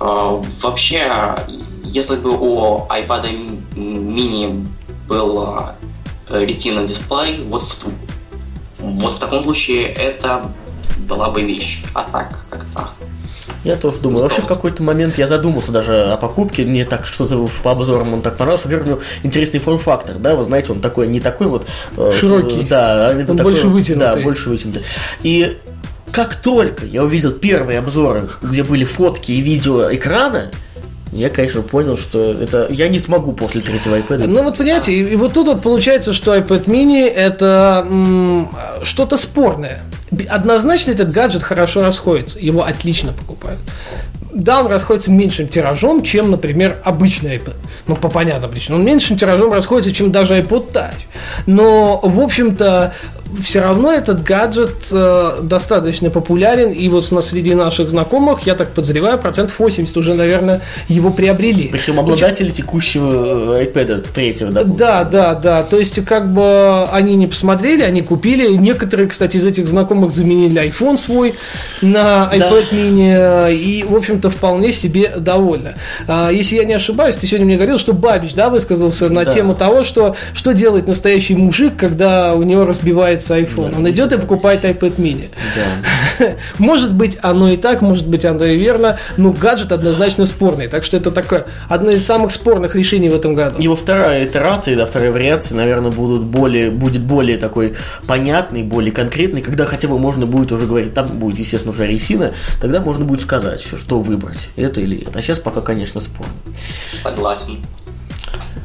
А, 0.00 0.42
вообще, 0.60 1.36
если 1.84 2.16
бы 2.16 2.30
у 2.30 2.86
iPad 2.88 3.28
mini 3.76 4.66
был 5.06 5.76
Retina 6.40 6.86
дисплей, 6.86 7.42
вот 7.44 7.62
в, 7.62 7.86
вот 8.78 9.12
в 9.12 9.18
таком 9.18 9.42
случае 9.42 9.84
это 9.84 10.52
была 11.08 11.30
бы 11.30 11.42
вещь. 11.42 11.82
А 11.94 12.04
так, 12.10 12.46
как-то 12.50 12.90
я 13.64 13.76
тоже 13.76 13.98
думаю. 13.98 14.22
Вообще 14.22 14.42
в 14.42 14.46
какой-то 14.46 14.82
момент 14.82 15.18
я 15.18 15.26
задумался 15.28 15.70
даже 15.70 16.04
о 16.04 16.16
покупке. 16.16 16.64
Мне 16.64 16.84
так 16.84 17.06
что-то 17.06 17.38
уж 17.38 17.52
по 17.62 17.70
обзорам 17.72 18.12
он 18.14 18.22
так 18.22 18.36
понравился. 18.36 18.66
Во-первых, 18.66 19.04
интересный 19.22 19.60
форм-фактор, 19.60 20.16
да, 20.16 20.34
вы 20.34 20.42
знаете, 20.42 20.72
он 20.72 20.80
такой, 20.80 21.08
не 21.08 21.20
такой 21.20 21.46
вот... 21.46 21.66
Э, 21.96 22.10
Широкий. 22.12 22.64
Да, 22.64 23.14
он 23.16 23.26
такой, 23.26 23.42
больше 23.42 23.68
вытянутый. 23.68 24.14
Да, 24.14 24.20
больше 24.20 24.48
вытянутый. 24.48 24.82
И 25.22 25.58
как 26.10 26.34
только 26.36 26.84
я 26.84 27.04
увидел 27.04 27.32
первые 27.32 27.78
обзоры, 27.78 28.30
где 28.42 28.64
были 28.64 28.84
фотки 28.84 29.32
и 29.32 29.40
видео 29.40 29.94
экрана, 29.94 30.50
я, 31.12 31.28
конечно, 31.30 31.62
понял, 31.62 31.96
что 31.96 32.32
это 32.32 32.66
я 32.70 32.88
не 32.88 32.98
смогу 32.98 33.32
после 33.32 33.60
третьего 33.60 33.96
iPad. 33.98 34.26
Ну 34.26 34.42
вот 34.42 34.56
понимаете, 34.58 34.92
и, 34.92 35.12
и 35.12 35.16
вот 35.16 35.34
тут 35.34 35.46
вот 35.46 35.62
получается, 35.62 36.12
что 36.12 36.34
iPad 36.34 36.64
mini 36.64 37.06
это 37.06 37.86
м- 37.88 38.48
что-то 38.82 39.16
спорное. 39.16 39.82
Однозначно 40.28 40.90
этот 40.90 41.10
гаджет 41.12 41.42
хорошо 41.42 41.82
расходится, 41.82 42.38
его 42.38 42.64
отлично 42.64 43.12
покупают. 43.12 43.60
Да, 44.34 44.60
он 44.60 44.66
расходится 44.68 45.10
меньшим 45.10 45.46
тиражом, 45.46 46.02
чем, 46.02 46.30
например, 46.30 46.78
обычный 46.84 47.36
iPad. 47.36 47.54
Ну, 47.86 47.96
по 47.96 48.08
понятным 48.08 48.50
причинам. 48.50 48.80
Он 48.80 48.86
меньшим 48.86 49.18
тиражом 49.18 49.52
расходится, 49.52 49.92
чем 49.92 50.10
даже 50.10 50.38
iPod 50.40 50.72
Touch. 50.72 50.94
Но, 51.44 52.00
в 52.02 52.18
общем-то, 52.18 52.94
все 53.42 53.60
равно 53.60 53.92
этот 53.92 54.22
гаджет 54.22 54.86
э, 54.90 55.40
достаточно 55.42 56.10
популярен, 56.10 56.70
и 56.70 56.88
вот 56.88 57.10
на 57.12 57.20
среди 57.20 57.54
наших 57.54 57.90
знакомых, 57.90 58.46
я 58.46 58.54
так 58.54 58.72
подозреваю, 58.72 59.18
процентов 59.18 59.58
80 59.58 59.96
уже, 59.96 60.14
наверное, 60.14 60.60
его 60.88 61.10
приобрели. 61.10 61.68
Причем 61.68 61.98
обладатели 62.00 62.48
Причем... 62.48 62.64
текущего 62.64 63.56
э, 63.56 63.64
iPad 63.64 64.06
третьего, 64.14 64.50
да? 64.50 64.64
Да, 64.64 65.04
да, 65.04 65.34
да. 65.34 65.62
То 65.62 65.78
есть, 65.78 66.04
как 66.04 66.32
бы 66.32 66.84
они 66.86 67.16
не 67.16 67.26
посмотрели, 67.26 67.82
они 67.82 68.02
купили. 68.02 68.48
Некоторые, 68.56 69.08
кстати, 69.08 69.36
из 69.36 69.46
этих 69.46 69.66
знакомых 69.66 70.12
заменили 70.12 70.60
iPhone 70.62 70.96
свой 70.96 71.34
на 71.80 72.30
iPad 72.32 72.64
да. 72.70 72.76
mini, 72.76 73.54
и, 73.54 73.84
в 73.84 73.94
общем-то, 73.94 74.30
вполне 74.30 74.72
себе 74.72 75.12
довольны. 75.18 75.74
А, 76.06 76.30
если 76.30 76.56
я 76.56 76.64
не 76.64 76.74
ошибаюсь, 76.74 77.16
ты 77.16 77.26
сегодня 77.26 77.46
мне 77.46 77.56
говорил, 77.56 77.78
что 77.78 77.92
Бабич, 77.92 78.34
да, 78.34 78.50
высказался 78.50 79.08
на 79.08 79.24
да. 79.24 79.32
тему 79.32 79.54
того, 79.54 79.84
что 79.84 80.16
что 80.34 80.52
делает 80.52 80.86
настоящий 80.86 81.34
мужик, 81.34 81.76
когда 81.76 82.34
у 82.34 82.42
него 82.42 82.64
разбивается 82.64 83.21
нравится 83.28 83.38
iPhone. 83.38 83.70
Да, 83.70 83.78
Он 83.78 83.90
идет 83.90 84.12
и 84.12 84.18
покупает 84.18 84.64
iPad 84.64 84.96
mini. 84.96 85.30
Да. 85.56 86.34
может 86.58 86.92
быть, 86.92 87.18
оно 87.22 87.50
и 87.50 87.56
так, 87.56 87.82
может 87.82 88.06
быть, 88.06 88.24
оно 88.24 88.44
и 88.44 88.56
верно, 88.56 88.98
но 89.16 89.32
гаджет 89.32 89.72
однозначно 89.72 90.26
спорный. 90.26 90.68
Так 90.68 90.84
что 90.84 90.96
это 90.96 91.10
такое 91.10 91.46
одно 91.68 91.90
из 91.90 92.04
самых 92.04 92.32
спорных 92.32 92.74
решений 92.74 93.08
в 93.08 93.14
этом 93.14 93.34
году. 93.34 93.60
Его 93.60 93.76
вторая 93.76 94.26
итерация, 94.26 94.76
да, 94.76 94.86
вторая 94.86 95.12
вариация, 95.12 95.56
наверное, 95.56 95.90
будут 95.90 96.22
более, 96.22 96.70
будет 96.70 97.02
более 97.02 97.38
такой 97.38 97.74
понятный, 98.06 98.62
более 98.62 98.92
конкретный, 98.92 99.42
когда 99.42 99.66
хотя 99.66 99.88
бы 99.88 99.98
можно 99.98 100.26
будет 100.26 100.52
уже 100.52 100.66
говорить, 100.66 100.94
там 100.94 101.18
будет, 101.18 101.38
естественно, 101.38 101.72
уже 101.72 101.86
ресина, 101.86 102.32
тогда 102.60 102.80
можно 102.80 103.04
будет 103.04 103.20
сказать, 103.20 103.62
что 103.62 104.00
выбрать, 104.00 104.48
это 104.56 104.80
или 104.80 105.02
это. 105.06 105.18
А 105.18 105.22
сейчас 105.22 105.38
пока, 105.38 105.60
конечно, 105.60 106.00
спорно. 106.00 106.32
Согласен. 107.02 107.58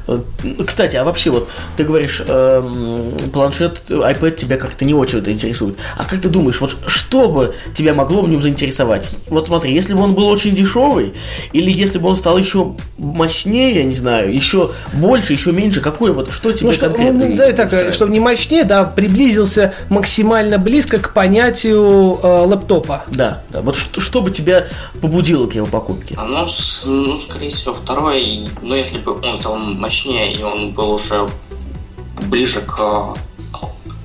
Э, 0.07 0.19
Кстати, 0.65 0.95
а 0.95 1.03
вообще 1.03 1.29
вот 1.31 1.49
ты 1.75 1.83
говоришь, 1.83 2.21
эм, 2.25 3.11
планшет, 3.33 3.81
iPad 3.89 4.35
тебя 4.35 4.57
как-то 4.57 4.85
не 4.85 4.93
очень 4.93 5.19
это 5.19 5.31
интересует. 5.31 5.77
А 5.97 6.05
как 6.05 6.21
ты 6.21 6.29
думаешь, 6.29 6.61
вот 6.61 6.77
что 6.87 7.29
бы 7.29 7.55
тебя 7.75 7.93
могло 7.93 8.21
в 8.21 8.29
нем 8.29 8.41
заинтересовать? 8.41 9.09
Вот 9.27 9.47
смотри, 9.47 9.73
если 9.73 9.93
бы 9.93 10.01
он 10.01 10.13
был 10.15 10.27
очень 10.27 10.55
дешевый, 10.55 11.13
или 11.51 11.69
если 11.71 11.97
бы 11.97 12.07
он 12.09 12.15
стал 12.15 12.37
еще 12.37 12.75
мощнее, 12.97 13.75
я 13.75 13.83
не 13.83 13.93
знаю, 13.93 14.33
еще 14.33 14.71
больше, 14.93 15.33
еще 15.33 15.51
меньше, 15.51 15.81
какой 15.81 16.11
вот, 16.13 16.31
что 16.31 16.51
тебе 16.51 16.67
Ну, 16.67 16.71
что, 16.73 16.85
конкретно 16.87 17.25
ну, 17.27 17.35
да, 17.35 17.51
так, 17.51 17.65
устраивает? 17.65 17.93
чтобы 17.93 18.11
не 18.11 18.19
мощнее, 18.19 18.63
да, 18.63 18.85
приблизился 18.85 19.73
максимально 19.89 20.57
близко 20.57 20.99
к 20.99 21.13
понятию 21.13 22.17
э, 22.23 22.45
лэптопа. 22.45 23.03
Да, 23.09 23.43
да. 23.49 23.61
Вот 23.61 23.75
что, 23.75 23.99
что 23.99 24.21
бы 24.21 24.31
тебя 24.31 24.67
побудило 25.01 25.47
к 25.47 25.55
его 25.55 25.65
покупке? 25.65 26.15
А, 26.17 26.25
Ну, 26.25 26.47
ну, 26.85 27.17
скорее 27.17 27.49
всего, 27.49 27.73
второй, 27.73 28.47
ну, 28.61 28.75
если 28.75 28.99
бы 28.99 29.13
он 29.13 29.37
стал 29.37 29.56
мощнее, 29.57 30.31
и 30.31 30.43
он 30.43 30.71
был 30.71 30.91
уже 30.91 31.27
ближе 32.29 32.61
к, 32.61 33.15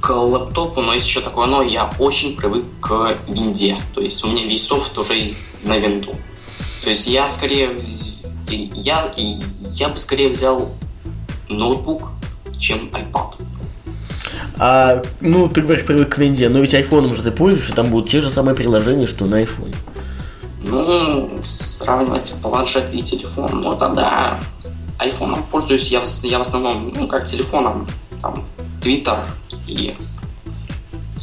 к 0.00 0.10
лэптопу, 0.10 0.82
но 0.82 0.94
есть 0.94 1.06
еще 1.06 1.20
такое, 1.20 1.46
но 1.46 1.62
я 1.62 1.90
очень 1.98 2.36
привык 2.36 2.64
к 2.80 3.14
винде. 3.28 3.76
То 3.94 4.00
есть 4.00 4.22
у 4.24 4.28
меня 4.28 4.44
весь 4.44 4.66
софт 4.66 4.96
уже 4.98 5.34
на 5.62 5.78
винду. 5.78 6.14
То 6.82 6.90
есть 6.90 7.06
я 7.06 7.28
скорее, 7.28 7.70
я, 8.48 9.12
я 9.16 9.88
бы 9.88 9.96
скорее 9.98 10.28
взял 10.28 10.68
ноутбук, 11.48 12.10
чем 12.58 12.90
iPad. 12.92 13.36
А, 14.58 15.02
ну, 15.20 15.48
ты 15.48 15.62
говоришь, 15.62 15.84
привык 15.84 16.14
к 16.14 16.18
винде, 16.18 16.48
но 16.48 16.60
ведь 16.60 16.74
айфоном 16.74 17.14
же 17.14 17.22
ты 17.22 17.30
пользуешься, 17.30 17.74
там 17.74 17.88
будут 17.88 18.10
те 18.10 18.20
же 18.20 18.30
самые 18.30 18.54
приложения, 18.54 19.06
что 19.06 19.26
на 19.26 19.38
айфоне. 19.38 19.74
Ну, 20.64 21.30
сравнивать 21.44 22.34
планшет 22.42 22.92
и 22.92 23.02
телефон, 23.02 23.62
ну 23.62 23.76
тогда 23.76 24.40
айфоном 25.02 25.42
пользуюсь 25.50 25.88
я, 25.90 26.02
я 26.22 26.38
в 26.38 26.42
основном, 26.42 26.92
ну, 26.94 27.06
как 27.06 27.26
телефоном, 27.26 27.86
там, 28.20 28.44
Твиттер 28.80 29.18
и, 29.66 29.96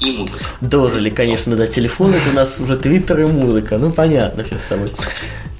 и 0.01 0.11
музыка. 0.11 0.43
Дожили, 0.61 1.09
конечно, 1.09 1.55
до 1.55 1.67
телефона, 1.67 2.15
это 2.15 2.29
у 2.29 2.33
нас 2.33 2.59
уже 2.59 2.77
твиттер 2.77 3.21
и 3.21 3.25
музыка, 3.25 3.77
ну, 3.77 3.91
понятно 3.91 4.43
все 4.43 4.59
с 4.59 4.63
тобой. 4.63 4.91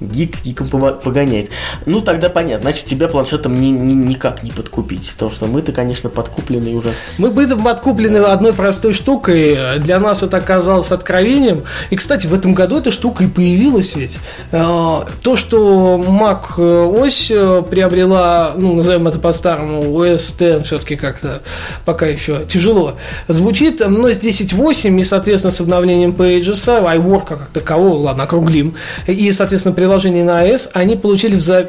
Гик 0.00 0.42
гиком 0.42 0.68
погоняет. 0.68 1.50
Ну, 1.86 2.00
тогда 2.00 2.28
понятно, 2.30 2.70
значит, 2.70 2.86
тебя 2.86 3.08
планшетом 3.08 3.54
ни- 3.60 3.68
ни- 3.68 3.92
никак 3.92 4.42
не 4.42 4.50
подкупить, 4.50 5.12
потому 5.12 5.30
что 5.30 5.46
мы-то, 5.46 5.72
конечно, 5.72 6.08
подкуплены 6.08 6.74
уже. 6.74 6.92
Мы 7.18 7.30
были 7.30 7.54
подкуплены 7.54 8.18
одной 8.18 8.52
простой 8.54 8.92
штукой. 8.94 9.78
Для 9.80 9.98
нас 10.00 10.22
это 10.22 10.38
оказалось 10.38 10.90
откровением. 10.90 11.62
И, 11.90 11.96
кстати, 11.96 12.26
в 12.26 12.34
этом 12.34 12.54
году 12.54 12.76
эта 12.78 12.90
штука 12.90 13.24
и 13.24 13.26
появилась 13.28 13.94
ведь. 13.96 14.18
Э, 14.52 15.02
То, 15.22 15.36
что 15.36 15.96
Mac 15.98 16.58
ось 16.58 17.30
э, 17.30 17.62
приобрела, 17.68 18.54
ну, 18.56 18.74
назовем 18.74 19.08
это 19.08 19.18
по-старому, 19.18 19.82
OS 19.82 20.58
X 20.58 20.66
все-таки 20.66 20.96
как-то 20.96 21.42
пока 21.84 22.06
еще 22.06 22.44
тяжело 22.48 22.96
звучит, 23.28 23.80
но 23.86 24.08
с 24.08 24.18
10.8 24.18 24.98
и, 25.00 25.04
соответственно, 25.04 25.50
с 25.50 25.60
обновлением 25.60 26.12
Pages, 26.12 26.66
iWork 26.96 27.26
как 27.26 27.50
такового, 27.50 28.02
ладно, 28.02 28.24
округлим, 28.24 28.74
и, 29.06 29.30
соответственно, 29.32 29.74
приложение 29.90 30.22
на 30.22 30.46
iOS, 30.46 30.70
они 30.72 30.94
получили 30.94 31.36
вза- 31.36 31.68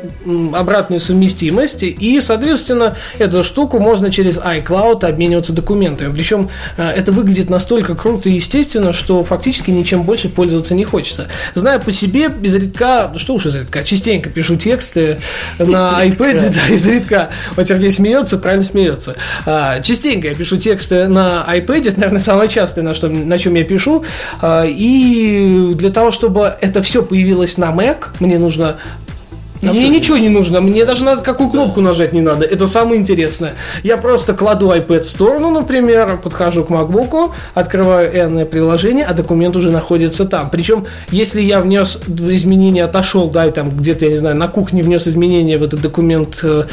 обратную 0.55 0.99
совместимость, 0.99 1.81
и, 1.81 2.21
соответственно, 2.21 2.95
эту 3.17 3.43
штуку 3.43 3.79
можно 3.79 4.11
через 4.11 4.37
iCloud 4.37 5.03
обмениваться 5.05 5.53
документами. 5.53 6.13
Причем 6.13 6.49
э, 6.77 6.87
это 6.87 7.11
выглядит 7.11 7.49
настолько 7.49 7.95
круто 7.95 8.29
и 8.29 8.33
естественно, 8.33 8.93
что 8.93 9.23
фактически 9.23 9.71
ничем 9.71 10.03
больше 10.03 10.29
пользоваться 10.29 10.75
не 10.75 10.85
хочется. 10.85 11.29
Зная 11.55 11.79
по 11.79 11.91
себе, 11.91 12.29
изредка, 12.43 13.09
ну 13.11 13.17
что 13.17 13.33
уж 13.33 13.47
изредка, 13.47 13.83
частенько 13.83 14.29
пишу 14.29 14.55
тексты 14.55 15.19
на 15.57 16.05
iPad, 16.05 16.53
да, 16.67 16.73
изредка. 16.75 17.29
Вот 17.55 17.67
Сергей 17.67 17.91
смеется, 17.91 18.37
правильно 18.37 18.63
смеется. 18.63 19.15
А, 19.47 19.79
Частенько 19.81 20.27
я 20.27 20.35
пишу 20.35 20.57
тексты 20.57 21.07
на 21.07 21.43
iPad, 21.49 21.87
это, 21.87 21.99
наверное, 21.99 22.21
самое 22.21 22.49
частое, 22.49 22.83
на, 22.83 22.93
что, 22.93 23.07
на 23.09 23.39
чем 23.39 23.55
я 23.55 23.63
пишу. 23.63 24.05
А, 24.41 24.63
И 24.67 25.73
для 25.73 25.89
того, 25.89 26.11
чтобы 26.11 26.53
это 26.61 26.83
все 26.83 27.01
появилось 27.01 27.57
на 27.57 27.71
Mac, 27.71 28.10
мне 28.19 28.37
нужно 28.37 28.77
а 29.63 29.67
мне 29.67 29.89
ничего 29.89 30.17
не 30.17 30.29
нужно, 30.29 30.59
мне 30.61 30.85
даже 30.85 31.03
надо 31.03 31.21
какую 31.21 31.49
кнопку 31.49 31.81
нажать 31.81 32.13
не 32.13 32.21
надо. 32.21 32.45
Это 32.45 32.65
самое 32.65 32.99
интересное. 32.99 33.53
Я 33.83 33.97
просто 33.97 34.33
кладу 34.33 34.71
iPad 34.71 35.01
в 35.01 35.09
сторону, 35.09 35.51
например, 35.51 36.17
подхожу 36.17 36.63
к 36.63 36.69
MacBook, 36.69 37.31
открываю 37.53 38.11
энное 38.11 38.45
приложение, 38.45 39.05
а 39.05 39.13
документ 39.13 39.55
уже 39.55 39.71
находится 39.71 40.25
там. 40.25 40.49
Причем, 40.49 40.85
если 41.11 41.41
я 41.41 41.59
внес 41.59 42.01
изменения, 42.07 42.85
отошел, 42.85 43.29
да, 43.29 43.45
и 43.45 43.51
там 43.51 43.69
где-то, 43.69 44.05
я 44.05 44.11
не 44.11 44.17
знаю, 44.17 44.35
на 44.35 44.47
кухне 44.47 44.81
внес 44.81 45.07
изменения 45.07 45.57
в 45.57 45.63
этот 45.63 45.81
документ 45.81 46.39
э, 46.43 46.63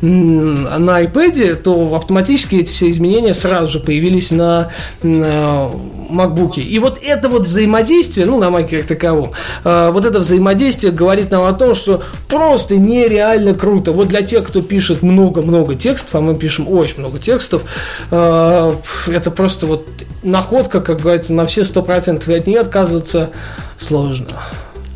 на 0.00 1.02
iPad, 1.02 1.56
то 1.56 1.94
автоматически 1.94 2.56
эти 2.56 2.72
все 2.72 2.88
изменения 2.90 3.34
сразу 3.34 3.72
же 3.72 3.80
появились 3.80 4.30
на, 4.30 4.68
на 5.02 5.70
MacBook. 6.08 6.60
И 6.60 6.78
вот 6.78 6.98
это 7.02 7.28
вот 7.28 7.46
взаимодействие, 7.46 8.26
ну, 8.26 8.38
на 8.38 8.46
Mac 8.46 8.68
как 8.68 8.86
таковом, 8.86 9.32
э, 9.64 9.90
вот 9.92 10.04
это 10.04 10.20
взаимодействие 10.20 10.92
говорит 10.92 11.30
нам 11.30 11.44
о 11.44 11.52
том, 11.52 11.74
что 11.74 12.02
просто 12.28 12.76
нереально 12.76 13.54
круто. 13.54 13.92
Вот 13.92 14.08
для 14.08 14.22
тех, 14.22 14.46
кто 14.46 14.62
пишет 14.62 15.02
много-много 15.02 15.74
текстов, 15.74 16.14
а 16.14 16.20
мы 16.20 16.34
пишем 16.34 16.68
очень 16.68 16.98
много 16.98 17.18
текстов, 17.18 17.62
э, 18.10 18.72
это 19.06 19.30
просто 19.30 19.66
вот 19.66 19.88
находка, 20.22 20.80
как 20.80 21.00
говорится, 21.00 21.32
на 21.32 21.46
все 21.46 21.62
100%, 21.62 22.28
и 22.28 22.34
от 22.34 22.46
нее 22.46 22.60
отказываться 22.60 23.30
сложно. 23.76 24.26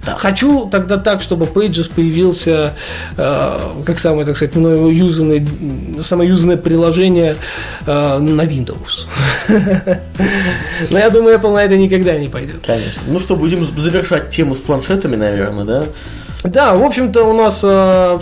Хочу 0.05 0.67
тогда 0.67 0.99
так, 0.99 1.23
чтобы 1.23 1.47
Pages 1.47 1.91
появился 1.95 2.75
э, 3.17 3.59
как 3.85 3.99
самое, 4.01 4.27
так 4.27 4.37
сказать, 4.37 4.57
мною 4.57 4.89
юзанное, 4.89 5.47
самое 6.01 6.29
юзанное 6.29 6.57
приложение 6.57 7.37
э, 7.87 8.19
на 8.19 8.43
Windows. 8.43 9.07
Но 10.91 10.99
я 10.99 11.09
думаю, 11.11 11.39
Apple 11.39 11.53
на 11.53 11.65
это 11.65 11.77
никогда 11.77 12.17
не 12.19 12.29
пойдет. 12.29 12.67
Конечно. 12.67 13.03
Ну 13.07 13.21
что, 13.21 13.37
будем 13.37 13.65
завершать 13.79 14.31
тему 14.31 14.57
с 14.57 14.59
планшетами, 14.59 15.15
наверное, 15.15 15.65
да? 15.65 15.85
Да, 16.45 16.75
в 16.75 16.83
общем-то, 16.85 17.23
у 17.25 17.33
нас 17.33 17.59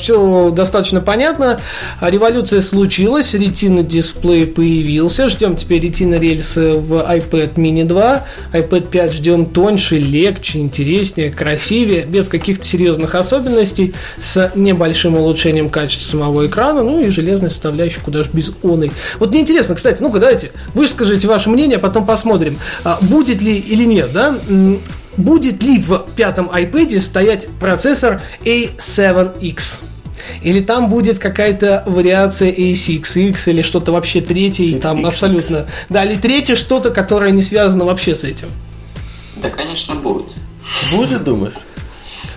все 0.00 0.50
достаточно 0.50 1.00
понятно. 1.00 1.59
Революция 2.00 2.61
случилась, 2.61 3.33
ретина 3.35 3.83
дисплей 3.83 4.46
появился. 4.46 5.28
Ждем 5.28 5.56
теперь 5.56 5.83
ретина 5.83 6.16
рельсы 6.16 6.74
в 6.74 6.94
iPad 6.94 7.54
mini 7.54 7.85
2. 7.85 8.24
iPad 8.52 8.88
5 8.90 9.12
ждем 9.14 9.46
тоньше, 9.46 9.96
легче, 9.98 10.59
интереснее, 10.59 11.30
красивее, 11.30 12.04
без 12.04 12.28
каких-то 12.28 12.64
серьезных 12.64 13.14
особенностей, 13.14 13.94
с 14.18 14.52
небольшим 14.54 15.16
улучшением 15.16 15.70
качества 15.70 16.11
самого 16.11 16.46
экрана, 16.46 16.83
ну 16.83 17.00
и 17.00 17.09
железной 17.09 17.50
составляющей, 17.50 18.00
куда 18.00 18.22
же 18.22 18.30
без 18.33 18.52
оной. 18.62 18.92
Вот 19.18 19.30
мне 19.30 19.40
интересно, 19.40 19.74
кстати, 19.74 20.02
ну-ка 20.02 20.18
давайте, 20.18 20.50
выскажите 20.74 21.26
ваше 21.26 21.48
мнение, 21.50 21.78
а 21.78 21.80
потом 21.80 22.04
посмотрим, 22.06 22.59
а, 22.85 22.98
будет 23.00 23.40
ли 23.40 23.56
или 23.56 23.85
нет, 23.85 24.12
да? 24.12 24.37
Будет 25.20 25.62
ли 25.62 25.78
в 25.78 26.06
пятом 26.16 26.50
iPad 26.50 26.98
стоять 27.00 27.48
процессор 27.61 28.20
A7X? 28.44 29.83
Или 30.42 30.61
там 30.61 30.88
будет 30.88 31.18
какая-то 31.18 31.83
вариация 31.87 32.50
A6X 32.52 33.50
или 33.50 33.62
что-то 33.62 33.92
вообще 33.92 34.20
третье, 34.20 34.78
там 34.78 35.04
абсолютно... 35.04 35.66
Да, 35.88 36.04
или 36.04 36.16
третье 36.16 36.56
что-то, 36.56 36.90
которое 36.90 37.33
не 37.33 37.42
связано 37.42 37.85
вообще 37.85 38.14
с 38.14 38.24
этим. 38.24 38.48
Да, 39.37 39.50
конечно, 39.50 39.94
будет. 39.96 40.37
Будет, 40.92 41.24
думаешь? 41.24 41.54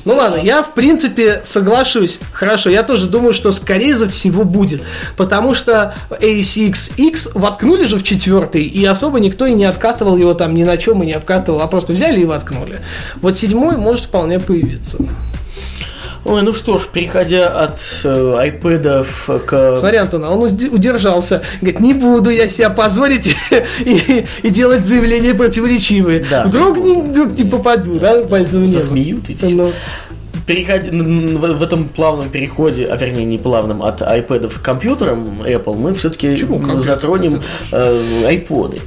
Ну 0.05 0.15
ладно, 0.15 0.37
я 0.37 0.63
в 0.63 0.73
принципе 0.73 1.41
соглашусь. 1.43 2.19
Хорошо, 2.31 2.69
я 2.69 2.83
тоже 2.83 3.07
думаю, 3.07 3.33
что 3.33 3.51
скорее 3.51 3.93
за 3.93 4.09
всего 4.09 4.43
будет. 4.43 4.81
Потому 5.15 5.53
что 5.53 5.95
A6X 6.09 7.31
воткнули 7.35 7.85
же 7.85 7.97
в 7.97 8.03
четвертый, 8.03 8.63
и 8.63 8.83
особо 8.85 9.19
никто 9.19 9.45
и 9.45 9.53
не 9.53 9.65
откатывал 9.65 10.17
его 10.17 10.33
там 10.33 10.53
ни 10.55 10.63
на 10.63 10.77
чем 10.77 11.03
и 11.03 11.05
не 11.05 11.13
обкатывал, 11.13 11.61
а 11.61 11.67
просто 11.67 11.93
взяли 11.93 12.21
и 12.21 12.25
воткнули. 12.25 12.81
Вот 13.21 13.37
седьмой 13.37 13.77
может 13.77 14.05
вполне 14.05 14.39
появиться. 14.39 14.97
Ой, 16.25 16.41
ну 16.41 16.53
что 16.53 16.77
ж, 16.77 16.87
переходя 16.91 17.47
от 17.49 17.79
э, 18.05 18.35
айпэдов 18.37 19.29
к... 19.45 19.75
Смотри, 19.75 19.97
Антон, 19.97 20.23
а 20.23 20.31
он 20.31 20.43
удержался. 20.43 21.41
Говорит, 21.59 21.81
не 21.81 21.93
буду 21.93 22.29
я 22.29 22.47
себя 22.47 22.69
позорить 22.69 23.35
и, 23.79 24.25
и 24.41 24.49
делать 24.49 24.85
заявления 24.85 25.33
противоречивые. 25.33 26.25
Да. 26.29 26.45
Вдруг, 26.45 26.77
не, 26.79 27.01
вдруг 27.01 27.37
не 27.37 27.43
попаду, 27.43 27.99
да, 27.99 28.23
пальцем 28.23 28.61
в 28.61 28.65
небо. 28.67 28.79
Засмеют 28.79 29.29
эти 29.29 29.45
Ну, 29.45 29.69
Переходя 30.45 30.89
н- 30.89 31.37
в, 31.37 31.63
этом 31.63 31.87
плавном 31.87 32.29
переходе, 32.29 32.87
а 32.87 32.97
вернее 32.97 33.25
не 33.25 33.37
плавном, 33.37 33.81
от 33.81 34.01
iPad 34.01 34.49
к 34.49 34.61
компьютерам 34.61 35.41
Apple, 35.41 35.75
мы 35.75 35.93
все-таки 35.95 36.35
затронем 36.79 37.41
э, 37.71 38.23
iPod. 38.29 38.81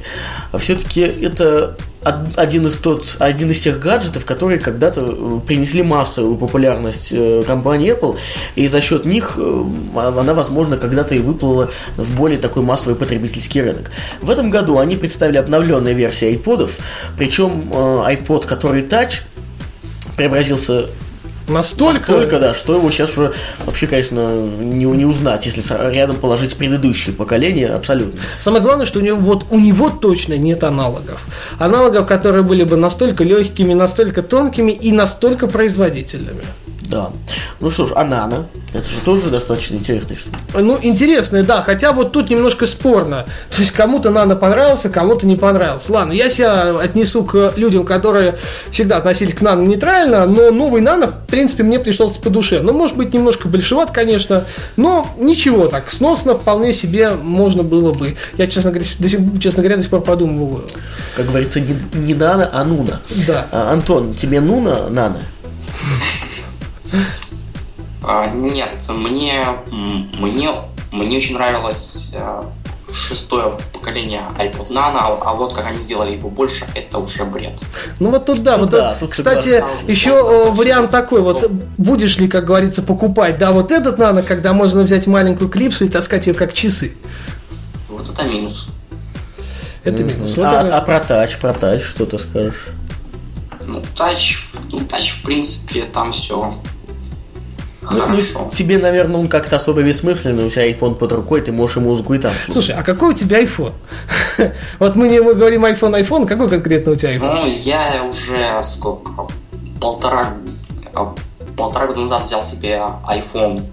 Все-таки 0.59 1.01
это 1.01 1.75
од- 2.03 2.37
один 2.37 2.67
из, 2.67 2.75
тот, 2.75 3.15
один 3.17 3.49
из 3.49 3.59
тех 3.61 3.79
гаджетов, 3.79 4.23
которые 4.23 4.59
когда-то 4.59 5.01
э, 5.07 5.39
принесли 5.47 5.81
массовую 5.81 6.35
популярность 6.37 7.09
э, 7.11 7.41
компании 7.47 7.91
Apple, 7.91 8.17
и 8.55 8.67
за 8.67 8.79
счет 8.79 9.05
них 9.05 9.33
э, 9.37 9.63
она, 9.95 10.35
возможно, 10.35 10.77
когда-то 10.77 11.15
и 11.15 11.19
выплыла 11.19 11.71
в 11.97 12.15
более 12.17 12.37
такой 12.37 12.61
массовый 12.61 12.95
потребительский 12.95 13.63
рынок. 13.63 13.89
В 14.21 14.29
этом 14.29 14.51
году 14.51 14.77
они 14.77 14.95
представили 14.95 15.37
обновленные 15.37 15.95
версии 15.95 16.31
iPod'ов, 16.37 16.69
причем 17.17 17.71
iPod, 17.71 18.45
который 18.45 18.83
Touch, 18.83 19.23
преобразился 20.15 20.87
Настолько... 21.47 22.11
Настолько, 22.11 22.39
да, 22.39 22.53
что 22.53 22.75
его 22.75 22.91
сейчас 22.91 23.17
уже 23.17 23.33
вообще, 23.65 23.87
конечно, 23.87 24.35
не, 24.35 24.85
не 24.85 25.05
узнать, 25.05 25.45
если 25.45 25.63
рядом 25.93 26.17
положить 26.17 26.57
предыдущее 26.57 27.15
поколение, 27.15 27.69
абсолютно. 27.69 28.19
Самое 28.37 28.61
главное, 28.61 28.85
что 28.85 28.99
у 28.99 29.01
него, 29.01 29.17
вот, 29.17 29.45
у 29.49 29.59
него 29.59 29.89
точно 29.89 30.33
нет 30.33 30.63
аналогов. 30.63 31.25
Аналогов, 31.57 32.05
которые 32.05 32.43
были 32.43 32.63
бы 32.63 32.75
настолько 32.75 33.23
легкими, 33.23 33.73
настолько 33.73 34.23
тонкими 34.23 34.71
и 34.71 34.91
настолько 34.91 35.47
производительными. 35.47 36.43
Да. 36.89 37.11
Ну 37.59 37.69
что 37.69 37.87
ж, 37.87 37.91
а 37.95 38.03
Нано? 38.03 38.47
Это 38.73 38.87
же 38.87 38.99
тоже 39.03 39.29
достаточно 39.29 39.75
интересная 39.75 40.17
штука. 40.17 40.37
Ну, 40.53 40.77
интересно, 40.81 41.43
да, 41.43 41.61
хотя 41.61 41.91
вот 41.91 42.11
тут 42.11 42.29
немножко 42.29 42.65
спорно. 42.65 43.25
То 43.49 43.61
есть 43.61 43.71
кому-то 43.71 44.09
Нано 44.09 44.35
понравился, 44.35 44.89
кому-то 44.89 45.25
не 45.25 45.35
понравился. 45.35 45.91
Ладно, 45.91 46.13
я 46.13 46.29
себя 46.29 46.77
отнесу 46.77 47.23
к 47.23 47.53
людям, 47.55 47.85
которые 47.85 48.37
всегда 48.71 48.97
относились 48.97 49.33
к 49.33 49.41
Нано 49.41 49.63
нейтрально, 49.63 50.25
но 50.25 50.51
новый 50.51 50.81
Нано, 50.81 51.07
в 51.07 51.27
принципе, 51.27 51.63
мне 51.63 51.79
пришелся 51.79 52.21
по 52.21 52.29
душе. 52.29 52.61
Ну, 52.61 52.73
может 52.73 52.95
быть, 52.95 53.13
немножко 53.13 53.47
большеват, 53.47 53.91
конечно, 53.91 54.45
но 54.75 55.07
ничего 55.17 55.67
так, 55.67 55.91
сносно 55.91 56.35
вполне 56.35 56.73
себе 56.73 57.11
можно 57.11 57.63
было 57.63 57.93
бы. 57.93 58.15
Я, 58.37 58.47
честно 58.47 58.71
говоря, 58.71 58.87
до 58.99 59.09
сих, 59.09 59.19
честно 59.41 59.63
говоря, 59.63 59.77
до 59.77 59.81
сих 59.81 59.91
пор 59.91 60.01
подумываю. 60.01 60.65
Как 61.15 61.25
говорится, 61.25 61.59
не, 61.59 61.75
не 61.95 62.13
Нано, 62.13 62.49
а 62.51 62.63
Нуна. 62.63 63.01
Да. 63.27 63.47
А, 63.51 63.71
Антон, 63.73 64.13
тебе 64.13 64.39
Нуна, 64.39 64.89
Нано? 64.89 65.19
А, 68.03 68.27
нет, 68.27 68.77
мне, 68.89 69.45
мне, 69.71 70.49
мне 70.91 71.17
очень 71.17 71.33
нравилось 71.35 72.11
а, 72.15 72.45
шестое 72.93 73.57
поколение 73.73 74.21
iPod 74.37 74.69
Nano, 74.69 74.99
а, 74.99 75.19
а 75.25 75.33
вот 75.33 75.53
как 75.53 75.65
они 75.65 75.81
сделали 75.81 76.15
его 76.15 76.29
больше, 76.29 76.65
это 76.75 76.99
уже 76.99 77.25
бред. 77.25 77.59
Ну 77.99 78.09
вот 78.11 78.25
тут 78.25 78.43
да, 78.43 78.55
Ну 78.57 78.63
вот 78.63 78.69
да, 78.69 78.93
э, 78.93 78.99
тут 78.99 79.11
кстати, 79.11 79.59
согласен. 79.59 79.87
еще 79.87 80.09
э, 80.11 80.21
вообще 80.21 80.51
вариант 80.51 80.91
такой, 80.91 81.21
вот 81.21 81.49
будешь 81.77 82.17
ли, 82.17 82.27
как 82.27 82.45
говорится, 82.45 82.81
покупать, 82.81 83.37
да, 83.37 83.51
вот 83.51 83.71
этот 83.71 83.97
нано, 83.97 84.23
когда 84.23 84.53
можно 84.53 84.83
взять 84.83 85.07
маленькую 85.07 85.49
клипсу 85.49 85.85
и 85.85 85.89
таскать 85.89 86.27
ее 86.27 86.33
как 86.33 86.53
часы. 86.53 86.95
Вот 87.89 88.07
это 88.07 88.23
минус. 88.25 88.67
Это 89.83 90.03
минус. 90.03 90.37
Вот 90.37 90.45
а, 90.45 90.63
это- 90.63 90.77
а 90.77 90.81
про 90.81 90.99
тач, 90.99 91.37
про 91.37 91.53
тач, 91.53 91.81
что 91.83 92.05
ты 92.05 92.19
скажешь? 92.19 92.67
Ну, 93.65 93.81
тач, 93.97 94.47
ну, 94.71 94.79
тач, 94.79 95.11
в 95.11 95.23
принципе, 95.23 95.83
там 95.83 96.13
все 96.13 96.61
хорошо. 97.87 98.39
ну, 98.45 98.51
тебе, 98.51 98.77
наверное, 98.77 99.19
он 99.19 99.27
как-то 99.27 99.55
особо 99.57 99.81
бессмысленный, 99.83 100.45
у 100.45 100.49
тебя 100.49 100.69
iPhone 100.71 100.95
под 100.95 101.11
рукой, 101.11 101.41
ты 101.41 101.51
можешь 101.51 101.77
и 101.77 101.79
музыку 101.79 102.13
и 102.13 102.17
там 102.17 102.31
слушать. 102.31 102.53
Слушай, 102.53 102.75
а 102.75 102.83
какой 102.83 103.09
у 103.09 103.13
тебя 103.13 103.41
iPhone? 103.43 103.73
Вот 104.79 104.95
мы 104.95 105.07
не 105.09 105.19
мы 105.21 105.33
говорим 105.33 105.65
iPhone, 105.65 105.99
iPhone, 106.01 106.25
какой 106.27 106.47
конкретно 106.49 106.91
у 106.91 106.95
тебя 106.95 107.15
iPhone? 107.15 107.33
Ну, 107.41 107.47
я 107.47 108.03
уже 108.09 108.61
сколько, 108.63 109.27
полтора, 109.81 110.33
а, 110.93 111.13
полтора 111.55 111.87
года 111.87 112.01
назад 112.01 112.25
взял 112.25 112.43
себе 112.43 112.81
iPhone, 113.07 113.63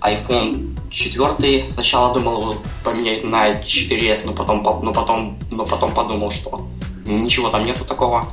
iPhone 0.00 0.74
4. 0.90 1.70
Сначала 1.70 2.14
думал 2.14 2.40
его 2.42 2.54
поменять 2.84 3.24
на 3.24 3.50
4S, 3.50 4.20
но 4.24 4.32
потом, 4.32 4.62
по- 4.62 4.80
но 4.82 4.92
потом, 4.92 5.38
но 5.50 5.64
потом 5.64 5.92
подумал, 5.92 6.30
что 6.30 6.66
ничего 7.06 7.48
там 7.50 7.64
нету 7.64 7.84
такого. 7.84 8.26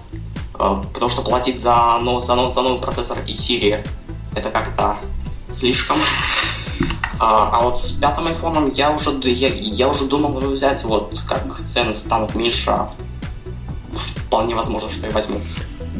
А, 0.57 0.81
Потому 0.93 1.09
что 1.11 1.21
платить 1.21 1.59
за, 1.59 1.97
ну, 2.01 2.19
за, 2.21 2.35
ну- 2.35 2.49
за 2.49 2.61
новый 2.61 2.79
процессор 2.81 3.17
и 3.27 3.33
Siri 3.33 3.85
это 4.35 4.49
как-то 4.49 4.97
слишком. 5.47 5.97
А, 7.19 7.49
а 7.53 7.61
вот 7.61 7.79
с 7.79 7.91
пятым 7.91 8.27
айфоном 8.27 8.71
я 8.73 8.91
уже, 8.91 9.11
я, 9.23 9.47
я 9.47 9.87
уже 9.87 10.05
думал 10.05 10.41
его 10.41 10.51
взять, 10.51 10.83
вот 10.83 11.17
как 11.27 11.61
цены 11.63 11.93
станут 11.93 12.35
меньше, 12.35 12.77
вполне 14.27 14.53
возможно, 14.53 14.89
что 14.89 15.05
я 15.05 15.11
возьму. 15.11 15.39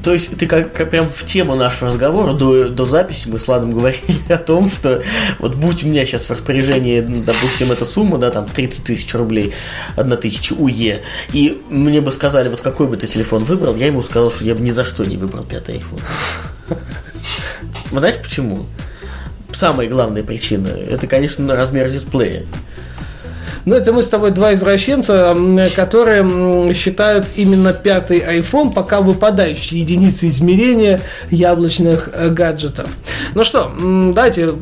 То 0.03 0.13
есть 0.13 0.37
ты 0.37 0.45
как, 0.45 0.73
как 0.73 0.91
прям 0.91 1.09
в 1.09 1.25
тему 1.25 1.55
нашего 1.55 1.87
разговора 1.87 2.33
до, 2.33 2.69
до 2.69 2.85
записи 2.85 3.27
мы 3.27 3.39
с 3.39 3.47
Владом 3.47 3.71
говорили 3.71 4.21
о 4.29 4.37
том, 4.37 4.69
что 4.69 5.01
вот 5.39 5.55
будь 5.55 5.83
у 5.83 5.87
меня 5.87 6.05
сейчас 6.05 6.25
в 6.25 6.29
распоряжении, 6.29 6.99
допустим, 6.99 7.71
эта 7.71 7.85
сумма, 7.85 8.17
да, 8.17 8.29
там 8.29 8.45
30 8.45 8.83
тысяч 8.83 9.11
рублей, 9.15 9.53
1 9.95 10.17
тысяча 10.17 10.53
УЕ, 10.53 11.01
и 11.31 11.59
мне 11.69 12.01
бы 12.01 12.11
сказали, 12.11 12.49
вот 12.49 12.61
какой 12.61 12.87
бы 12.87 12.97
ты 12.97 13.07
телефон 13.07 13.45
выбрал, 13.45 13.75
я 13.75 13.87
ему 13.87 14.03
сказал, 14.03 14.31
что 14.31 14.43
я 14.43 14.53
бы 14.53 14.61
ни 14.61 14.71
за 14.71 14.83
что 14.83 15.05
не 15.05 15.17
выбрал 15.17 15.43
пятый 15.43 15.77
iPhone. 15.77 16.01
Вы 17.91 17.99
знаете 17.99 18.19
почему? 18.21 18.65
Самая 19.53 19.87
главная 19.87 20.23
причина, 20.23 20.67
это, 20.67 21.07
конечно, 21.07 21.55
размер 21.55 21.89
дисплея. 21.89 22.45
Ну, 23.65 23.73
это 23.73 23.91
мы 23.93 24.03
с 24.03 24.07
тобой 24.07 24.29
два 24.31 24.53
извращенца, 24.53 25.35
которые 25.75 26.73
считают 26.75 27.25
именно 27.35 27.73
пятый 27.73 28.19
iPhone 28.19 28.71
пока 28.71 29.01
выпадающей 29.01 29.79
единицей 29.79 30.29
измерения 30.29 31.01
яблочных 31.31 32.09
э, 32.13 32.29
гаджетов. 32.29 32.87
Ну 33.33 33.43
что, 33.43 33.71
давайте 34.13 34.53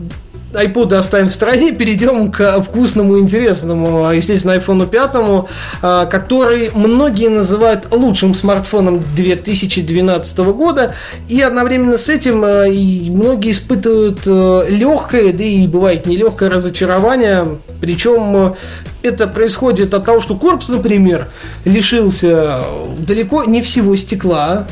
iPod 0.54 0.96
оставим 0.96 1.30
в 1.30 1.34
стороне, 1.34 1.74
перейдем 1.74 2.32
к 2.32 2.62
вкусному 2.62 3.18
и 3.18 3.20
интересному, 3.20 4.06
а, 4.06 4.14
естественно, 4.14 4.54
iPhone 4.54 4.88
5, 4.88 5.48
а, 5.82 6.06
который 6.06 6.72
многие 6.74 7.30
называют 7.30 7.88
лучшим 7.92 8.34
смартфоном 8.34 9.02
2012 9.16 10.54
года, 10.54 10.96
и 11.28 11.42
одновременно 11.42 11.98
с 11.98 12.10
этим 12.10 12.44
а, 12.44 12.66
многие 12.68 13.52
испытывают 13.52 14.22
э, 14.26 14.66
легкое, 14.70 15.34
да 15.34 15.44
и 15.44 15.68
бывает 15.68 16.06
нелегкое 16.06 16.50
разочарование, 16.50 17.60
причем 17.82 18.56
это 19.02 19.28
происходит 19.28 19.94
от 19.94 20.06
того, 20.06 20.22
что 20.22 20.36
корпус, 20.36 20.70
например, 20.70 21.28
лишился 21.66 22.62
далеко 23.00 23.44
не 23.44 23.62
всего 23.62 23.96
стекла, 23.96 24.68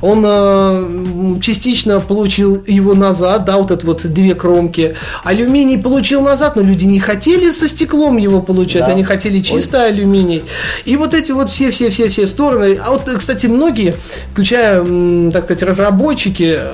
он 0.00 0.24
э, 0.26 1.40
частично 1.40 2.00
получил 2.00 2.62
его 2.66 2.94
назад, 2.94 3.44
да, 3.44 3.58
вот 3.58 3.70
это 3.70 3.86
вот 3.86 4.02
две 4.04 4.34
кромки. 4.34 4.94
Алюминий 5.24 5.78
получил 5.78 6.22
назад, 6.22 6.56
но 6.56 6.62
люди 6.62 6.84
не 6.84 7.00
хотели 7.00 7.50
со 7.50 7.68
стеклом 7.68 8.16
его 8.16 8.40
получать, 8.40 8.86
Да. 8.86 8.92
они 8.92 9.04
хотели 9.04 9.40
чисто 9.40 9.84
алюминий. 9.84 10.44
И 10.84 10.96
вот 10.96 11.14
эти 11.14 11.32
вот 11.32 11.48
все-все-все-все 11.50 12.26
стороны. 12.26 12.78
А 12.82 12.90
вот, 12.90 13.02
кстати, 13.16 13.46
многие, 13.46 13.94
включая, 14.32 14.84
так 15.30 15.44
сказать, 15.44 15.62
разработчики, 15.62 16.56
э, 16.58 16.72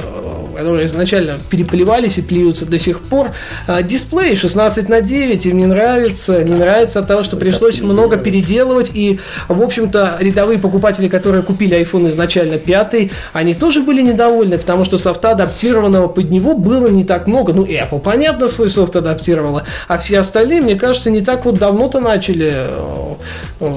которые 0.59 0.87
изначально 0.87 1.39
переплевались 1.49 2.19
и 2.19 2.23
плюются 2.23 2.67
до 2.67 2.81
сих 2.81 3.01
пор, 3.01 3.31
э, 3.69 3.81
дисплей 3.85 4.35
16 4.35 4.89
на 4.89 5.01
9 5.01 5.47
им 5.47 5.59
не 5.59 5.67
нравится, 5.67 6.43
не 6.43 6.57
нравится 6.57 6.99
от 6.99 7.07
того, 7.07 7.23
что 7.23 7.37
пришлось 7.37 7.81
много 7.81 8.17
переделывать, 8.17 8.91
и, 8.93 9.21
в 9.47 9.63
общем-то, 9.63 10.17
рядовые 10.19 10.59
покупатели, 10.59 11.07
которые 11.07 11.45
купили 11.45 11.81
iPhone 11.81 12.09
изначально 12.09 12.59
5, 12.59 13.11
они 13.33 13.55
тоже 13.55 13.83
были 13.83 14.03
недовольны, 14.03 14.59
потому 14.59 14.85
что 14.85 14.99
софта 14.99 15.31
адаптированного 15.31 16.09
под 16.09 16.29
него 16.29 16.55
было 16.55 16.89
не 16.89 17.05
так 17.05 17.29
много. 17.29 17.53
Ну, 17.53 17.65
Apple, 17.65 18.01
понятно, 18.01 18.49
свой 18.49 18.69
софт 18.69 18.97
адаптировала, 18.97 19.65
а 19.87 19.99
все 19.99 20.19
остальные, 20.19 20.63
мне 20.63 20.75
кажется, 20.75 21.11
не 21.11 21.21
так 21.21 21.45
вот 21.45 21.59
давно-то 21.59 22.01
начали 22.01 22.67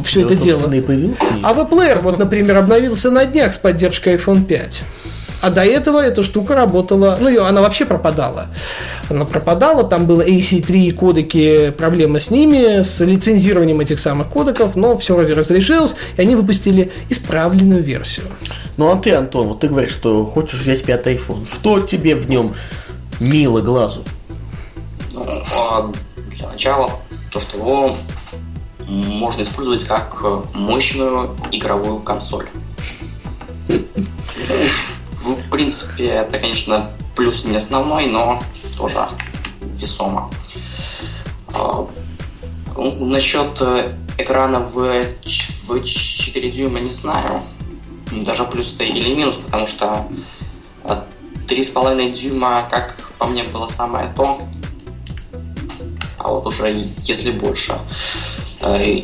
все 0.03 0.21
это 0.21 0.35
дело. 0.35 0.61
А 1.43 1.53
Player, 1.53 1.99
вот, 2.01 2.17
например, 2.17 2.57
обновился 2.57 3.11
на 3.11 3.25
днях 3.25 3.53
с 3.53 3.57
поддержкой 3.57 4.15
iPhone 4.15 4.45
5. 4.45 4.83
А 5.41 5.49
до 5.49 5.63
этого 5.65 5.99
эта 5.99 6.21
штука 6.23 6.55
работала, 6.55 7.17
ну, 7.19 7.27
её- 7.27 7.45
она 7.45 7.61
вообще 7.61 7.85
пропадала. 7.85 8.47
Она 9.09 9.25
пропадала, 9.25 9.83
там 9.83 10.05
было 10.05 10.21
AC3 10.21 10.91
кодеки, 10.91 11.71
проблемы 11.71 12.19
с 12.19 12.29
ними, 12.29 12.81
с 12.81 13.01
лицензированием 13.03 13.79
этих 13.79 13.99
самых 13.99 14.27
кодеков, 14.29 14.75
но 14.75 14.95
все 14.97 15.15
вроде 15.15 15.33
разрешилось, 15.33 15.95
и 16.15 16.21
они 16.21 16.35
выпустили 16.35 16.91
исправленную 17.09 17.81
версию. 17.81 18.27
Ну 18.77 18.91
а 18.91 18.95
ты, 18.97 19.11
Антон, 19.13 19.47
вот 19.47 19.61
ты 19.61 19.67
говоришь, 19.67 19.93
что 19.93 20.25
хочешь 20.25 20.61
взять 20.61 20.83
пятый 20.83 21.15
iPhone. 21.15 21.47
Что 21.51 21.79
тебе 21.79 22.13
в 22.15 22.29
нем 22.29 22.53
мило 23.19 23.61
глазу? 23.61 24.03
Ну, 25.13 25.25
а 25.55 25.91
для 26.37 26.47
начала, 26.49 26.91
то, 27.31 27.39
что 27.39 27.57
его 27.57 27.97
можно 28.87 29.41
использовать 29.41 29.85
как 29.85 30.21
э, 30.23 30.41
мощную 30.53 31.35
игровую 31.51 31.99
консоль. 31.99 32.47
Ну, 35.23 35.35
В 35.35 35.49
принципе, 35.49 36.07
это, 36.07 36.39
конечно, 36.39 36.89
плюс 37.15 37.43
не 37.45 37.55
основной, 37.55 38.07
но 38.07 38.41
тоже 38.77 39.07
весомо. 39.75 40.31
А, 41.53 41.87
ну, 42.75 43.05
Насчет 43.05 43.61
э, 43.61 43.95
экрана 44.17 44.59
в, 44.59 45.05
в 45.67 45.83
4 45.83 46.51
дюйма 46.51 46.79
не 46.79 46.89
знаю. 46.89 47.43
Даже 48.11 48.43
плюс 48.45 48.73
это 48.73 48.83
или 48.83 49.13
минус, 49.13 49.37
потому 49.37 49.67
что 49.67 50.07
а, 50.83 51.05
3,5 51.47 52.11
дюйма, 52.13 52.67
как 52.69 52.97
по 53.17 53.27
мне, 53.27 53.43
было 53.43 53.67
самое 53.67 54.11
то. 54.15 54.41
А 56.17 56.29
вот 56.29 56.47
уже 56.47 56.75
если 57.03 57.31
больше. 57.31 57.79
Э, 58.61 59.01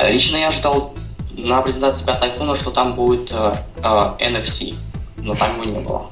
Лично 0.00 0.36
я 0.36 0.48
ожидал 0.48 0.94
на 1.32 1.60
презентации 1.62 2.04
5 2.04 2.22
айфона, 2.22 2.54
что 2.54 2.70
там 2.70 2.94
будет 2.94 3.30
э, 3.32 3.54
э, 3.76 3.80
NFC, 3.82 4.74
но 5.22 5.34
там 5.34 5.60
его 5.60 5.64
не 5.64 5.80
было. 5.80 6.08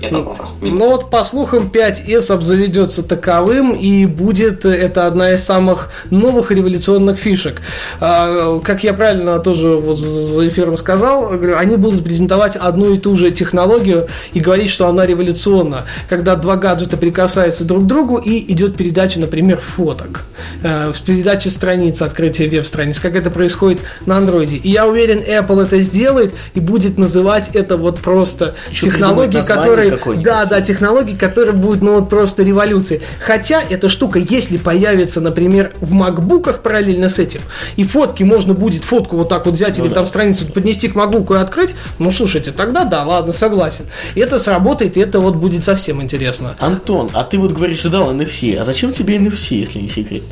Это 0.00 0.14
Ну, 0.14 0.24
тоже. 0.24 0.42
ну 0.62 0.90
вот 0.90 1.10
по 1.10 1.24
слухам 1.24 1.70
5S 1.72 2.32
обзаведется 2.32 3.02
таковым 3.02 3.72
и 3.72 4.06
будет 4.06 4.64
это 4.64 5.06
одна 5.06 5.32
из 5.32 5.44
самых 5.44 5.90
новых 6.10 6.50
революционных 6.50 7.18
фишек. 7.18 7.60
А, 8.00 8.58
Как 8.60 8.84
я 8.84 8.92
правильно 8.94 9.38
тоже 9.38 9.68
вот 9.76 9.98
за 9.98 10.46
эфиром 10.48 10.76
сказал, 10.78 11.32
они 11.58 11.76
будут 11.76 12.04
презентовать 12.04 12.56
одну 12.56 12.92
и 12.94 12.98
ту 12.98 13.16
же 13.16 13.30
технологию 13.30 14.08
и 14.32 14.40
говорить, 14.40 14.70
что 14.70 14.86
она 14.88 15.06
революционна. 15.06 15.84
Когда 16.08 16.36
два 16.36 16.56
гаджета 16.56 16.96
прикасаются 16.96 17.64
друг 17.64 17.84
к 17.84 17.86
другу 17.86 18.18
и 18.18 18.52
идет 18.52 18.76
передача, 18.76 19.20
например, 19.20 19.58
фоток. 19.60 20.24
Э, 20.62 20.92
В 20.92 21.02
передаче 21.02 21.50
страниц, 21.50 22.02
открытие 22.02 22.48
веб-страниц, 22.48 23.00
как 23.00 23.14
это 23.14 23.30
происходит 23.30 23.80
на 24.06 24.16
андроиде. 24.18 24.56
И 24.56 24.70
я 24.70 24.86
уверен, 24.86 25.18
Apple 25.20 25.62
это 25.62 25.80
сделает 25.80 26.34
и 26.54 26.60
будет 26.60 26.98
называть 26.98 27.50
это 27.54 27.76
вот 27.76 27.98
просто 28.00 28.54
Еще 28.70 28.86
технологии, 28.86 29.28
придумать 29.42 29.46
какое-нибудь. 29.90 30.24
Да, 30.24 30.44
да, 30.44 30.60
технологии, 30.60 31.14
которые 31.14 31.54
будут, 31.54 31.82
ну 31.82 31.94
вот 31.94 32.08
просто 32.08 32.42
революцией. 32.42 33.00
Хотя 33.20 33.62
эта 33.62 33.88
штука, 33.88 34.18
если 34.18 34.56
появится, 34.56 35.20
например, 35.20 35.72
в 35.80 35.92
макбуках 35.92 36.62
параллельно 36.62 37.08
с 37.08 37.18
этим, 37.18 37.40
и 37.76 37.84
фотки 37.84 38.22
можно 38.22 38.54
будет 38.54 38.84
фотку 38.84 39.16
вот 39.16 39.28
так 39.28 39.46
вот 39.46 39.54
взять 39.54 39.78
Ну 39.78 39.84
или 39.84 39.88
да. 39.90 39.96
там 39.96 40.06
страницу 40.06 40.46
поднести 40.46 40.88
к 40.88 40.94
макбуку 40.94 41.34
и 41.34 41.38
открыть, 41.38 41.74
ну 41.98 42.10
слушайте, 42.10 42.52
тогда 42.52 42.84
да, 42.84 43.04
ладно, 43.04 43.32
согласен. 43.32 43.86
Это 44.14 44.38
сработает, 44.38 44.96
и 44.96 45.00
это 45.00 45.20
вот 45.20 45.36
будет 45.36 45.64
совсем 45.64 46.02
интересно. 46.02 46.56
Антон, 46.58 47.10
а 47.12 47.24
ты 47.24 47.38
вот 47.38 47.52
говоришь, 47.52 47.82
ждал 47.82 48.12
NFC. 48.12 48.56
А 48.56 48.64
зачем 48.64 48.92
тебе 48.92 49.16
NFC, 49.16 49.56
если 49.56 49.80
не 49.80 49.88
секрет? 49.88 50.22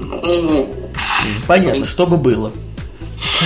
Ну, 0.00 0.74
Понятно, 1.46 1.86
чтобы 1.86 2.16
было. 2.16 2.52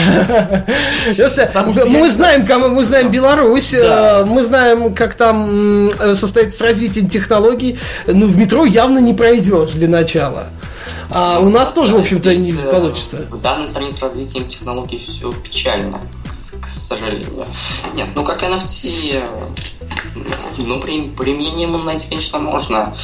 Мы 1.86 2.08
знаем, 2.08 2.46
кому 2.46 2.68
мы 2.68 2.82
знаем 2.82 3.10
Беларусь, 3.10 3.74
э, 3.74 4.24
мы 4.24 4.42
знаем, 4.42 4.94
как 4.94 5.14
там 5.14 5.90
состоит 6.14 6.54
с 6.54 6.60
развитием 6.60 7.08
технологий. 7.08 7.78
Ну, 8.06 8.26
в 8.26 8.36
метро 8.36 8.64
явно 8.64 8.98
не 8.98 9.14
пройдешь 9.14 9.70
для 9.70 9.88
начала. 9.88 10.48
А 11.10 11.38
у 11.40 11.48
нас 11.48 11.72
тоже, 11.72 11.94
в 11.94 12.00
общем-то, 12.00 12.34
не 12.34 12.52
э, 12.52 12.70
получится. 12.70 13.26
В 13.30 13.40
данной 13.40 13.66
стране 13.66 13.90
с 13.90 13.98
развитием 13.98 14.46
технологий 14.46 14.98
все 14.98 15.32
печально, 15.32 16.00
к, 16.60 16.68
сожалению. 16.68 17.46
Нет, 17.94 18.08
ну 18.14 18.24
как 18.24 18.42
NFT, 18.42 19.22
ну, 20.58 20.80
при, 20.80 21.08
применение 21.10 21.68
ему 21.68 21.78
найти, 21.78 22.08
конечно, 22.08 22.38
можно. 22.38 22.94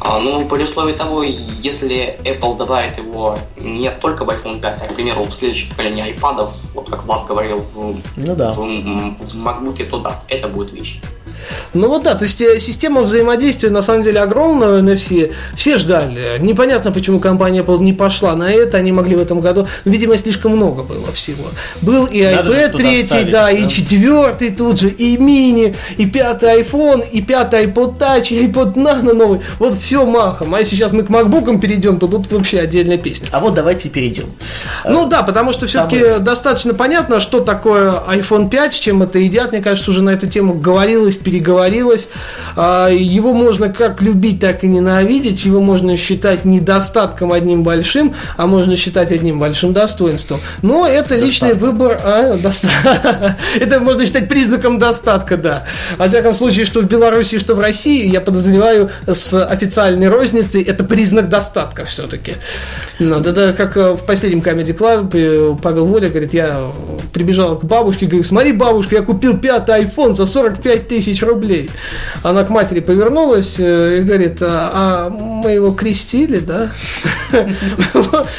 А, 0.00 0.18
ну, 0.20 0.46
при 0.48 0.62
условии 0.64 0.92
того, 0.92 1.22
если 1.22 2.18
Apple 2.24 2.56
добавит 2.56 2.98
его 2.98 3.38
не 3.58 3.90
только 3.90 4.24
в 4.24 4.30
iPhone 4.30 4.60
5, 4.60 4.82
а, 4.82 4.86
к 4.86 4.94
примеру, 4.94 5.24
в 5.24 5.34
следующем 5.34 5.70
поколении 5.70 6.14
iPad, 6.14 6.50
вот 6.74 6.90
как 6.90 7.04
Влад 7.04 7.26
говорил, 7.26 7.58
в, 7.58 7.96
Ну 8.16 8.36
да. 8.36 8.52
в, 8.52 8.56
в 8.56 9.46
MacBook, 9.46 9.84
то 9.86 9.98
да, 9.98 10.22
это 10.28 10.48
будет 10.48 10.72
вещь. 10.72 11.00
Ну 11.74 11.88
вот 11.88 12.04
да, 12.04 12.14
то 12.14 12.24
есть 12.24 12.40
э, 12.40 12.58
система 12.58 13.02
взаимодействия 13.02 13.70
на 13.70 13.82
самом 13.82 14.02
деле 14.02 14.20
огромная 14.20 14.82
на 14.82 14.96
все. 14.96 15.32
Все 15.54 15.78
ждали. 15.78 16.38
Непонятно, 16.38 16.92
почему 16.92 17.18
компания 17.18 17.60
Apple 17.60 17.80
не 17.80 17.92
пошла 17.92 18.34
на 18.36 18.50
это. 18.50 18.78
Они 18.78 18.92
могли 18.92 19.16
в 19.16 19.20
этом 19.20 19.40
году. 19.40 19.66
Видимо, 19.84 20.16
слишком 20.18 20.52
много 20.52 20.82
было 20.82 21.12
всего. 21.12 21.50
Был 21.80 22.06
и 22.06 22.20
iPad 22.20 22.44
что-то 22.44 22.78
третий, 22.78 23.02
оставить, 23.02 23.30
да, 23.30 23.44
да. 23.44 23.50
и 23.50 23.68
четвертый 23.68 24.50
тут 24.50 24.80
же, 24.80 24.90
и 24.90 25.16
мини, 25.16 25.74
и 25.96 26.06
пятый 26.06 26.60
iPhone, 26.62 27.08
и 27.08 27.20
пятый 27.20 27.66
iPod 27.66 27.98
Touch, 27.98 28.28
и 28.28 28.46
iPod 28.46 28.74
Nano 28.74 29.12
новый. 29.12 29.40
Вот 29.58 29.74
все 29.74 30.04
махом. 30.06 30.54
А 30.54 30.58
если 30.58 30.76
сейчас 30.76 30.92
мы 30.92 31.02
к 31.02 31.10
MacBook'ам 31.10 31.60
перейдем, 31.60 31.98
то 31.98 32.06
тут 32.06 32.30
вообще 32.32 32.60
отдельная 32.60 32.98
песня. 32.98 33.28
А 33.32 33.40
вот 33.40 33.54
давайте 33.54 33.88
перейдем. 33.88 34.26
Ну 34.84 35.06
да, 35.08 35.22
потому 35.22 35.52
что 35.52 35.66
все-таки 35.66 36.00
самое- 36.00 36.18
достаточно 36.18 36.74
понятно, 36.74 37.20
что 37.20 37.40
такое 37.40 37.92
iPhone 38.08 38.48
5, 38.48 38.72
с 38.74 38.78
чем 38.78 39.02
это 39.02 39.18
едят. 39.18 39.52
Мне 39.52 39.60
кажется, 39.60 39.90
уже 39.90 40.02
на 40.02 40.10
эту 40.10 40.26
тему 40.26 40.54
говорилось, 40.54 41.16
переговорилось. 41.16 41.39
А, 42.56 42.88
Его 42.88 43.32
можно 43.32 43.68
как 43.72 44.02
любить, 44.02 44.40
так 44.40 44.64
и 44.64 44.68
ненавидеть. 44.68 45.44
Его 45.44 45.60
можно 45.60 45.96
считать 45.96 46.44
недостатком 46.44 47.32
одним 47.32 47.62
большим, 47.62 48.14
а 48.36 48.46
можно 48.46 48.76
считать 48.76 49.12
одним 49.12 49.38
большим 49.38 49.72
достоинством. 49.72 50.40
Но 50.62 50.86
это 50.86 51.16
личный 51.16 51.54
выбор. 51.54 52.00
а, 52.02 52.36
доста- 52.36 53.36
Это 53.60 53.80
можно 53.80 54.04
считать 54.06 54.28
признаком 54.28 54.78
достатка, 54.78 55.36
да. 55.36 55.64
Во 55.98 56.06
всяком 56.06 56.34
случае, 56.34 56.64
что 56.64 56.80
в 56.80 56.84
Беларуси, 56.86 57.38
что 57.38 57.54
в 57.54 57.60
России, 57.60 58.06
я 58.10 58.20
подозреваю, 58.20 58.90
с 59.06 59.34
официальной 59.44 60.08
розницей, 60.08 60.62
это 60.62 60.84
признак 60.84 61.28
достатка 61.28 61.84
все-таки. 61.84 62.34
Ну, 62.98 63.20
да, 63.20 63.32
да, 63.32 63.52
как 63.52 63.76
э, 63.76 63.92
в 63.94 64.04
последнем 64.04 64.40
Comedy 64.40 64.76
Club 64.76 65.10
э, 65.14 65.56
Павел 65.62 65.86
Воля 65.86 66.08
говорит, 66.08 66.34
я 66.34 66.70
прибежал 67.12 67.58
к 67.58 67.64
бабушке, 67.64 68.06
говорю, 68.06 68.24
смотри, 68.24 68.52
бабушка, 68.52 68.96
я 68.96 69.02
купил 69.02 69.38
пятый 69.38 69.82
iPhone 69.82 70.12
за 70.12 70.26
45 70.26 70.88
тысяч 70.88 71.22
рублей. 71.30 71.70
Она 72.22 72.44
к 72.44 72.50
матери 72.50 72.80
повернулась 72.80 73.58
э, 73.58 73.98
и 73.98 74.02
говорит, 74.02 74.42
а, 74.42 74.70
а 74.72 75.10
мы 75.10 75.50
его 75.52 75.72
крестили, 75.72 76.38
да? 76.38 76.70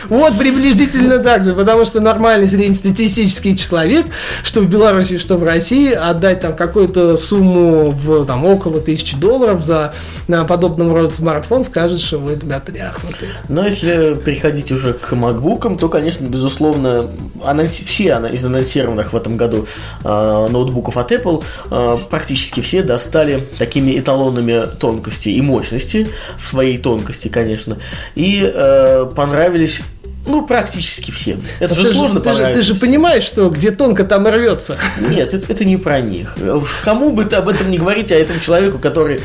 Вот 0.09 0.37
приблизительно 0.37 1.19
так 1.19 1.45
же, 1.45 1.53
потому 1.53 1.85
что 1.85 2.01
нормальный 2.01 2.47
среднестатистический 2.47 3.57
человек, 3.57 4.07
что 4.43 4.61
в 4.61 4.69
Беларуси, 4.69 5.17
что 5.17 5.37
в 5.37 5.43
России, 5.43 5.91
отдать 5.91 6.41
там 6.41 6.55
какую-то 6.55 7.17
сумму 7.17 7.91
в 7.91 8.25
там 8.25 8.45
около 8.45 8.81
тысячи 8.81 9.17
долларов 9.17 9.63
за 9.63 9.93
подобного 10.27 10.93
рода 10.93 11.13
смартфон, 11.13 11.63
скажет, 11.63 12.01
что 12.01 12.19
вы, 12.19 12.35
ребята, 12.35 12.71
тряхнутые. 12.71 13.31
Но 13.49 13.65
если 13.65 14.15
переходить 14.15 14.71
уже 14.71 14.93
к 14.93 15.15
макбукам, 15.15 15.77
то, 15.77 15.89
конечно, 15.89 16.25
безусловно, 16.25 17.11
анонси- 17.43 17.85
все 17.85 18.19
из 18.31 18.45
анонсированных 18.45 19.13
в 19.13 19.15
этом 19.15 19.37
году 19.37 19.65
э, 20.03 20.47
ноутбуков 20.49 20.97
от 20.97 21.11
Apple 21.11 21.43
э, 21.69 21.97
практически 22.09 22.61
все 22.61 22.70
достали 22.79 23.47
такими 23.57 23.99
эталонами 23.99 24.65
тонкости 24.79 25.29
и 25.29 25.41
мощности, 25.41 26.07
в 26.39 26.47
своей 26.47 26.77
тонкости, 26.77 27.27
конечно, 27.27 27.77
и 28.15 28.41
э, 28.43 29.11
понравились 29.15 29.81
ну, 30.27 30.45
практически 30.45 31.11
всем. 31.11 31.41
Это 31.59 31.73
же 31.73 31.85
ты, 31.85 31.93
сложно 31.93 32.19
ты, 32.19 32.33
же, 32.33 32.53
ты 32.53 32.61
же 32.61 32.75
понимаешь, 32.75 33.23
что 33.23 33.49
где 33.49 33.71
тонко, 33.71 34.03
там 34.03 34.27
и 34.27 34.31
рвется. 34.31 34.77
Нет, 34.99 35.33
это, 35.33 35.51
это 35.51 35.65
не 35.65 35.77
про 35.77 35.99
них. 35.99 36.35
Кому 36.83 37.11
бы 37.11 37.25
ты 37.25 37.37
об 37.37 37.49
этом 37.49 37.71
не 37.71 37.77
говорить, 37.77 38.11
а 38.11 38.15
этому 38.15 38.39
человеку, 38.39 38.77
который... 38.79 39.19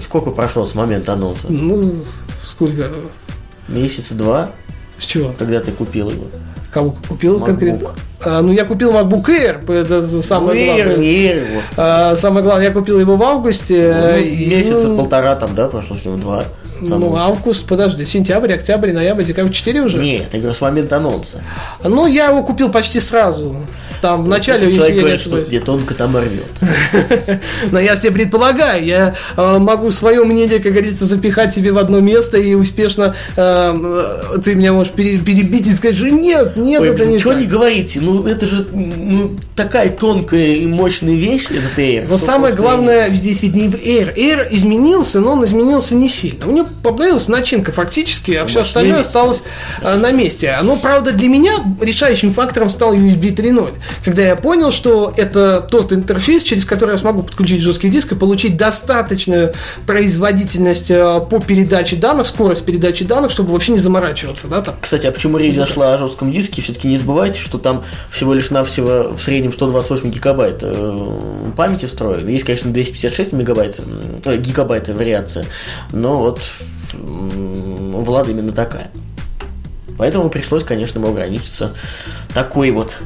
Сколько 0.00 0.30
прошло 0.30 0.66
с 0.66 0.74
момента 0.74 1.14
анонса? 1.14 1.46
Ну, 1.48 2.02
сколько? 2.44 2.90
Месяца 3.66 4.14
два, 4.14 4.50
С 4.98 5.04
чего? 5.04 5.34
когда 5.38 5.60
ты 5.60 5.72
купил 5.72 6.10
его. 6.10 6.26
Кого 6.72 6.94
купил 7.08 7.38
MacBook. 7.38 7.46
конкретно? 7.46 7.90
А, 8.22 8.42
ну, 8.42 8.52
я 8.52 8.64
купил 8.64 8.92
MacBook 8.92 9.24
Air, 9.26 9.72
это 9.72 10.02
самое 10.02 10.60
Ну, 10.60 10.74
главное. 10.74 10.96
Air. 10.98 11.62
А, 11.76 12.16
самое 12.16 12.44
главное, 12.44 12.66
я 12.66 12.72
купил 12.72 13.00
его 13.00 13.16
в 13.16 13.22
августе. 13.22 13.96
Ну, 13.98 14.18
и, 14.18 14.46
месяца 14.46 14.88
ну, 14.88 14.96
полтора 14.98 15.34
там, 15.36 15.54
да, 15.54 15.68
прошло 15.68 15.96
с 15.96 16.04
него 16.04 16.16
два. 16.16 16.44
Ну, 16.80 17.16
август, 17.16 17.66
подожди, 17.66 18.04
сентябрь, 18.04 18.52
октябрь, 18.52 18.92
ноябрь, 18.92 19.24
декабрь, 19.24 19.52
4 19.52 19.82
уже? 19.82 19.98
Нет, 19.98 20.28
говорю, 20.32 20.54
с 20.54 20.60
момента 20.60 20.96
анонса. 20.96 21.42
Ну, 21.82 22.06
я 22.06 22.26
его 22.26 22.42
купил 22.42 22.70
почти 22.70 23.00
сразу. 23.00 23.56
Там 24.00 24.24
в 24.24 24.28
начале, 24.28 24.66
если 24.66 24.78
человек 24.78 25.00
говорит, 25.00 25.20
что 25.20 25.42
где 25.42 25.60
тонко 25.60 25.94
там 25.94 26.16
и 26.16 26.20
рвется. 26.20 26.68
Но 27.70 27.78
я 27.78 27.96
тебе 27.96 28.12
предполагаю, 28.12 28.84
я 28.84 29.14
э, 29.36 29.58
могу 29.58 29.90
свое 29.90 30.24
мнение, 30.24 30.58
как 30.58 30.72
говорится, 30.72 31.04
запихать 31.04 31.54
себе 31.54 31.72
в 31.72 31.78
одно 31.78 32.00
место 32.00 32.38
и 32.38 32.54
успешно 32.54 33.14
э, 33.36 33.74
э, 34.34 34.38
ты 34.42 34.54
меня 34.54 34.72
можешь 34.72 34.92
пере- 34.92 35.18
перебить 35.18 35.66
и 35.66 35.72
сказать, 35.72 35.96
что 35.96 36.08
нет, 36.10 36.56
нет, 36.56 36.82
это 36.82 37.04
не 37.04 37.18
чего 37.18 37.32
так. 37.32 37.42
не 37.42 37.46
говорите? 37.46 38.00
Ну, 38.00 38.26
это 38.26 38.46
же 38.46 38.66
ну, 38.72 39.36
такая 39.54 39.90
тонкая 39.90 40.54
и 40.54 40.66
мощная 40.66 41.14
вещь, 41.14 41.46
этот 41.50 41.78
Air. 41.78 42.06
Но 42.08 42.16
самое 42.16 42.54
главное 42.54 43.12
здесь 43.12 43.42
ведь 43.42 43.54
не 43.54 43.68
в 43.68 43.74
Air. 43.74 44.14
Air 44.16 44.48
изменился, 44.50 45.20
но 45.20 45.32
он 45.32 45.44
изменился 45.44 45.94
не 45.94 46.08
сильно. 46.08 46.46
У 46.46 46.52
него 46.52 46.68
появилась 46.82 47.28
начинка 47.28 47.72
фактически, 47.72 48.32
а 48.32 48.46
все 48.46 48.60
остальное 48.60 48.98
ведь. 48.98 49.06
осталось 49.06 49.42
э, 49.82 49.96
на 49.96 50.12
месте. 50.12 50.56
Но, 50.62 50.76
правда, 50.76 51.12
для 51.12 51.28
меня 51.28 51.58
решающим 51.80 52.32
фактором 52.32 52.70
стал 52.70 52.94
USB 52.94 53.34
3.0. 53.34 53.72
Когда 54.04 54.22
я 54.22 54.36
понял, 54.36 54.70
что 54.70 55.12
это 55.16 55.60
тот 55.60 55.92
интерфейс, 55.92 56.42
через 56.42 56.64
который 56.64 56.92
я 56.92 56.96
смогу 56.96 57.22
подключить 57.22 57.62
жесткий 57.62 57.90
диск 57.90 58.12
и 58.12 58.14
получить 58.14 58.56
достаточную 58.56 59.54
производительность 59.86 60.90
э, 60.90 61.20
по 61.28 61.40
передаче 61.40 61.96
данных, 61.96 62.26
скорость 62.26 62.64
передачи 62.64 63.04
данных, 63.04 63.30
чтобы 63.30 63.52
вообще 63.52 63.72
не 63.72 63.78
заморачиваться, 63.78 64.48
да, 64.48 64.62
там. 64.62 64.76
Кстати, 64.80 65.06
а 65.06 65.12
почему 65.12 65.38
речь 65.38 65.56
зашла 65.56 65.94
о 65.94 65.98
жестком 65.98 66.32
диске? 66.32 66.62
Все-таки 66.62 66.88
не 66.88 66.98
забывайте, 66.98 67.40
что 67.40 67.58
там 67.58 67.84
всего 68.10 68.34
лишь 68.34 68.50
навсего 68.50 69.14
в 69.16 69.22
среднем 69.22 69.52
128 69.52 70.10
гигабайт 70.10 70.58
э, 70.62 71.50
памяти 71.56 71.86
встроили. 71.86 72.32
Есть, 72.32 72.44
конечно, 72.44 72.72
256 72.72 73.32
мегабайт, 73.32 73.80
э, 74.24 74.36
гигабайт 74.36 74.88
вариация, 74.88 75.46
но 75.92 76.18
вот 76.18 76.40
у 76.94 78.00
Влада 78.00 78.30
именно 78.30 78.52
такая. 78.52 78.90
Поэтому 79.98 80.30
пришлось, 80.30 80.64
конечно, 80.64 80.98
ему 80.98 81.10
ограничиться 81.10 81.74
такой 82.32 82.70
вот, 82.70 82.96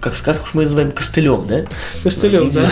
как, 0.00 0.14
как 0.22 0.44
уж 0.44 0.54
мы 0.54 0.64
называем, 0.64 0.92
костылем, 0.92 1.46
да? 1.46 1.64
Костылев, 2.02 2.52
да. 2.52 2.68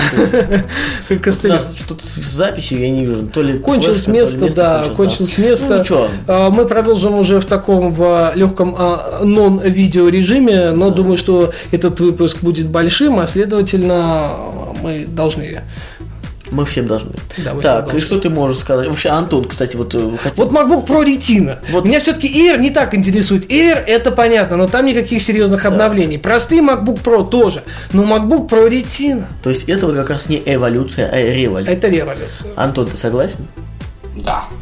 Нас 1.49 1.75
что-то 1.77 2.07
с 2.07 2.15
записью, 2.15 2.81
я 2.81 2.91
не 2.91 3.05
вижу. 3.05 3.27
То 3.27 3.43
ли 3.43 3.59
Кончилось 3.59 4.07
место, 4.07 4.55
да, 4.55 4.87
кончилось 4.97 5.37
место. 5.39 5.85
Ну. 5.89 6.09
А, 6.27 6.51
Мы 6.51 6.65
продолжим 6.67 7.19
уже 7.19 7.41
в 7.41 7.45
таком 7.45 7.93
в 7.93 8.33
легком 8.35 8.75
а, 8.79 9.21
нон-видео 9.23 10.09
режиме, 10.09 10.71
но 10.71 10.91
думаю, 10.91 11.17
что 11.17 11.53
этот 11.71 11.99
выпуск 12.01 12.39
будет 12.41 12.69
большим, 12.69 13.19
а 13.19 13.27
следовательно 13.27 14.31
Мы 14.83 15.07
должны 15.07 15.63
Мы 16.51 16.67
всем 16.67 16.87
должны. 16.87 17.13
Да, 17.39 17.55
мы 17.55 17.63
так, 17.63 17.89
всем 17.89 17.99
и 17.99 18.01
что 18.01 18.21
ты 18.21 18.29
можешь 18.29 18.59
сказать? 18.59 18.89
Вообще, 18.89 19.09
Антон, 19.09 19.47
кстати, 19.47 19.77
вот 19.77 19.95
э, 19.95 20.17
хотел... 20.19 20.45
Вот 20.45 20.55
MacBook 20.55 20.87
Pro 20.87 21.05
Retina. 21.05 21.59
Вот. 21.71 21.85
Меня 21.85 22.01
все-таки 22.01 22.29
Air 22.29 22.59
не 22.59 22.71
так 22.71 22.95
интересует. 22.95 23.51
Air 23.51 23.83
это 23.87 24.11
понятно, 24.11 24.57
но 24.57 24.69
там 24.69 24.85
никаких 24.87 25.23
серьезных 25.23 25.65
обновлений. 25.65 26.19
Простые 26.19 26.61
MacBook 26.61 27.03
Pro 27.03 27.29
тоже. 27.29 27.65
Но 27.93 28.05
MacBook 28.05 28.49
Pro 28.49 28.69
Retina 28.69 29.25
То 29.43 29.51
есть 29.51 29.69
это 29.69 29.87
вот 29.87 29.97
как 29.97 30.11
раз 30.11 30.29
не 30.29 30.43
эволюция, 30.45 31.09
а 31.09 31.17
революция. 31.17 31.75
это 31.75 31.89
революция. 31.89 32.53
Антон, 32.57 32.87
ты 32.87 32.97
согласен? 32.97 33.47
Да. 34.17 34.45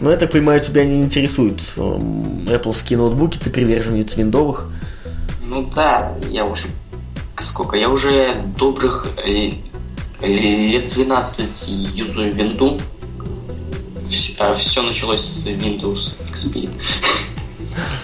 Ну, 0.00 0.10
я 0.10 0.16
так 0.16 0.30
понимаю, 0.30 0.60
тебя 0.60 0.84
не 0.84 1.02
интересуют 1.02 1.60
эм, 1.76 2.46
Apple 2.46 2.96
ноутбуки, 2.96 3.38
ты 3.38 3.50
приверженец 3.50 4.16
виндовых. 4.16 4.68
Ну 5.42 5.68
да, 5.74 6.12
я 6.30 6.44
уже... 6.44 6.68
Сколько? 7.36 7.76
Я 7.76 7.88
уже 7.88 8.36
добрых 8.56 9.08
э, 9.24 9.52
лет 10.22 10.88
12 10.88 11.68
юзаю 11.94 12.32
винду. 12.32 12.80
Все 14.56 14.82
началось 14.82 15.22
с 15.22 15.46
Windows 15.46 16.14
XP. 16.30 16.70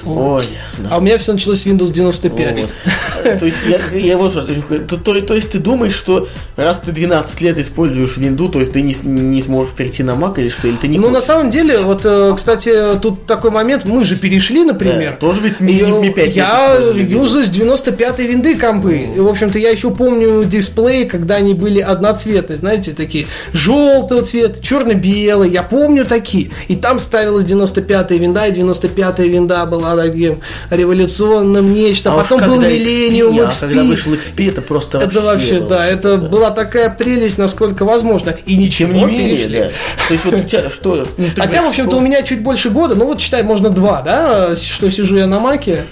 Ой. 0.05 0.45
А 0.91 0.99
у 0.99 1.01
меня 1.01 1.19
все 1.19 1.33
началось 1.33 1.63
с 1.63 1.67
Windows 1.67 1.93
95. 1.93 2.61
Вот. 2.61 3.39
То 3.39 3.47
есть, 3.47 3.59
я, 3.93 4.19
вот 4.19 4.33
что, 4.33 4.97
то, 4.97 5.35
есть 5.35 5.51
ты 5.51 5.59
думаешь, 5.59 5.95
что 5.95 6.29
раз 6.57 6.81
ты 6.85 6.93
12 6.93 7.41
лет 7.41 7.59
используешь 7.59 8.17
винду, 8.17 8.49
то 8.49 8.61
есть 8.61 8.73
ты 8.73 8.83
не, 8.83 9.43
сможешь 9.43 9.73
перейти 9.73 10.03
на 10.03 10.13
Mac 10.13 10.41
или 10.41 10.49
что, 10.49 10.69
или 10.69 10.77
ты 10.77 10.89
не 10.89 10.99
Ну, 10.99 11.11
на 11.11 11.21
самом 11.21 11.51
деле, 11.51 11.81
вот, 11.83 12.03
э, 12.05 12.33
кстати, 12.37 12.99
тут 13.01 13.25
такой 13.25 13.51
момент, 13.51 13.85
мы 13.85 14.05
же 14.05 14.17
перешли, 14.17 14.65
например. 14.65 15.17
Тоже 15.21 15.41
ведь 15.41 15.61
не, 15.61 15.79
И, 15.79 15.85
не, 15.85 15.99
не 15.99 16.11
5 16.11 16.27
лет 16.27 16.35
я 16.35 16.79
юзаю 16.93 17.45
с 17.45 17.49
95-й 17.49 18.27
винды 18.27 18.57
компы. 18.57 19.09
И, 19.17 19.21
в 19.21 19.29
общем-то, 19.29 19.59
я 19.59 19.71
еще 19.71 19.91
помню 19.91 20.45
дисплеи, 20.45 21.05
когда 21.05 21.37
они 21.37 21.55
были 21.55 21.81
одноцветные, 21.81 22.57
знаете, 22.57 22.93
такие 22.93 23.27
желтого 23.53 24.23
цвета, 24.23 24.63
черно-белый. 24.63 25.51
Я 25.51 25.63
помню 25.63 26.05
такие. 26.05 26.51
И 26.69 26.77
там 26.77 26.99
ставилась 26.99 27.45
95-я 27.45 28.19
винда, 28.19 28.47
и 28.47 28.53
95-я 28.53 29.27
винда 29.27 29.64
была 29.67 29.97
таким 29.97 30.41
революционным 30.71 31.73
нечто. 31.73 32.13
А 32.13 32.17
Потом 32.17 32.41
был 32.41 32.55
когда 32.61 32.71
Millennium 32.71 33.37
XP, 33.37 33.43
а 33.45 33.49
XP. 33.49 33.61
когда 33.61 33.83
вышел 33.85 34.13
XP, 34.15 34.49
это 34.49 34.63
просто 34.63 34.99
Это 34.99 35.21
вообще, 35.21 35.59
было 35.61 35.69
да, 35.69 35.87
это 35.87 36.17
что-то. 36.19 36.31
была 36.31 36.51
такая 36.51 36.91
прелесть, 36.91 37.39
насколько 37.39 37.85
возможно. 37.85 38.31
И 38.47 38.57
ничего, 38.57 38.93
Тем 38.93 38.99
не 39.01 39.05
менее, 39.17 39.37
перешли. 39.37 39.59
да. 39.59 39.65
То 40.09 40.13
есть 40.15 40.25
вот 40.25 40.35
у 40.35 40.41
тебя 40.41 40.71
что? 40.71 41.07
ну, 41.17 41.27
Хотя, 41.37 41.63
в 41.63 41.67
общем-то, 41.69 41.97
у 41.97 42.01
меня 42.01 42.23
чуть 42.23 42.43
больше 42.43 42.71
года, 42.71 42.95
ну 42.95 43.07
вот 43.07 43.21
считай, 43.21 43.43
можно 43.43 43.71
два, 43.71 44.03
да, 44.03 44.55
что 44.57 44.91
сижу 44.91 45.17
я 45.17 45.27
на 45.27 45.41
маке. 45.41 45.85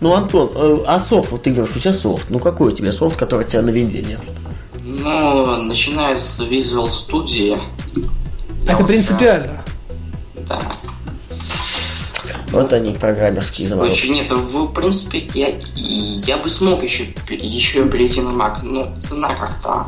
Ну, 0.00 0.12
Антон, 0.14 0.50
э, 0.54 0.76
а 0.86 1.00
софт, 1.00 1.30
вот 1.32 1.42
ты 1.42 1.50
говоришь, 1.52 1.74
у 1.74 1.78
тебя 1.80 1.94
софт. 1.94 2.26
Ну, 2.28 2.38
какой 2.38 2.68
у 2.68 2.70
тебя 2.70 2.92
софт, 2.92 3.16
который 3.16 3.46
тебя 3.46 3.62
на 3.62 3.70
винде 3.70 3.98
держит? 4.02 4.20
Ну, 4.84 5.62
начиная 5.62 6.14
с 6.14 6.38
Visual 6.40 6.88
Studio. 6.88 7.58
Это 8.66 8.76
уже- 8.76 8.84
принципиально. 8.86 9.64
Да. 10.48 10.60
Вот 12.56 12.72
они, 12.72 12.92
программерские 12.94 13.68
заморочки. 13.68 14.04
Очень 14.04 14.14
нет, 14.14 14.32
в 14.32 14.72
принципе, 14.72 15.28
я, 15.34 15.48
и 15.50 16.22
я 16.26 16.38
бы 16.38 16.48
смог 16.48 16.82
еще, 16.82 17.06
еще 17.28 17.86
перейти 17.88 18.20
на 18.20 18.30
Mac, 18.30 18.62
но 18.62 18.94
цена 18.96 19.34
как-то 19.34 19.86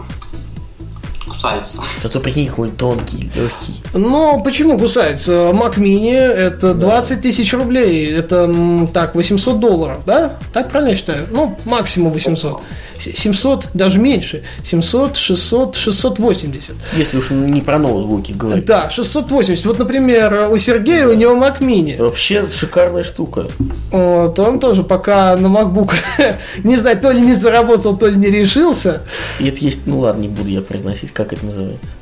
кусается. 1.27 1.79
Зато 2.03 2.21
прикинь, 2.21 2.47
какой 2.47 2.69
он 2.69 2.77
тонкий, 2.77 3.31
легкий. 3.35 3.83
Но 3.95 4.41
почему 4.43 4.79
кусается? 4.79 5.51
Mac 5.53 5.77
Mini 5.77 6.13
это 6.13 6.75
20 6.75 7.23
тысяч 7.23 7.53
рублей, 7.53 8.13
это 8.13 8.87
так, 8.93 9.15
800 9.15 9.61
долларов, 9.61 9.99
да? 10.05 10.39
Так 10.53 10.69
правильно 10.71 10.91
я 10.91 10.97
считаю? 10.97 11.29
Ну, 11.31 11.57
максимум 11.65 12.13
800. 12.13 12.61
С- 12.99 13.19
700, 13.19 13.69
даже 13.75 13.99
меньше. 13.99 14.43
700, 14.65 15.17
600, 15.17 15.77
680. 15.77 16.75
Если 16.97 17.17
уж 17.19 17.31
не 17.31 17.61
про 17.61 17.79
ноутбуки 17.79 18.33
говорить. 18.33 18.65
Да, 18.65 18.91
680. 18.91 19.65
Вот, 19.67 19.79
например, 19.79 20.49
у 20.51 20.57
Сергея, 20.59 21.07
у 21.09 21.15
него 21.15 21.35
Mac 21.35 21.61
Mini. 21.61 22.01
Вообще 22.01 22.47
шикарная 22.47 23.03
штука. 23.03 23.47
Вот, 23.91 24.39
он 24.39 24.61
тоже 24.61 24.83
пока 24.83 25.37
на 25.37 25.47
MacBook, 25.47 25.95
не 26.65 26.77
знаю, 26.77 27.01
то 27.01 27.11
ли 27.11 27.21
не 27.21 27.35
заработал, 27.35 27.97
то 27.97 28.07
ли 28.07 28.17
не 28.17 28.29
решился. 28.31 29.03
И 29.39 29.49
это 29.49 29.59
есть, 29.61 29.81
ну 29.87 30.01
ладно, 30.01 30.23
не 30.23 30.29
буду 30.29 30.49
я 30.49 30.61
произносить, 30.61 31.13
как 31.13 31.33
это 31.33 31.45
называется. 31.47 31.93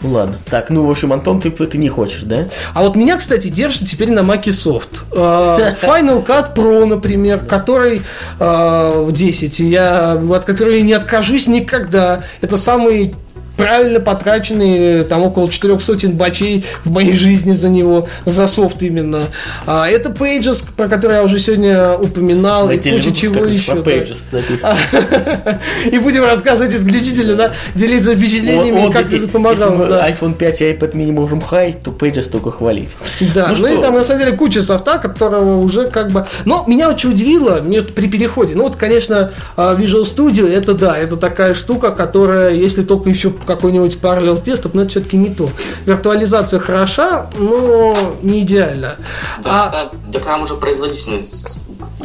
Ну 0.00 0.10
ладно. 0.12 0.38
Так, 0.48 0.70
ну, 0.70 0.86
в 0.86 0.90
общем, 0.90 1.12
Антон, 1.12 1.40
ты, 1.40 1.50
ты 1.50 1.76
не 1.76 1.88
хочешь, 1.88 2.22
да? 2.22 2.46
А 2.72 2.82
вот 2.82 2.94
меня, 2.94 3.16
кстати, 3.16 3.48
держит 3.48 3.88
теперь 3.88 4.12
на 4.12 4.20
Mac 4.20 4.44
Soft. 4.44 5.02
Э, 5.10 5.74
Final 5.82 6.24
Cut 6.24 6.54
Pro, 6.54 6.84
например, 6.84 7.40
который 7.40 8.02
э, 8.38 9.02
в 9.04 9.10
10, 9.10 9.58
я, 9.60 10.12
от 10.12 10.44
которой 10.44 10.82
не 10.82 10.92
откажусь 10.92 11.48
никогда. 11.48 12.22
Это 12.40 12.56
самый 12.56 13.14
правильно 13.58 14.00
потраченные 14.00 15.02
там 15.04 15.22
около 15.22 15.50
400 15.50 16.08
бачей 16.10 16.64
в 16.84 16.92
моей 16.92 17.14
жизни 17.14 17.52
за 17.52 17.68
него, 17.68 18.08
за 18.24 18.46
софт 18.46 18.82
именно. 18.82 19.26
А, 19.66 19.88
это 19.88 20.10
Pages, 20.10 20.64
про 20.76 20.88
который 20.88 21.16
я 21.16 21.24
уже 21.24 21.38
сегодня 21.38 21.94
упоминал, 21.94 22.70
и 22.70 22.74
Отдельный 22.74 23.02
куча 23.02 23.14
чего 23.14 23.44
еще. 23.44 23.82
про. 23.82 23.90
Pages. 23.90 25.58
И 25.92 25.98
будем 25.98 26.24
рассказывать 26.24 26.74
исключительно, 26.74 27.34
да, 27.34 27.52
делиться 27.74 28.14
впечатлениями, 28.14 28.80
Вот, 28.80 28.92
как 28.92 29.12
это 29.12 29.28
помогало. 29.28 29.72
Если 29.72 29.88
да. 29.88 30.10
iPhone 30.10 30.34
5 30.34 30.60
и 30.60 30.64
iPad 30.64 30.92
mini 30.92 31.12
можем 31.12 31.40
хай, 31.40 31.72
то 31.72 31.90
Pages 31.90 32.30
только 32.30 32.50
хвалить. 32.50 32.96
Да, 33.34 33.48
Ну 33.48 33.68
ну, 33.68 33.78
и 33.78 33.80
там 33.80 33.94
на 33.94 34.04
самом 34.04 34.20
деле 34.20 34.36
куча 34.36 34.62
софта, 34.62 34.98
которого 34.98 35.58
уже 35.58 35.88
как 35.88 36.10
бы... 36.10 36.26
Но 36.44 36.64
меня 36.68 36.88
очень 36.88 37.10
удивило, 37.10 37.60
мне 37.60 37.82
при 37.82 38.06
переходе, 38.08 38.54
ну 38.54 38.62
вот, 38.62 38.76
конечно, 38.76 39.32
а, 39.56 39.74
Visual 39.74 40.02
Studio, 40.02 40.48
это 40.48 40.74
да, 40.74 40.96
это 40.96 41.16
такая 41.16 41.54
штука, 41.54 41.90
которая, 41.90 42.52
если 42.52 42.82
только 42.82 43.08
еще 43.08 43.30
какой-нибудь 43.48 43.96
Parallels 44.00 44.44
Desktop, 44.44 44.70
но 44.74 44.82
это 44.82 44.90
все-таки 44.90 45.16
не 45.16 45.34
то. 45.34 45.48
Виртуализация 45.86 46.60
хороша, 46.60 47.28
но 47.38 47.94
не 48.22 48.40
идеально. 48.42 48.96
А- 49.38 49.42
Да, 49.42 49.70
да, 49.70 49.90
да 50.12 50.18
к 50.20 50.26
нам 50.26 50.42
уже 50.42 50.54
производительность 50.54 51.60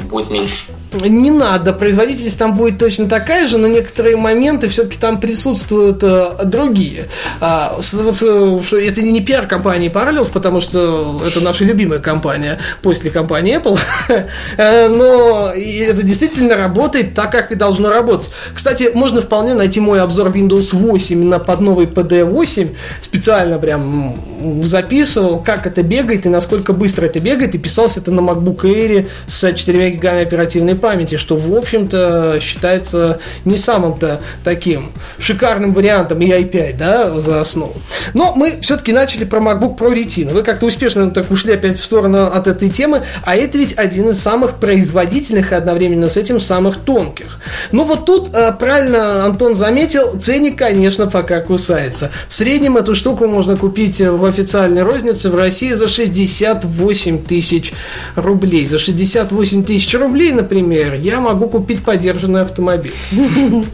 будет 0.09 0.31
меньше. 0.31 0.65
Не 1.01 1.31
надо, 1.31 1.73
производительность 1.73 2.37
там 2.37 2.55
будет 2.55 2.77
точно 2.77 3.07
такая 3.07 3.47
же, 3.47 3.57
но 3.57 3.67
некоторые 3.67 4.15
моменты 4.15 4.67
все-таки 4.67 4.97
там 4.97 5.19
присутствуют 5.19 6.03
э, 6.03 6.45
другие. 6.45 7.07
А, 7.39 7.75
вот, 7.77 8.21
э, 8.21 8.59
что 8.63 8.77
это 8.77 9.01
не 9.01 9.21
пиар 9.21 9.47
компании 9.47 9.91
Parallels, 9.91 10.29
потому 10.31 10.61
что 10.61 11.21
это 11.25 11.41
наша 11.41 11.65
любимая 11.65 11.99
компания 11.99 12.59
после 12.81 13.09
компании 13.09 13.57
Apple, 13.57 13.79
Э, 14.57 14.87
но 14.87 15.51
это 15.53 16.03
действительно 16.03 16.55
работает 16.55 17.13
так, 17.13 17.31
как 17.31 17.51
и 17.51 17.55
должно 17.55 17.89
работать. 17.89 18.29
Кстати, 18.53 18.91
можно 18.93 19.21
вполне 19.21 19.53
найти 19.53 19.79
мой 19.79 20.01
обзор 20.01 20.29
Windows 20.29 20.69
8 20.75 21.23
на 21.23 21.39
под 21.39 21.61
новый 21.61 21.85
PD8, 21.87 22.75
специально 23.01 23.57
прям 23.57 24.15
записывал, 24.63 25.39
как 25.39 25.65
это 25.65 25.83
бегает 25.83 26.25
и 26.25 26.29
насколько 26.29 26.73
быстро 26.73 27.05
это 27.05 27.19
бегает, 27.19 27.55
и 27.55 27.57
писался 27.57 27.99
это 27.99 28.11
на 28.11 28.19
MacBook 28.19 28.61
Air 28.61 29.07
с 29.25 29.53
4 29.53 29.91
гигами 29.91 30.21
оперативной 30.21 30.75
памяти, 30.83 31.15
что, 31.15 31.37
в 31.37 31.55
общем-то, 31.55 32.39
считается 32.41 33.19
не 33.45 33.55
самым-то 33.55 34.19
таким 34.43 34.91
шикарным 35.17 35.73
вариантом 35.73 36.19
и 36.19 36.27
i5, 36.27 36.75
да, 36.77 37.19
за 37.21 37.39
основу. 37.39 37.75
Но 38.13 38.33
мы 38.35 38.57
все-таки 38.59 38.91
начали 38.91 39.23
про 39.23 39.39
MacBook 39.39 39.77
Pro 39.77 39.93
Retina. 39.93 40.33
Вы 40.33 40.43
как-то 40.43 40.65
успешно 40.65 41.09
так 41.09 41.31
ушли 41.31 41.53
опять 41.53 41.79
в 41.79 41.83
сторону 41.85 42.25
от 42.25 42.47
этой 42.47 42.69
темы, 42.69 43.03
а 43.23 43.37
это 43.37 43.57
ведь 43.57 43.77
один 43.77 44.09
из 44.09 44.19
самых 44.19 44.55
производительных 44.55 45.53
и 45.53 45.55
одновременно 45.55 46.09
с 46.09 46.17
этим 46.17 46.41
самых 46.41 46.79
тонких. 46.79 47.39
Ну 47.71 47.85
вот 47.85 48.05
тут, 48.05 48.33
э, 48.33 48.51
правильно 48.51 49.23
Антон 49.23 49.55
заметил, 49.55 50.19
ценник, 50.19 50.57
конечно, 50.57 51.07
пока 51.07 51.39
кусается. 51.39 52.11
В 52.27 52.33
среднем 52.33 52.75
эту 52.75 52.93
штуку 52.93 53.25
можно 53.27 53.55
купить 53.55 54.01
в 54.01 54.25
официальной 54.25 54.83
рознице 54.83 55.29
в 55.29 55.35
России 55.35 55.71
за 55.71 55.87
68 55.87 57.23
тысяч 57.23 57.71
рублей. 58.17 58.67
За 58.67 58.77
68 58.77 59.63
тысяч 59.63 59.93
рублей, 59.95 60.33
например, 60.33 60.72
я 60.73 61.19
могу 61.19 61.49
купить 61.49 61.83
подержанный 61.83 62.41
автомобиль. 62.41 62.95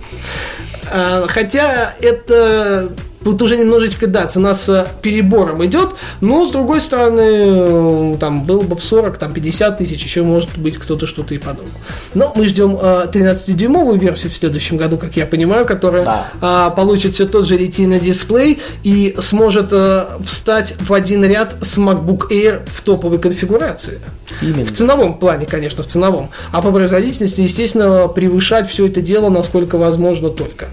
А, 0.92 1.28
Хотя 1.28 1.94
это 2.02 2.90
вот 3.22 3.42
уже 3.42 3.58
немножечко, 3.58 4.08
да, 4.08 4.26
цена 4.28 4.54
с 4.54 4.88
перебором 5.02 5.66
идет, 5.66 5.90
но 6.22 6.46
с 6.46 6.52
другой 6.52 6.80
стороны, 6.80 7.22
э, 7.22 8.16
там 8.20 8.44
было 8.44 8.62
бы 8.62 8.76
в 8.76 8.84
40, 8.84 9.18
там 9.18 9.34
50 9.34 9.78
тысяч, 9.78 10.04
еще 10.04 10.24
может 10.24 10.58
быть 10.58 10.78
кто-то 10.78 11.06
что-то 11.06 11.36
и 11.36 11.38
подумал. 11.38 11.70
Но 12.14 12.32
мы 12.36 12.46
ждем 12.46 12.78
э, 12.82 13.08
13-дюймовую 13.12 13.98
версию 14.00 14.32
в 14.32 14.36
следующем 14.36 14.78
году, 14.78 14.98
как 14.98 15.16
я 15.18 15.26
понимаю, 15.26 15.66
которая 15.66 16.04
Да. 16.04 16.28
а, 16.42 16.70
получит 16.70 17.14
все 17.14 17.26
тот 17.26 17.46
же 17.48 17.58
Retina 17.58 18.00
дисплей 18.00 18.62
и 18.84 19.16
сможет 19.20 19.70
э, 19.74 20.06
встать 20.24 20.76
в 20.80 20.94
один 20.94 21.26
ряд 21.26 21.58
с 21.62 21.78
MacBook 21.78 22.30
Air 22.30 22.62
в 22.74 22.82
топовой 22.82 23.20
конфигурации. 23.20 24.00
Именно. 24.42 24.66
В 24.66 24.72
ценовом 24.72 25.18
плане, 25.20 25.46
конечно, 25.46 25.84
в 25.84 25.88
ценовом. 25.88 26.30
А 26.52 26.62
по 26.62 26.72
производительности, 26.72 27.42
естественно, 27.42 28.08
превышать 28.08 28.70
все 28.70 28.88
это 28.88 29.02
дело, 29.02 29.30
насколько 29.30 29.78
возможно 29.78 30.30
только. 30.30 30.68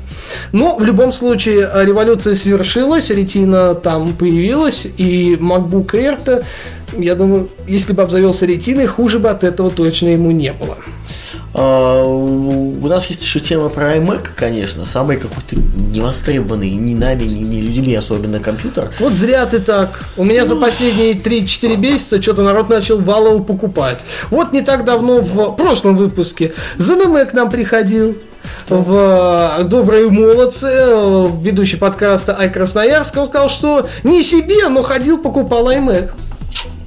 Но 0.52 0.76
в 0.76 0.84
любом 0.84 1.12
случае 1.12 1.68
э, 1.72 1.84
революция 1.84 2.35
свершилась, 2.36 3.10
ретина 3.10 3.74
там 3.74 4.14
появилась, 4.14 4.86
и 4.86 5.34
MacBook 5.34 5.92
Air-то, 5.92 6.44
я 6.96 7.14
думаю, 7.14 7.48
если 7.66 7.92
бы 7.92 8.02
обзавелся 8.02 8.46
ретиной, 8.46 8.86
хуже 8.86 9.18
бы 9.18 9.28
от 9.28 9.44
этого 9.44 9.70
точно 9.70 10.08
ему 10.08 10.30
не 10.30 10.52
было. 10.52 10.76
А, 11.58 12.02
у 12.04 12.86
нас 12.86 13.06
есть 13.06 13.22
еще 13.22 13.40
тема 13.40 13.70
про 13.70 13.96
iMac, 13.96 14.28
конечно, 14.36 14.84
самый 14.84 15.16
какой-то 15.16 15.56
невостребованный 15.56 16.70
ни 16.70 16.94
нами, 16.94 17.22
ни, 17.22 17.42
ни 17.42 17.60
людьми 17.62 17.94
особенно 17.94 18.40
компьютер. 18.40 18.90
Вот 19.00 19.14
зря 19.14 19.46
ты 19.46 19.60
так. 19.60 20.00
У 20.18 20.24
меня 20.24 20.44
за 20.44 20.54
последние 20.56 21.14
3-4 21.14 21.76
месяца 21.78 22.20
что-то 22.20 22.42
народ 22.42 22.68
начал 22.68 23.00
валово 23.00 23.42
покупать. 23.42 24.04
Вот 24.28 24.52
не 24.52 24.60
так 24.60 24.84
давно 24.84 25.22
в 25.22 25.56
прошлом 25.56 25.96
выпуске 25.96 26.52
ZDM 26.76 27.24
к 27.24 27.32
нам 27.32 27.48
приходил 27.48 28.18
в 28.68 29.64
«Добрые 29.64 30.10
молодцы», 30.10 30.68
ведущий 31.40 31.76
подкаста 31.76 32.36
«Ай 32.38 32.50
Красноярск», 32.50 33.16
он 33.16 33.26
сказал, 33.26 33.48
что 33.48 33.88
не 34.02 34.22
себе, 34.22 34.68
но 34.68 34.82
ходил, 34.82 35.18
покупал 35.18 35.70
iMac. 35.70 36.10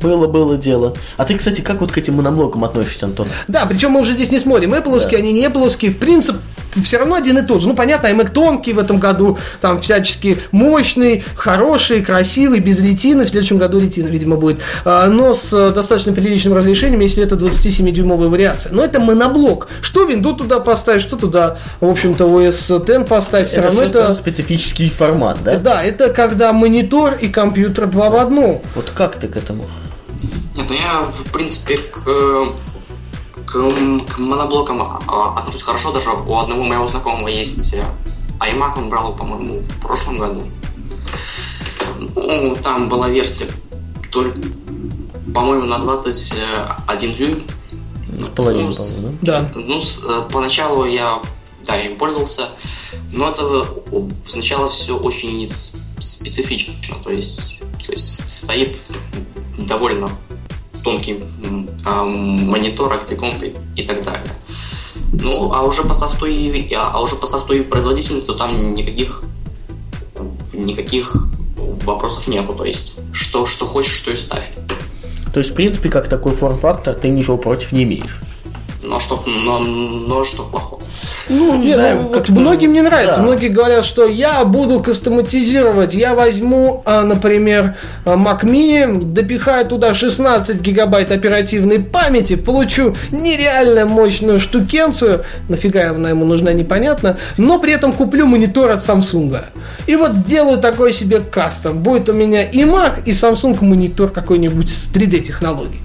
Было, 0.01 0.27
было 0.27 0.57
дело. 0.57 0.93
А 1.17 1.25
ты, 1.25 1.35
кстати, 1.35 1.61
как 1.61 1.81
вот 1.81 1.91
к 1.91 1.97
этим 1.97 2.15
моноблокам 2.15 2.63
относишься, 2.63 3.05
Антон? 3.05 3.27
Да, 3.47 3.65
причем 3.65 3.91
мы 3.91 4.01
уже 4.01 4.13
здесь 4.13 4.31
не 4.31 4.39
смотрим, 4.39 4.73
Apple, 4.73 4.99
да. 4.99 5.17
они 5.17 5.33
не 5.33 5.45
Apple, 5.45 5.69
в 5.69 5.97
принципе, 5.97 6.39
все 6.83 6.97
равно 6.97 7.15
один 7.15 7.37
и 7.37 7.41
тот 7.41 7.61
же. 7.61 7.67
Ну, 7.67 7.75
понятно, 7.75 8.07
iMac 8.07 8.31
тонкий 8.31 8.73
в 8.73 8.79
этом 8.79 8.99
году, 8.99 9.37
там 9.61 9.81
всячески 9.81 10.37
мощный, 10.51 11.23
хороший, 11.35 12.01
красивый, 12.01 12.59
без 12.59 12.79
ретины. 12.79 13.25
В 13.25 13.29
следующем 13.29 13.57
году 13.57 13.79
ретина, 13.79 14.07
видимо, 14.07 14.35
будет. 14.35 14.59
А, 14.85 15.07
но 15.07 15.33
с 15.33 15.51
э, 15.53 15.71
достаточно 15.71 16.13
приличным 16.13 16.53
разрешением, 16.53 16.99
если 17.01 17.23
это 17.23 17.35
27-дюймовая 17.35 18.27
вариация. 18.27 18.71
Но 18.71 18.83
это 18.83 18.99
моноблок. 18.99 19.67
Что 19.81 20.03
винду 20.03 20.35
туда 20.35 20.59
поставить, 20.59 21.01
что 21.01 21.17
туда, 21.17 21.57
в 21.79 21.89
общем-то, 21.89 22.25
OS 22.25 22.99
X 22.99 23.09
поставить. 23.09 23.49
Все 23.49 23.59
это 23.59 23.67
равно 23.67 23.81
это... 23.83 24.13
специфический 24.13 24.89
формат, 24.89 25.39
да? 25.43 25.57
Да, 25.57 25.83
это 25.83 26.09
когда 26.09 26.53
монитор 26.53 27.15
и 27.15 27.29
компьютер 27.29 27.87
два 27.87 28.09
в 28.09 28.15
одном. 28.15 28.61
Вот 28.75 28.91
как 28.95 29.15
ты 29.15 29.27
к 29.27 29.35
этому? 29.35 29.65
Нет, 30.59 30.67
ну 30.69 30.75
я, 30.75 31.01
в 31.01 31.31
принципе, 31.31 31.77
к 31.77 32.53
к, 33.45 33.53
к 33.53 34.19
моноблокам 34.19 34.81
а, 34.81 35.33
отношусь 35.37 35.63
хорошо. 35.63 35.91
Даже 35.91 36.11
у 36.11 36.37
одного 36.37 36.63
моего 36.63 36.85
знакомого 36.85 37.27
есть 37.27 37.73
э, 37.73 37.83
iMac, 38.39 38.77
он 38.77 38.89
брал, 38.89 39.15
по-моему, 39.15 39.61
в 39.61 39.81
прошлом 39.81 40.17
году. 40.17 40.43
Ну, 42.15 42.55
там 42.63 42.89
была 42.89 43.09
версия 43.09 43.47
только, 44.11 44.39
по-моему, 45.33 45.65
на 45.65 45.79
21 45.79 47.13
дюйм. 47.15 47.43
С 48.05 48.27
половиной, 48.29 48.75
ну, 49.01 49.15
да? 49.21 49.51
Ну, 49.55 49.79
с, 49.79 50.03
э, 50.05 50.29
поначалу 50.31 50.85
я, 50.85 51.21
да, 51.65 51.81
им 51.81 51.97
пользовался, 51.97 52.49
но 53.11 53.29
это 53.29 53.65
сначала 54.27 54.69
все 54.69 54.95
очень 54.95 55.47
специфично, 55.99 56.95
то 57.03 57.11
есть, 57.11 57.61
то 57.85 57.91
есть 57.91 58.29
стоит 58.29 58.77
довольно 59.57 60.09
тонкий 60.83 61.19
э, 61.85 62.03
монитор, 62.03 62.93
актикомп 62.93 63.43
и, 63.43 63.55
и 63.75 63.83
так 63.85 64.03
далее. 64.03 64.31
Ну, 65.11 65.51
а 65.53 65.63
уже 65.63 65.83
по 65.83 65.93
софту 65.93 66.25
и, 66.25 66.73
а, 66.73 66.91
а 66.93 67.01
уже 67.01 67.15
по 67.15 67.27
софту 67.27 67.53
и 67.53 67.61
производительности, 67.61 68.27
то 68.27 68.33
там 68.33 68.73
никаких 68.73 69.23
никаких 70.53 71.15
вопросов 71.83 72.27
нету. 72.27 72.53
То 72.53 72.65
есть, 72.65 72.95
что, 73.11 73.45
что 73.45 73.65
хочешь, 73.65 73.93
что 73.93 74.11
и 74.11 74.17
ставь. 74.17 74.49
То 75.33 75.39
есть, 75.39 75.51
в 75.51 75.53
принципе, 75.53 75.89
как 75.89 76.09
такой 76.09 76.33
форм-фактор, 76.33 76.95
ты 76.95 77.09
ничего 77.09 77.37
против 77.37 77.71
не 77.71 77.83
имеешь. 77.83 78.19
Но 78.81 78.99
что, 78.99 79.23
но, 79.25 79.59
но 79.59 80.23
что 80.23 80.43
плохого? 80.45 80.78
Ну, 81.29 81.57
не, 81.57 81.73
знаю, 81.73 82.01
ну, 82.03 82.09
как 82.09 82.29
многим 82.29 82.73
не 82.73 82.81
нравится. 82.81 83.19
Да. 83.19 83.25
Многие 83.27 83.49
говорят, 83.49 83.85
что 83.85 84.05
я 84.05 84.43
буду 84.45 84.79
кастоматизировать. 84.79 85.93
Я 85.93 86.15
возьму, 86.15 86.81
а, 86.85 87.03
например, 87.03 87.75
а, 88.05 88.15
Mac 88.15 88.43
Mini, 88.43 89.01
допихаю 89.03 89.65
туда 89.65 89.93
16 89.93 90.61
гигабайт 90.61 91.11
оперативной 91.11 91.79
памяти, 91.79 92.35
получу 92.35 92.95
нереально 93.11 93.85
мощную 93.85 94.39
штукенцию. 94.39 95.23
Нафига 95.47 95.91
она 95.91 96.09
ему 96.09 96.25
нужна, 96.25 96.53
непонятно. 96.53 97.17
Но 97.37 97.59
при 97.59 97.73
этом 97.73 97.93
куплю 97.93 98.25
монитор 98.25 98.71
от 98.71 98.79
Samsung. 98.79 99.41
И 99.87 99.95
вот 99.95 100.13
сделаю 100.13 100.59
такой 100.59 100.93
себе 100.93 101.19
кастом. 101.19 101.79
Будет 101.79 102.09
у 102.09 102.13
меня 102.13 102.43
и 102.43 102.63
Mac, 102.63 103.03
и 103.05 103.11
Samsung 103.11 103.63
монитор 103.63 104.09
какой-нибудь 104.09 104.69
с 104.69 104.89
3D 104.91 105.19
технологией. 105.19 105.81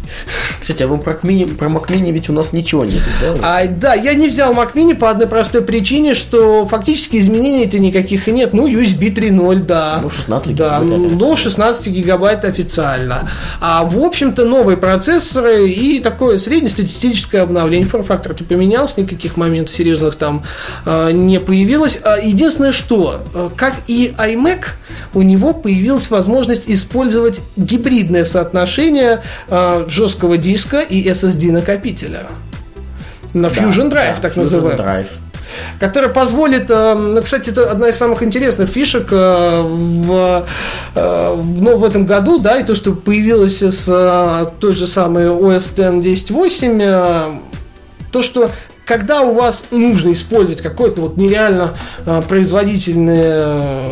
Кстати, 0.60 0.82
а 0.82 0.88
вы 0.88 0.98
про, 0.98 1.12
Mini, 1.22 1.54
про 1.54 1.68
Mac 1.68 1.88
Mini 1.88 2.10
ведь 2.12 2.28
у 2.28 2.32
нас 2.32 2.52
ничего 2.52 2.84
нет, 2.84 3.02
да? 3.20 3.34
А, 3.42 3.66
да, 3.66 3.94
я 3.94 4.14
не 4.14 4.28
взял 4.28 4.52
Mac 4.52 4.74
Mini 4.74 4.94
по 4.94 5.10
одной 5.14 5.28
простой 5.28 5.62
причине, 5.62 6.14
что 6.14 6.66
фактически 6.66 7.16
изменений-то 7.16 7.78
никаких 7.78 8.28
и 8.28 8.32
нет. 8.32 8.52
Ну, 8.52 8.68
USB 8.68 9.14
3.0, 9.14 9.64
да. 9.64 10.00
Ну, 10.02 10.10
16 10.10 10.54
да, 10.54 10.80
гигабайт. 10.80 11.12
Ну, 11.12 11.36
16 11.36 11.86
гигабайт 11.88 12.44
официально. 12.44 13.30
А, 13.60 13.84
в 13.84 13.98
общем-то, 13.98 14.44
новые 14.44 14.76
процессоры 14.76 15.68
и 15.68 16.00
такое 16.00 16.38
среднестатистическое 16.38 17.42
обновление. 17.42 17.88
Форм-фактор 17.88 18.36
не 18.38 18.46
поменялся, 18.46 19.00
никаких 19.00 19.36
моментов 19.36 19.74
серьезных 19.74 20.16
там 20.16 20.42
э, 20.84 21.10
не 21.12 21.40
появилось. 21.40 21.98
А, 22.02 22.18
единственное, 22.18 22.72
что, 22.72 23.22
э, 23.34 23.50
как 23.56 23.74
и 23.86 24.14
iMac, 24.18 24.64
у 25.14 25.22
него 25.22 25.52
появилась 25.52 26.10
возможность 26.10 26.64
использовать 26.66 27.40
гибридное 27.56 28.24
соотношение 28.24 29.22
э, 29.48 29.84
жесткого 29.88 30.36
диска 30.36 30.80
и 30.80 31.08
SSD 31.08 31.52
накопителя. 31.52 32.26
На 33.34 33.46
Fusion 33.46 33.90
Drive, 33.90 34.16
да, 34.16 34.20
так 34.22 34.36
называемый. 34.36 34.84
Drive 34.84 35.08
который 35.78 36.08
позволит, 36.08 36.70
э, 36.70 37.20
кстати, 37.22 37.50
это 37.50 37.70
одна 37.70 37.88
из 37.88 37.96
самых 37.96 38.22
интересных 38.22 38.70
фишек 38.70 39.08
э, 39.10 39.60
в, 39.62 40.46
э, 40.94 41.36
ну, 41.36 41.76
в 41.76 41.84
этом 41.84 42.06
году, 42.06 42.38
да, 42.38 42.58
и 42.58 42.64
то, 42.64 42.74
что 42.74 42.92
появилось 42.92 43.62
с 43.62 44.52
той 44.60 44.72
же 44.72 44.86
самой 44.86 45.26
OS 45.26 46.00
X 46.00 46.30
10.8, 46.30 47.40
то, 48.10 48.22
что 48.22 48.50
когда 48.86 49.22
у 49.22 49.32
вас 49.32 49.66
нужно 49.70 50.12
использовать 50.12 50.60
какое-то 50.60 51.02
вот 51.02 51.16
нереально 51.16 51.74
производительное 52.28 53.86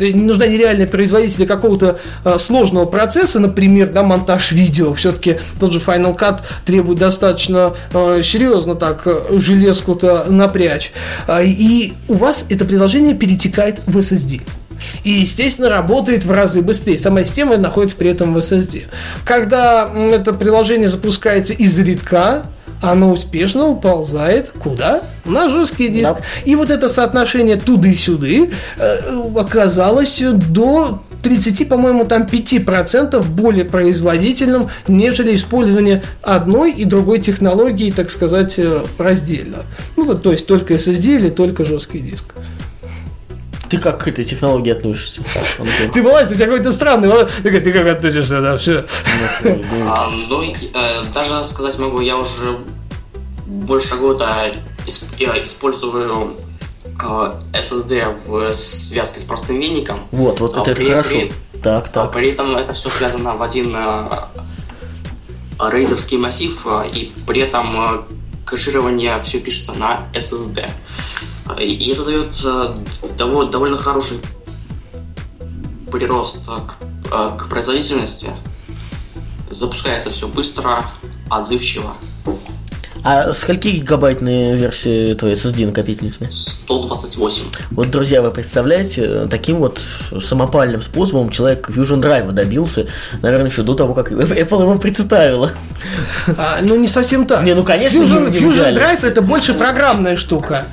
не 0.00 0.24
нужна 0.24 0.46
нереальная 0.46 0.86
производитель 0.86 1.46
какого-то 1.46 1.98
э, 2.24 2.38
сложного 2.38 2.86
процесса, 2.86 3.40
например, 3.40 3.90
да, 3.90 4.02
монтаж 4.02 4.52
видео. 4.52 4.94
Все-таки 4.94 5.38
тот 5.60 5.72
же 5.72 5.78
Final 5.78 6.16
Cut 6.16 6.40
требует 6.64 6.98
достаточно 6.98 7.74
э, 7.92 8.22
серьезно 8.22 8.74
так 8.74 9.02
э, 9.06 9.22
железку-то 9.32 10.26
напрячь. 10.28 10.92
Э, 11.26 11.44
и 11.44 11.94
у 12.08 12.14
вас 12.14 12.44
это 12.48 12.64
приложение 12.64 13.14
перетекает 13.14 13.80
в 13.86 13.96
SSD. 13.98 14.42
И, 15.04 15.10
естественно, 15.10 15.68
работает 15.68 16.24
в 16.24 16.30
разы 16.30 16.62
быстрее. 16.62 16.98
Сама 16.98 17.24
система 17.24 17.56
находится 17.56 17.96
при 17.96 18.10
этом 18.10 18.34
в 18.34 18.38
SSD. 18.38 18.84
Когда 19.24 19.90
это 19.92 20.32
приложение 20.32 20.88
запускается 20.88 21.52
из 21.52 21.78
редка, 21.78 22.44
оно 22.82 23.12
успешно 23.12 23.68
уползает 23.68 24.50
куда? 24.58 25.02
На 25.24 25.48
жесткий 25.48 25.88
диск. 25.88 26.14
Да. 26.14 26.20
И 26.44 26.56
вот 26.56 26.70
это 26.70 26.88
соотношение 26.88 27.56
туды-сюды 27.56 28.50
э, 28.78 29.22
оказалось 29.36 30.20
до 30.20 31.02
30, 31.22 31.68
по-моему, 31.68 32.04
там 32.04 32.22
5% 32.22 33.22
более 33.28 33.64
производительным, 33.64 34.68
нежели 34.88 35.34
использование 35.34 36.02
одной 36.20 36.72
и 36.72 36.84
другой 36.84 37.20
технологии, 37.20 37.90
так 37.90 38.10
сказать, 38.10 38.58
э, 38.58 38.80
раздельно. 38.98 39.64
Ну 39.96 40.04
вот, 40.04 40.22
то 40.22 40.32
есть 40.32 40.46
только 40.46 40.74
SSD 40.74 41.16
или 41.16 41.28
только 41.28 41.64
жесткий 41.64 42.00
диск. 42.00 42.24
Ты 43.72 43.78
как 43.78 44.04
к 44.04 44.08
этой 44.08 44.22
технологии 44.22 44.70
относишься? 44.70 45.22
Ты 45.94 46.02
молодец, 46.02 46.30
у 46.30 46.34
тебя 46.34 46.44
какой-то 46.44 46.72
странный 46.72 47.08
Ты 47.42 47.72
как 47.72 47.86
относишься, 47.86 48.42
да, 48.42 48.58
все. 48.58 48.84
А, 49.86 50.10
ну, 50.28 50.42
э, 50.42 50.52
даже 51.14 51.42
сказать 51.44 51.78
могу, 51.78 52.00
я 52.00 52.18
уже 52.18 52.58
больше 53.46 53.96
года 53.96 54.52
использую 54.86 56.34
э, 56.84 57.32
SSD 57.54 58.14
в 58.26 58.52
связке 58.52 59.20
с 59.20 59.24
простым 59.24 59.58
веником. 59.58 60.00
Вот, 60.10 60.40
вот 60.40 60.54
это, 60.54 60.74
при, 60.74 60.90
хорошо. 60.90 61.18
Так, 61.62 61.88
так. 61.88 62.04
А 62.04 62.06
при 62.08 62.32
этом 62.32 62.54
это 62.54 62.74
все 62.74 62.90
связано 62.90 63.36
в 63.36 63.42
один 63.42 63.74
э, 63.74 64.10
рейдовский 65.70 66.18
массив, 66.18 66.66
и 66.92 67.10
при 67.26 67.40
этом 67.40 68.04
кэширование 68.44 69.18
все 69.20 69.40
пишется 69.40 69.72
на 69.72 70.08
SSD. 70.12 70.68
И 71.60 71.90
это 71.90 72.04
дает 72.04 72.34
э, 72.44 72.76
довольно, 73.16 73.76
хороший 73.76 74.20
прирост 75.90 76.46
к, 76.46 76.76
э, 77.12 77.38
к 77.38 77.48
производительности. 77.48 78.30
Запускается 79.50 80.10
все 80.10 80.28
быстро, 80.28 80.84
отзывчиво. 81.30 81.96
А 83.04 83.32
скольки 83.32 83.68
гигабайтные 83.68 84.54
версии 84.56 85.14
твоей 85.14 85.34
SSD 85.34 85.66
накопительницы? 85.66 86.28
128. 86.30 87.44
Вот, 87.72 87.90
друзья, 87.90 88.22
вы 88.22 88.30
представляете, 88.30 89.26
таким 89.28 89.56
вот 89.56 89.80
самопальным 90.22 90.82
способом 90.82 91.30
человек 91.30 91.68
Fusion 91.68 92.00
Drive 92.00 92.30
добился, 92.30 92.86
наверное, 93.20 93.50
еще 93.50 93.62
до 93.62 93.74
того, 93.74 93.94
как 93.94 94.12
Apple 94.12 94.62
его 94.62 94.76
представила. 94.76 95.50
А, 96.36 96.58
ну, 96.62 96.76
не 96.76 96.86
совсем 96.86 97.26
так. 97.26 97.42
Не, 97.42 97.54
ну, 97.54 97.64
конечно, 97.64 97.98
Fusion, 97.98 98.30
не- 98.30 98.38
не 98.38 98.46
Fusion. 98.46 98.72
Drive 98.74 99.04
это 99.04 99.20
больше 99.20 99.54
программная 99.54 100.14
штука. 100.16 100.66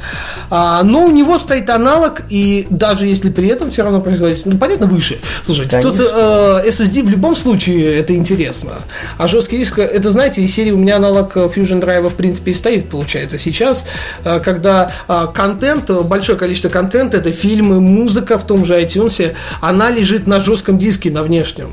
А, 0.51 0.84
но 0.84 1.05
у 1.05 1.11
него 1.11 1.39
стоит 1.39 1.69
аналог, 1.71 2.21
и 2.30 2.67
даже 2.69 3.07
если 3.07 3.30
при 3.32 3.47
этом 3.47 3.71
все 3.71 3.82
равно 3.84 4.01
производитель, 4.01 4.43
ну, 4.51 4.57
понятно, 4.59 4.86
выше. 4.86 5.17
Слушайте, 5.43 5.82
тут 5.82 5.99
э, 5.99 6.63
SSD 6.67 7.03
в 7.03 7.09
любом 7.09 7.36
случае 7.36 7.97
это 7.99 8.15
интересно. 8.15 8.84
А 9.17 9.27
жесткий 9.27 9.57
диск, 9.57 9.80
это, 9.80 10.09
знаете, 10.11 10.43
из 10.43 10.53
серии 10.53 10.71
у 10.71 10.77
меня 10.77 10.97
аналог 10.97 11.36
Fusion 11.36 11.82
Drive 11.82 12.07
в 12.09 12.13
принципе 12.20 12.51
и 12.51 12.53
стоит, 12.53 12.89
получается, 12.89 13.38
сейчас, 13.38 13.86
э, 14.26 14.41
когда 14.41 14.91
э, 15.07 15.28
контент, 15.34 15.89
большое 15.89 16.38
количество 16.38 16.67
контента, 16.67 17.15
это 17.15 17.32
фильмы, 17.32 17.80
музыка 17.80 18.38
в 18.38 18.45
том 18.45 18.65
же 18.65 18.80
iTunes, 18.80 19.36
она 19.61 19.89
лежит 19.89 20.28
на 20.28 20.41
жестком 20.41 20.78
диске, 20.78 21.09
на 21.11 21.24
внешнем. 21.24 21.70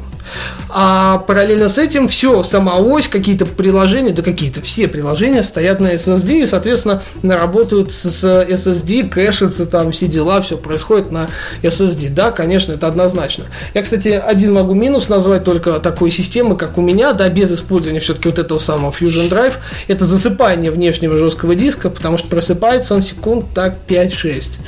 А 0.69 1.19
параллельно 1.19 1.69
с 1.69 1.79
этим 1.79 2.09
все, 2.09 2.43
сама 2.43 2.77
ось, 2.77 3.09
какие-то 3.09 3.47
приложения, 3.47 4.13
да 4.13 4.23
какие-то, 4.23 4.61
все 4.63 4.89
приложения 4.89 5.43
стоят 5.43 5.81
на 5.81 5.95
SSD 5.95 6.43
и, 6.43 6.47
соответственно, 6.47 7.03
работают 7.23 7.93
с, 7.93 8.25
SSD, 8.25 9.09
кэшится 9.09 9.67
там, 9.67 9.93
все 9.93 10.07
дела, 10.07 10.41
все 10.41 10.57
происходит 10.57 11.11
на 11.11 11.29
SSD. 11.63 12.11
Да, 12.11 12.31
конечно, 12.31 12.73
это 12.73 12.87
однозначно. 12.87 13.47
Я, 13.75 13.83
кстати, 13.83 14.09
один 14.09 14.55
могу 14.55 14.75
минус 14.75 15.09
назвать 15.09 15.45
только 15.45 15.79
такой 15.81 16.11
системы, 16.11 16.57
как 16.57 16.79
у 16.79 16.81
меня, 16.81 17.13
да, 17.13 17.29
без 17.29 17.53
использования 17.53 18.01
все-таки 18.01 18.29
вот 18.29 18.39
этого 18.39 18.59
самого 18.59 18.91
Fusion 18.91 19.31
Drive, 19.31 19.55
это 19.89 20.05
засыпание 20.05 20.71
внешнего 20.71 21.17
жесткого 21.17 21.55
диска, 21.55 21.91
потому 21.91 22.19
что 22.19 22.29
просыпается 22.29 22.95
он 22.95 23.03
секунд 23.03 23.47
так 23.55 23.77
5-6. 23.89 24.61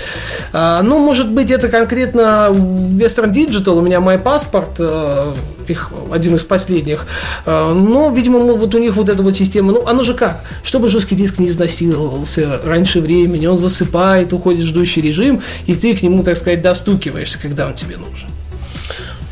А, 0.53 0.83
ну, 0.83 0.99
может 0.99 1.31
быть, 1.31 1.51
это 1.51 1.69
конкретно 1.69 2.49
Western 2.51 3.33
Digital, 3.33 3.79
у 3.79 3.81
меня 3.81 4.01
э, 4.79 5.35
их 5.71 5.91
один 6.11 6.35
из 6.35 6.45
последних. 6.45 7.07
Э, 7.47 7.73
Но, 7.75 8.11
видимо, 8.11 8.39
вот 8.39 8.75
у 8.75 8.79
них 8.79 8.97
вот 8.97 9.09
эта 9.09 9.23
вот 9.23 9.37
система, 9.37 9.73
ну, 9.73 9.87
оно 9.87 10.03
же 10.03 10.15
как? 10.15 10.45
Чтобы 10.63 10.89
жесткий 10.89 11.15
диск 11.15 11.39
не 11.39 11.49
изнасиловался 11.49 12.61
раньше 12.65 13.01
времени, 13.01 13.47
он 13.47 13.57
засыпает, 13.57 14.33
уходит 14.33 14.63
в 14.63 14.67
ждущий 14.67 15.03
режим, 15.03 15.43
и 15.67 15.75
ты 15.75 15.95
к 15.95 16.03
нему, 16.03 16.23
так 16.23 16.37
сказать, 16.37 16.63
достукиваешься, 16.63 17.39
когда 17.41 17.67
он 17.67 17.75
тебе 17.75 17.97
нужен. 17.97 18.29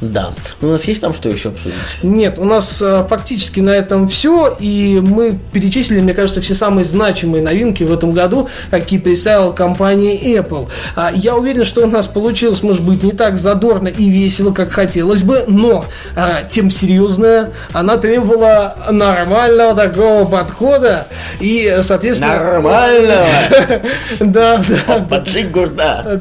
Да. 0.01 0.31
У 0.61 0.67
нас 0.67 0.85
есть 0.85 1.01
там 1.01 1.15
что 1.15 1.29
еще 1.31 1.49
обсудить? 1.49 1.75
Нет, 2.03 2.39
у 2.39 2.45
нас 2.45 2.83
э, 2.83 3.07
фактически 3.09 3.61
на 3.61 3.71
этом 3.71 4.09
все, 4.09 4.55
и 4.61 5.01
мы 5.03 5.39
перечислили, 5.53 6.01
мне 6.01 6.13
кажется, 6.13 6.43
все 6.43 6.55
самые 6.55 6.85
значимые 6.85 7.43
новинки 7.43 7.83
в 7.83 7.93
этом 7.93 8.11
году, 8.11 8.49
какие 8.71 8.99
представила 8.99 9.53
компания 9.53 10.19
Apple. 10.37 10.69
А, 10.97 11.11
я 11.15 11.35
уверен, 11.35 11.65
что 11.65 11.83
у 11.83 11.87
нас 11.87 12.07
получилось, 12.07 12.63
может 12.63 12.83
быть, 12.83 13.03
не 13.03 13.13
так 13.13 13.39
задорно 13.39 13.89
и 13.89 14.11
весело, 14.11 14.53
как 14.53 14.71
хотелось 14.71 15.23
бы, 15.23 15.45
но 15.49 15.87
а, 16.15 16.43
тем 16.43 16.69
серьезная, 16.69 17.53
она 17.73 17.97
требовала 17.97 18.77
нормального 18.91 19.75
такого 19.75 20.27
подхода, 20.29 21.07
и, 21.41 21.79
соответственно... 21.81 22.37
Нормально! 22.37 23.25
Да, 24.21 24.63
да. 24.69 25.07
Поджиг 25.09 25.51
гурда. 25.51 26.21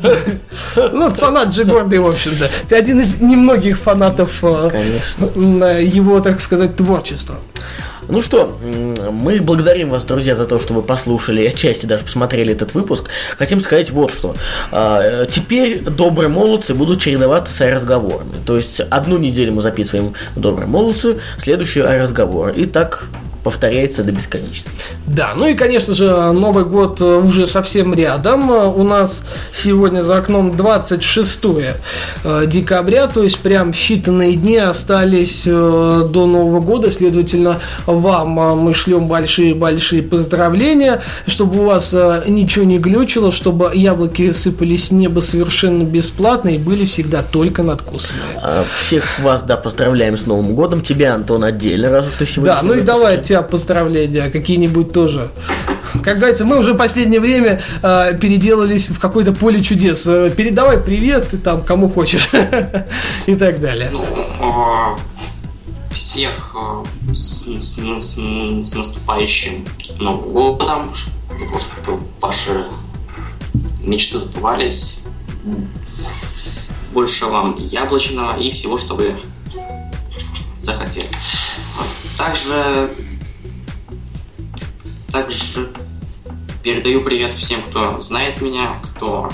Ну, 0.75 1.09
фанат 1.09 1.53
же 1.53 1.63
гордый, 1.63 1.99
в 1.99 2.07
общем-то. 2.07 2.49
Ты 2.67 2.75
один 2.75 2.99
из 2.99 3.19
немногих 3.19 3.64
фанатов 3.73 4.43
э, 4.43 4.69
м, 5.35 5.63
его, 5.79 6.19
так 6.19 6.39
сказать, 6.39 6.75
творчества. 6.75 7.35
Ну 8.07 8.21
что, 8.21 8.55
мы 9.11 9.41
благодарим 9.41 9.89
вас, 9.89 10.03
друзья, 10.03 10.35
за 10.35 10.45
то, 10.45 10.59
что 10.59 10.75
вы 10.75 10.83
послушали, 10.83 11.41
и 11.41 11.47
отчасти 11.47 11.87
даже 11.87 12.03
посмотрели 12.03 12.53
этот 12.53 12.75
выпуск. 12.75 13.09
Хотим 13.35 13.61
сказать 13.61 13.89
вот 13.89 14.11
что. 14.11 14.35
А, 14.71 15.01
э, 15.01 15.25
Теперь 15.27 15.81
добрые 15.81 16.29
молодцы 16.29 16.75
будут 16.75 17.01
чередоваться 17.01 17.51
с 17.51 17.59
разговорами. 17.61 18.33
То 18.45 18.57
есть 18.57 18.79
одну 18.79 19.17
неделю 19.17 19.53
мы 19.53 19.61
записываем 19.61 20.13
добрые 20.35 20.67
молодцы, 20.67 21.17
следующую 21.39 21.85
разговор. 21.99 22.49
И 22.49 22.65
так 22.65 23.05
повторяется 23.45 24.03
до 24.03 24.11
бесконечности. 24.11 24.71
Да, 25.05 25.35
ну 25.37 25.45
и, 25.45 25.53
конечно 25.53 25.93
же, 25.93 26.09
Новый 26.31 26.65
год 26.65 26.99
э, 26.99 27.05
уже 27.05 27.45
совсем 27.45 27.93
рядом. 27.93 28.51
Э, 28.51 28.65
У 28.65 28.81
нас 28.81 29.21
сегодня 29.53 30.01
за 30.01 30.17
окном 30.17 30.57
26 30.57 31.41
э, 32.23 32.47
декабря, 32.47 33.05
то 33.05 33.21
есть 33.21 33.37
прям 33.37 33.69
считанные 33.69 34.33
дни 34.33 34.57
остались 34.57 35.43
до 35.43 36.25
Нового 36.25 36.59
года. 36.59 36.89
Следовательно, 36.89 37.59
вам 37.85 38.29
мы 38.31 38.73
шлем 38.73 39.07
большие-большие 39.07 40.01
поздравления, 40.01 41.03
чтобы 41.27 41.61
у 41.61 41.65
вас 41.65 41.93
ничего 41.93 42.65
не 42.65 42.79
глючило, 42.79 43.31
чтобы 43.31 43.69
яблоки 43.75 44.31
сыпались 44.31 44.87
с 44.87 44.91
неба 44.91 45.19
совершенно 45.19 45.83
бесплатно 45.83 46.49
и 46.49 46.57
были 46.57 46.85
всегда 46.85 47.21
только 47.21 47.61
надкусанные. 47.61 48.23
А, 48.41 48.65
Всех 48.79 49.19
вас, 49.19 49.43
да, 49.43 49.55
поздравляем 49.55 50.17
с 50.17 50.25
Новым 50.25 50.55
годом. 50.55 50.81
Тебя, 50.81 51.13
Антон, 51.13 51.43
отдельно, 51.43 51.91
раз 51.91 52.07
уж 52.07 52.13
ты 52.17 52.25
сегодня... 52.25 52.55
Да, 52.55 52.61
ну 52.63 52.73
и 52.73 52.79
в 52.79 52.85
давай 52.85 53.13
от 53.13 53.17
выпуске. 53.17 53.34
Тебя 53.35 53.41
поздравления 53.41 54.29
какие-нибудь 54.29 54.93
тоже. 54.93 55.29
Как 56.03 56.17
говорится, 56.17 56.45
мы 56.45 56.57
уже 56.57 56.73
в 56.73 56.77
последнее 56.77 57.19
время 57.19 57.61
э, 57.81 58.17
переделались 58.17 58.87
в 58.89 58.99
какое-то 58.99 59.33
поле 59.33 59.61
чудес. 59.61 60.05
Э, 60.07 60.29
передавай 60.29 60.77
привет 60.79 61.29
ты 61.31 61.37
там 61.37 61.61
кому 61.63 61.89
хочешь 61.89 62.29
и 63.25 63.35
так 63.35 63.59
далее. 63.59 63.89
Ну, 63.91 64.03
э, 64.03 65.93
всех 65.93 66.55
э, 66.55 67.13
с, 67.13 67.45
с- 67.45 67.77
с- 67.77 68.17
с 68.69 68.73
наступающим 68.73 69.65
Новым 69.99 70.31
годом, 70.31 70.93
чтобы 70.93 72.01
ваши 72.21 72.65
мечты 73.81 74.17
сбывались. 74.19 75.03
Больше 76.93 77.25
вам 77.25 77.55
яблочного 77.57 78.37
и 78.37 78.51
всего, 78.51 78.77
что 78.77 78.95
вы 78.95 79.13
захотели. 80.59 81.09
Также, 82.17 82.89
также 85.15 85.69
передаю 86.61 87.01
привет 87.01 87.33
всем, 87.33 87.61
кто 87.63 87.99
знает 88.01 88.41
меня, 88.41 88.63
кто 88.83 89.31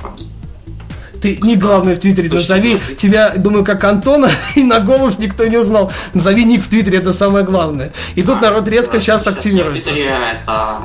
Ты 1.21 1.39
не 1.41 1.55
главное 1.55 1.95
в 1.95 1.99
Твиттере 1.99 2.29
Точно. 2.29 2.55
назови. 2.55 2.79
Тебя, 2.97 3.33
думаю, 3.35 3.65
как 3.65 3.83
Антона, 3.83 4.29
и 4.55 4.61
на 4.63 4.79
голос 4.79 5.17
никто 5.17 5.47
не 5.47 5.57
узнал. 5.57 5.91
Назови 6.13 6.45
ник 6.45 6.63
в 6.63 6.67
Твиттере, 6.69 6.99
это 6.99 7.11
самое 7.13 7.43
главное. 7.43 7.93
И 8.13 8.21
тут 8.21 8.37
А, 8.37 8.41
народ 8.41 8.67
резко 8.67 8.93
да, 8.93 8.99
сейчас 9.01 9.25
активируется. 9.25 9.89
В 9.89 9.93
Твиттере 9.93 10.15
это 10.43 10.81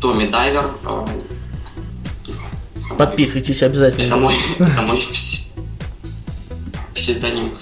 Томми 0.00 0.26
Дайвер. 0.28 0.70
э, 0.86 1.06
Подписывайтесь 2.96 3.56
Это 3.56 3.66
обязательно. 3.66 4.16
мой, 4.16 4.34
это 4.60 4.82
мой 4.82 4.98
пс- 4.98 5.46
псевдоним. 6.94 7.54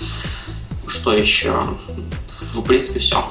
Что 0.87 1.13
еще? 1.15 1.55
В 2.55 2.61
принципе, 2.63 2.99
все. 3.01 3.25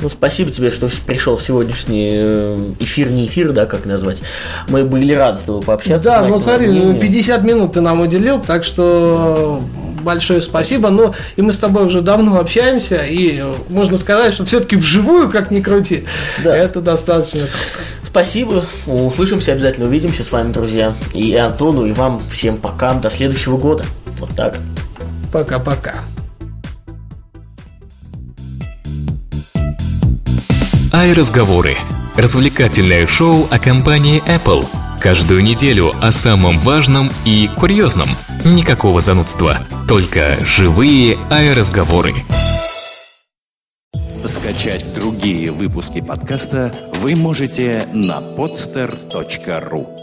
Ну, 0.00 0.08
спасибо 0.10 0.50
тебе, 0.50 0.70
что 0.70 0.88
пришел 1.06 1.36
в 1.36 1.42
сегодняшний 1.42 2.10
э, 2.14 2.72
эфир, 2.80 3.10
не 3.10 3.26
эфир, 3.26 3.52
да, 3.52 3.66
как 3.66 3.84
назвать. 3.86 4.22
Мы 4.68 4.84
были 4.84 5.12
рады 5.14 5.38
с 5.38 5.42
тобой 5.42 5.62
пообщаться. 5.62 6.04
Да, 6.04 6.22
ну 6.22 6.38
смотри, 6.40 6.68
мнение. 6.68 7.00
50 7.00 7.44
минут 7.44 7.72
ты 7.72 7.80
нам 7.80 8.00
уделил, 8.00 8.40
так 8.40 8.64
что 8.64 9.62
большое 10.02 10.42
спасибо. 10.42 10.90
Но 10.90 11.14
и 11.36 11.42
мы 11.42 11.52
с 11.52 11.58
тобой 11.58 11.86
уже 11.86 12.00
давно 12.00 12.38
общаемся, 12.38 13.04
и 13.04 13.38
э, 13.40 13.52
можно 13.68 13.96
сказать, 13.96 14.34
что 14.34 14.44
все-таки 14.44 14.76
вживую, 14.76 15.30
как 15.30 15.50
ни 15.50 15.60
крути, 15.60 16.04
Да. 16.42 16.56
это 16.56 16.80
достаточно. 16.80 17.42
Спасибо. 18.02 18.66
Услышимся, 18.86 19.52
обязательно 19.52 19.86
увидимся 19.86 20.22
с 20.22 20.30
вами, 20.30 20.52
друзья. 20.52 20.92
И 21.14 21.34
Антону, 21.34 21.86
и 21.86 21.92
вам 21.92 22.20
всем 22.30 22.58
пока. 22.58 22.92
До 22.92 23.08
следующего 23.08 23.56
года. 23.56 23.84
Вот 24.18 24.30
так. 24.36 24.58
Пока-пока. 25.32 25.94
iRазговоры. 30.92 31.74
Развлекательное 32.16 33.06
шоу 33.06 33.48
о 33.50 33.58
компании 33.58 34.22
Apple. 34.26 34.66
Каждую 35.00 35.42
неделю 35.42 35.92
о 36.02 36.12
самом 36.12 36.58
важном 36.58 37.10
и 37.24 37.48
курьезном. 37.56 38.10
Никакого 38.44 39.00
занудства. 39.00 39.66
Только 39.88 40.36
живые 40.44 41.16
iRазговоры. 41.30 42.12
Скачать 44.26 44.84
другие 44.94 45.50
выпуски 45.50 46.02
подкаста 46.02 46.74
вы 47.00 47.16
можете 47.16 47.88
на 47.92 48.20
podster.ru 48.20 50.01